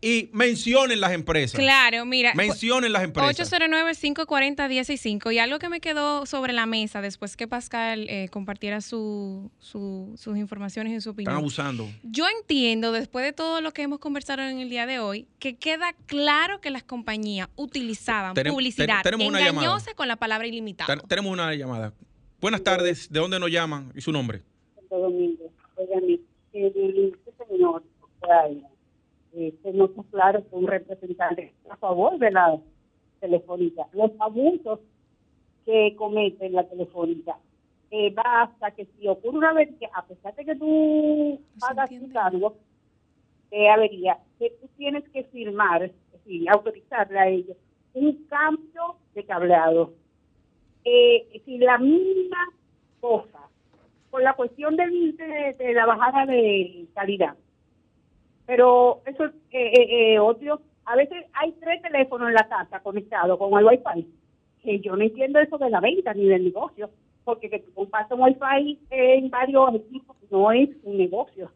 y 0.03 0.29
mencionen 0.33 0.99
las 0.99 1.13
empresas. 1.13 1.59
Claro, 1.59 2.05
mira. 2.05 2.33
Mencionen 2.35 2.91
las 2.91 3.03
empresas. 3.03 3.51
809-540-165. 3.51 5.33
Y 5.33 5.39
algo 5.39 5.59
que 5.59 5.69
me 5.69 5.79
quedó 5.79 6.25
sobre 6.25 6.53
la 6.53 6.65
mesa 6.65 7.01
después 7.01 7.37
que 7.37 7.47
Pascal 7.47 8.07
eh, 8.09 8.27
compartiera 8.29 8.81
su, 8.81 9.49
su- 9.59 10.13
sus 10.17 10.37
informaciones 10.37 10.91
y 10.93 10.95
su 11.01 11.11
Están 11.11 11.13
opinión. 11.13 11.35
abusando. 11.35 11.87
Yo 12.03 12.25
entiendo, 12.39 12.91
después 12.91 13.23
de 13.25 13.33
todo 13.33 13.61
lo 13.61 13.71
que 13.71 13.83
hemos 13.83 13.99
conversado 13.99 14.41
en 14.43 14.59
el 14.59 14.69
día 14.69 14.85
de 14.85 14.99
hoy, 14.99 15.27
que 15.39 15.55
queda 15.55 15.93
claro 16.05 16.59
que 16.59 16.69
las 16.69 16.83
compañías 16.83 17.47
utilizaban 17.55 18.35
Tenem- 18.35 18.51
publicidad 18.51 19.01
ten- 19.03 19.13
tenemos 19.13 19.27
una 19.27 19.39
engañosa 19.39 19.61
llamada. 19.77 19.93
con 19.95 20.07
la 20.07 20.15
palabra 20.17 20.47
ilimitada. 20.47 20.93
Ten- 20.97 21.07
tenemos 21.07 21.31
una 21.31 21.53
llamada. 21.55 21.93
Buenas 22.41 22.61
tardes. 22.63 23.09
¿De 23.11 23.19
dónde 23.19 23.39
nos 23.39 23.49
llaman? 23.49 23.91
¿Y 23.95 24.01
su 24.01 24.11
nombre? 24.11 24.41
Santo 24.75 24.99
Domingo. 24.99 25.49
Oigan, 25.77 26.03
el, 26.53 27.17
señor, 27.47 27.83
Fraile, 29.33 29.47
eh, 29.47 29.53
se 29.61 29.73
nota 29.73 30.03
claro 30.11 30.47
que 30.47 30.55
un 30.55 30.67
representante 30.67 31.53
a 31.69 31.75
favor 31.77 32.17
de 32.19 32.31
la 32.31 32.57
telefónica. 33.19 33.87
Los 33.93 34.11
abusos 34.19 34.79
que 35.65 35.95
comete 35.95 36.49
la 36.49 36.67
telefónica. 36.67 37.37
Eh, 37.91 38.11
basta 38.13 38.71
que 38.71 38.85
si 38.97 39.07
ocurre 39.07 39.37
una 39.37 39.51
avería, 39.51 39.89
a 39.93 40.03
pesar 40.05 40.33
de 40.35 40.45
que 40.45 40.55
tú 40.55 41.39
hagas 41.61 41.89
tu 41.89 42.11
cargo 42.11 42.55
de 43.51 43.69
avería, 43.69 44.17
que 44.39 44.49
tú 44.61 44.67
tienes 44.77 45.07
que 45.09 45.23
firmar, 45.25 45.91
decir, 46.11 46.49
autorizarle 46.49 47.19
a 47.19 47.27
ellos 47.29 47.55
un 47.93 48.25
cambio 48.27 48.95
de 49.13 49.23
cableado. 49.25 49.93
Eh, 50.83 51.41
si 51.45 51.59
la 51.59 51.77
misma 51.77 52.49
cosa 52.99 53.39
por 54.09 54.21
la 54.23 54.33
cuestión 54.33 54.75
del- 54.75 55.15
de, 55.15 55.53
de 55.57 55.73
la 55.73 55.85
bajada 55.85 56.25
de 56.25 56.85
calidad. 56.93 57.35
Pero 58.45 59.01
eso 59.05 59.25
es 59.25 59.31
eh, 59.51 59.71
eh, 59.73 60.13
eh, 60.13 60.19
obvio. 60.19 60.61
A 60.85 60.95
veces 60.95 61.25
hay 61.33 61.53
tres 61.53 61.81
teléfonos 61.81 62.27
en 62.27 62.33
la 62.33 62.47
casa 62.47 62.81
conectados 62.81 63.37
con 63.37 63.57
el 63.57 63.65
Wi-Fi. 63.65 64.07
Que 64.61 64.79
yo 64.79 64.95
no 64.95 65.03
entiendo 65.03 65.39
eso 65.39 65.57
de 65.57 65.69
la 65.69 65.79
venta 65.79 66.13
ni 66.13 66.25
del 66.25 66.43
negocio. 66.43 66.89
Porque 67.23 67.49
que 67.49 67.59
tú 67.59 67.73
compartas 67.73 68.17
un 68.17 68.23
Wi-Fi 68.23 68.79
en 68.89 69.29
varios 69.29 69.75
equipos 69.75 70.17
no 70.33 70.51
es 70.51 70.69
un 70.83 70.97
negocio. 70.97 71.51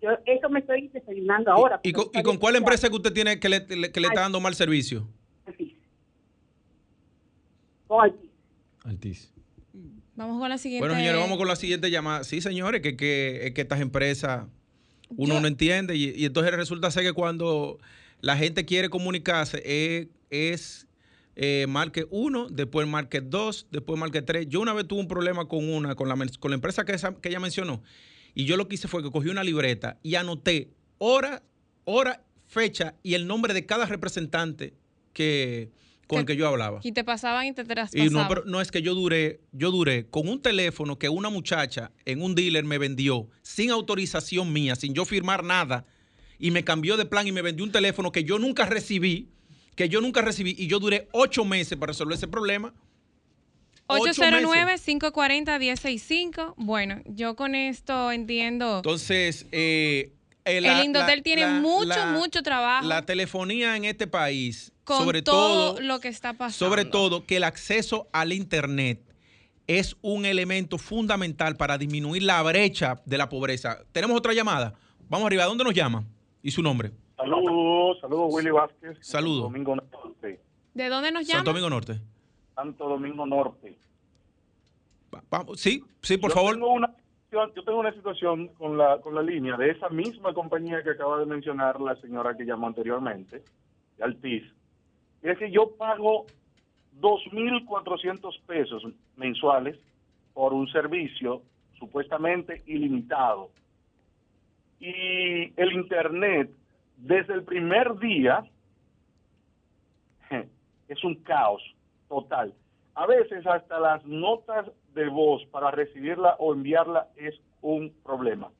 Yo 0.00 0.10
eso 0.24 0.48
me 0.48 0.60
estoy 0.60 0.88
desayunando 0.88 1.50
ahora. 1.50 1.80
¿Y, 1.82 1.92
con, 1.92 2.06
y 2.12 2.22
con 2.22 2.38
cuál 2.38 2.56
empresa 2.56 2.88
que 2.88 2.94
usted 2.94 3.12
tiene 3.12 3.40
que 3.40 3.48
le, 3.48 3.66
que 3.66 4.00
le 4.00 4.06
está 4.06 4.20
dando 4.20 4.40
mal 4.40 4.54
servicio? 4.54 5.06
Altis. 5.46 5.74
Con 7.86 8.00
Altis. 8.04 8.30
Altis. 8.84 9.34
Vamos 10.14 10.38
con 10.38 10.48
la 10.48 10.58
siguiente. 10.58 10.86
Bueno, 10.86 10.98
señores, 11.00 11.20
vamos 11.20 11.38
con 11.38 11.48
la 11.48 11.56
siguiente 11.56 11.90
llamada. 11.90 12.22
Sí, 12.22 12.40
señores, 12.40 12.82
que, 12.82 12.96
que, 12.96 13.46
es 13.46 13.54
que 13.54 13.62
estas 13.62 13.80
empresas 13.80 14.46
uno 15.16 15.34
Yo- 15.34 15.40
no 15.40 15.46
entiende 15.46 15.96
y, 15.96 16.10
y 16.16 16.24
entonces 16.24 16.52
resulta 16.54 16.90
ser 16.90 17.02
que 17.04 17.12
cuando 17.12 17.78
la 18.20 18.36
gente 18.36 18.64
quiere 18.64 18.88
comunicarse 18.88 19.62
eh, 19.64 20.08
es 20.30 20.86
eh, 21.36 21.66
marque 21.68 22.06
1, 22.10 22.48
después 22.50 22.86
marque 22.86 23.20
2, 23.20 23.66
después 23.70 23.98
marque 23.98 24.22
3. 24.22 24.48
Yo 24.48 24.60
una 24.60 24.72
vez 24.72 24.86
tuve 24.86 25.00
un 25.00 25.08
problema 25.08 25.46
con 25.48 25.68
una, 25.68 25.94
con 25.94 26.08
la, 26.08 26.16
con 26.38 26.50
la 26.50 26.54
empresa 26.54 26.84
que, 26.84 26.92
esa- 26.92 27.14
que 27.20 27.28
ella 27.28 27.40
mencionó 27.40 27.82
y 28.34 28.44
yo 28.46 28.56
lo 28.56 28.66
que 28.68 28.76
hice 28.76 28.88
fue 28.88 29.02
que 29.02 29.10
cogí 29.10 29.28
una 29.28 29.44
libreta 29.44 29.98
y 30.02 30.14
anoté 30.16 30.70
hora, 30.98 31.42
hora, 31.84 32.22
fecha 32.46 32.94
y 33.02 33.14
el 33.14 33.26
nombre 33.26 33.52
de 33.54 33.66
cada 33.66 33.86
representante 33.86 34.74
que, 35.12 35.70
con 36.06 36.20
el 36.20 36.26
que 36.26 36.36
yo 36.36 36.48
hablaba. 36.48 36.80
Y 36.82 36.92
te 36.92 37.04
pasaban 37.04 37.46
y 37.46 37.52
te 37.52 37.64
traspasaban. 37.64 38.06
Y 38.06 38.10
no, 38.10 38.26
pero 38.28 38.44
no 38.44 38.60
es 38.60 38.70
que 38.70 38.82
yo 38.82 38.94
duré, 38.94 39.40
yo 39.52 39.70
duré 39.70 40.06
con 40.08 40.28
un 40.28 40.40
teléfono 40.40 40.98
que 40.98 41.08
una 41.08 41.30
muchacha 41.30 41.90
en 42.04 42.22
un 42.22 42.34
dealer 42.34 42.64
me 42.64 42.78
vendió 42.78 43.28
sin 43.42 43.70
autorización 43.70 44.52
mía, 44.52 44.76
sin 44.76 44.94
yo 44.94 45.04
firmar 45.04 45.44
nada, 45.44 45.86
y 46.38 46.50
me 46.50 46.64
cambió 46.64 46.96
de 46.96 47.06
plan 47.06 47.26
y 47.26 47.32
me 47.32 47.42
vendió 47.42 47.64
un 47.64 47.72
teléfono 47.72 48.12
que 48.12 48.24
yo 48.24 48.38
nunca 48.38 48.66
recibí, 48.66 49.30
que 49.76 49.88
yo 49.88 50.00
nunca 50.00 50.22
recibí, 50.22 50.54
y 50.58 50.66
yo 50.66 50.78
duré 50.78 51.08
ocho 51.12 51.44
meses 51.44 51.78
para 51.78 51.90
resolver 51.90 52.16
ese 52.16 52.28
problema. 52.28 52.74
Ocho 53.86 54.04
meses. 54.06 54.88
809-540-165. 54.88 56.54
Bueno, 56.56 57.02
yo 57.06 57.36
con 57.36 57.54
esto 57.54 58.10
entiendo. 58.12 58.76
Entonces, 58.76 59.46
eh, 59.52 60.12
eh, 60.44 60.58
el 60.58 60.84
Indotel 60.84 61.22
tiene 61.22 61.46
mucho, 61.60 62.06
mucho 62.12 62.42
trabajo 62.42 62.86
La 62.86 63.02
telefonía 63.06 63.76
en 63.76 63.84
este 63.84 64.06
país, 64.06 64.72
con 64.84 64.98
sobre 65.04 65.22
todo, 65.22 65.74
todo, 65.74 65.80
lo 65.82 66.00
que 66.00 66.08
está 66.08 66.32
pasando. 66.34 66.52
sobre 66.70 66.84
todo 66.84 67.24
que 67.26 67.36
el 67.36 67.44
acceso 67.44 68.08
al 68.12 68.32
Internet 68.32 69.00
es 69.66 69.96
un 70.02 70.26
elemento 70.26 70.76
fundamental 70.78 71.56
para 71.56 71.78
disminuir 71.78 72.22
la 72.22 72.42
brecha 72.42 73.00
de 73.06 73.16
la 73.18 73.28
pobreza. 73.30 73.78
Tenemos 73.92 74.16
otra 74.16 74.34
llamada. 74.34 74.74
Vamos 75.08 75.26
arriba. 75.26 75.44
¿Dónde 75.46 75.64
nos 75.64 75.72
llama? 75.74 76.04
¿Y 76.42 76.50
su 76.50 76.62
nombre? 76.62 76.92
Saludos, 77.16 77.98
saludos 78.00 78.26
Willy 78.34 78.50
Vázquez. 78.50 78.98
Saludos. 79.00 79.44
Santo 79.44 79.44
Domingo 79.44 79.76
Norte. 79.76 80.40
¿De 80.74 80.88
dónde 80.88 81.12
nos 81.12 81.26
llama? 81.26 81.38
Santo 81.38 81.50
Domingo 81.52 81.70
Norte. 81.70 82.00
Santo 82.54 82.88
Domingo 82.88 83.26
Norte. 83.26 83.78
Va- 85.14 85.22
vamos- 85.30 85.60
sí, 85.60 85.82
sí, 86.02 86.16
por 86.18 86.30
yo 86.30 86.34
favor. 86.34 86.54
Tengo 86.56 86.72
una, 86.72 86.94
yo 87.34 87.64
tengo 87.64 87.80
una 87.80 87.92
situación 87.92 88.48
con 88.48 88.78
la, 88.78 89.00
con 89.00 89.14
la 89.14 89.22
línea 89.22 89.56
de 89.56 89.70
esa 89.70 89.88
misma 89.88 90.32
compañía 90.32 90.82
que 90.82 90.90
acaba 90.90 91.18
de 91.18 91.26
mencionar 91.26 91.80
la 91.80 91.96
señora 91.96 92.36
que 92.36 92.44
llamó 92.44 92.68
anteriormente, 92.68 93.42
de 93.96 94.04
Altis. 94.04 94.44
Y 95.22 95.28
es 95.28 95.38
que 95.38 95.50
yo 95.50 95.74
pago 95.76 96.26
2.400 97.00 98.40
pesos 98.46 98.84
mensuales 99.16 99.78
por 100.32 100.52
un 100.52 100.68
servicio 100.68 101.42
supuestamente 101.78 102.62
ilimitado. 102.66 103.50
Y 104.78 105.52
el 105.60 105.72
Internet, 105.72 106.50
desde 106.96 107.34
el 107.34 107.42
primer 107.42 107.98
día, 107.98 108.44
es 110.88 111.04
un 111.04 111.16
caos 111.16 111.62
total. 112.08 112.54
A 112.94 113.06
veces 113.06 113.44
hasta 113.46 113.80
las 113.80 114.04
notas 114.06 114.70
de 114.94 115.08
voz 115.08 115.44
para 115.50 115.70
recibirla 115.70 116.36
o 116.38 116.54
enviarla 116.54 117.08
es 117.16 117.34
un 117.62 117.92
problema. 118.04 118.50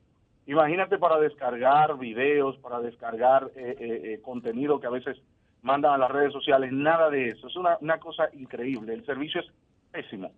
Imagínate 0.47 0.97
para 0.97 1.19
descargar 1.19 1.97
videos, 1.97 2.57
para 2.57 2.79
descargar 2.79 3.49
eh, 3.55 3.75
eh, 3.79 4.01
eh, 4.13 4.19
contenido 4.21 4.79
que 4.79 4.87
a 4.87 4.91
veces 4.91 5.17
mandan 5.61 5.93
a 5.93 5.97
las 5.97 6.11
redes 6.11 6.31
sociales, 6.33 6.71
nada 6.71 7.09
de 7.09 7.29
eso. 7.29 7.47
Es 7.47 7.55
una, 7.55 7.77
una 7.81 7.99
cosa 7.99 8.29
increíble. 8.33 8.93
El 8.93 9.05
servicio 9.05 9.41
es 9.41 9.47
pésimo. 9.91 10.31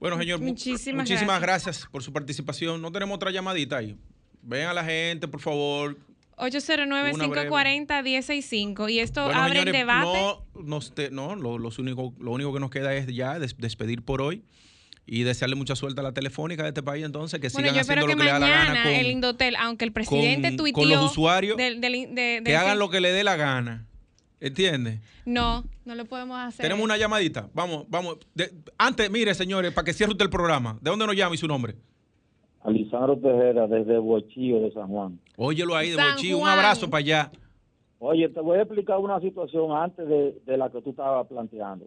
Bueno, 0.00 0.18
señor, 0.18 0.40
mu- 0.40 0.46
Muchísimas 0.46 1.04
muchísimas 1.08 1.40
gracias. 1.40 1.86
por 1.86 2.02
su 2.02 2.12
participación. 2.12 2.82
No 2.82 2.90
tenemos 2.90 3.14
otra 3.14 3.30
llamadita 3.30 3.76
ahí. 3.76 3.96
Ven 4.42 4.66
a 4.66 4.72
la 4.74 4.82
gente, 4.82 5.28
por 5.28 5.40
favor. 5.40 5.96
809-540-165. 6.36 8.90
Y 8.90 8.98
esto 9.00 9.24
Bueno, 9.24 9.40
abre 9.40 9.58
el 9.60 9.64
señores, 9.66 9.80
debate. 9.80 10.06
no, 10.06 10.44
nos 10.62 10.94
te- 10.94 11.10
no, 11.10 11.34
lo, 11.36 11.58
los 11.58 11.78
único, 11.78 12.14
lo 12.18 12.32
único 12.32 12.52
que 12.52 12.60
nos 12.60 12.70
queda 12.70 12.94
es 12.94 13.06
ya 13.08 13.38
des- 13.38 13.56
despedir 13.58 14.02
por 14.02 14.20
hoy 14.22 14.42
y 15.06 15.22
desearle 15.24 15.56
mucha 15.56 15.74
suerte 15.76 16.00
a 16.00 16.04
la 16.04 16.12
telefónica 16.12 16.62
de 16.62 16.68
este 16.70 16.82
país 16.82 17.04
entonces, 17.04 17.40
que 17.40 17.48
Bueno, 17.48 17.68
sigan 17.70 17.80
haciendo 17.80 18.06
lo 18.06 18.16
que 18.16 18.24
le 18.24 18.30
da 18.30 18.38
la 18.38 18.48
gana 18.48 18.82
con, 18.84 18.92
el 18.92 19.06
Indotel, 19.10 19.56
aunque 19.56 19.84
el 19.84 19.92
presidente 19.92 20.48
con- 20.50 20.56
tuiteó 20.58 20.82
con 20.82 20.88
los 20.90 21.10
usuarios, 21.10 21.56
del- 21.56 21.80
del- 21.80 22.14
de- 22.14 22.14
del 22.14 22.44
que 22.44 22.56
hagan 22.56 22.78
lo 22.78 22.88
que 22.90 23.00
le 23.00 23.10
dé 23.12 23.24
la 23.24 23.36
gana. 23.36 23.86
¿Entiendes? 24.40 25.00
No, 25.24 25.64
no 25.84 25.94
lo 25.94 26.04
podemos 26.04 26.36
hacer. 26.36 26.64
Tenemos 26.64 26.82
una 26.84 26.96
llamadita. 26.96 27.48
Vamos, 27.54 27.84
vamos. 27.88 28.16
De- 28.34 28.52
antes, 28.76 29.08
mire, 29.08 29.34
señores, 29.34 29.72
para 29.72 29.84
que 29.84 29.92
cierre 29.92 30.10
usted 30.10 30.24
el 30.24 30.30
programa. 30.30 30.78
¿De 30.80 30.90
dónde 30.90 31.06
nos 31.06 31.14
llama 31.14 31.36
y 31.36 31.38
su 31.38 31.46
nombre? 31.46 31.76
Alisandro 32.64 33.16
Tejera, 33.18 33.66
desde 33.66 33.98
Bochillo 33.98 34.60
de 34.60 34.72
San 34.72 34.88
Juan. 34.88 35.18
Óyelo 35.36 35.74
ahí 35.74 35.90
de 35.90 35.96
San 35.96 36.12
Bochí. 36.14 36.32
Un 36.34 36.46
abrazo 36.46 36.88
para 36.88 37.00
allá. 37.00 37.32
Oye, 37.98 38.28
te 38.28 38.40
voy 38.40 38.58
a 38.58 38.62
explicar 38.62 38.98
una 38.98 39.20
situación 39.20 39.72
antes 39.72 40.06
de, 40.08 40.40
de 40.44 40.56
la 40.56 40.70
que 40.70 40.80
tú 40.82 40.90
estabas 40.90 41.26
planteando. 41.26 41.86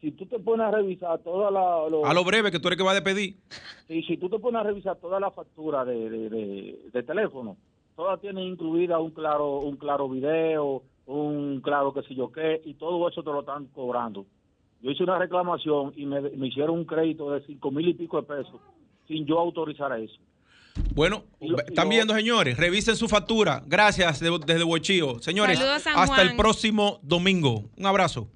Si 0.00 0.12
tú 0.12 0.24
te 0.26 0.38
pones 0.38 0.66
a 0.66 0.70
revisar 0.70 1.18
toda 1.18 1.50
la... 1.50 1.88
lo- 1.90 2.06
A 2.06 2.14
lo 2.14 2.24
breve, 2.24 2.50
que 2.50 2.58
tú 2.58 2.68
eres 2.68 2.78
que 2.78 2.84
va 2.84 2.92
a 2.92 2.94
despedir. 2.94 3.36
si, 3.86 4.02
si 4.02 4.16
tú 4.16 4.28
te 4.30 4.38
pones 4.38 4.60
a 4.60 4.64
revisar 4.64 4.96
toda 4.96 5.20
la 5.20 5.30
factura 5.30 5.84
de, 5.84 6.08
de, 6.08 6.30
de- 6.30 6.78
de 6.92 7.02
teléfono, 7.02 7.56
todas 7.96 8.20
tienen 8.20 8.44
incluida 8.44 8.98
un 8.98 9.10
claro 9.10 9.58
un 9.58 9.76
claro 9.76 10.08
video, 10.08 10.82
un 11.06 11.60
claro 11.60 11.92
qué 11.92 12.02
sé 12.02 12.14
yo 12.14 12.32
qué, 12.32 12.62
y 12.64 12.74
todo 12.74 13.06
eso 13.08 13.22
te 13.22 13.30
lo 13.30 13.40
están 13.40 13.66
cobrando. 13.66 14.24
Yo 14.80 14.90
hice 14.90 15.02
una 15.02 15.18
reclamación 15.18 15.92
y 15.96 16.06
me, 16.06 16.20
me 16.22 16.46
hicieron 16.46 16.78
un 16.78 16.84
crédito 16.86 17.30
de 17.32 17.42
cinco 17.42 17.70
mil 17.70 17.86
y 17.88 17.94
pico 17.94 18.16
de 18.22 18.26
pesos 18.26 18.60
sin 19.10 19.26
yo 19.26 19.38
autorizar 19.40 19.90
eso. 19.98 20.14
Bueno, 20.94 21.24
están 21.66 21.88
viendo, 21.88 22.14
señores. 22.14 22.56
Revisen 22.56 22.94
su 22.96 23.08
factura. 23.08 23.62
Gracias 23.66 24.20
de- 24.20 24.38
desde 24.46 24.62
Bochío. 24.62 25.18
Señores, 25.20 25.58
hasta 25.60 26.22
el 26.22 26.36
próximo 26.36 27.00
domingo. 27.02 27.64
Un 27.76 27.86
abrazo. 27.86 28.28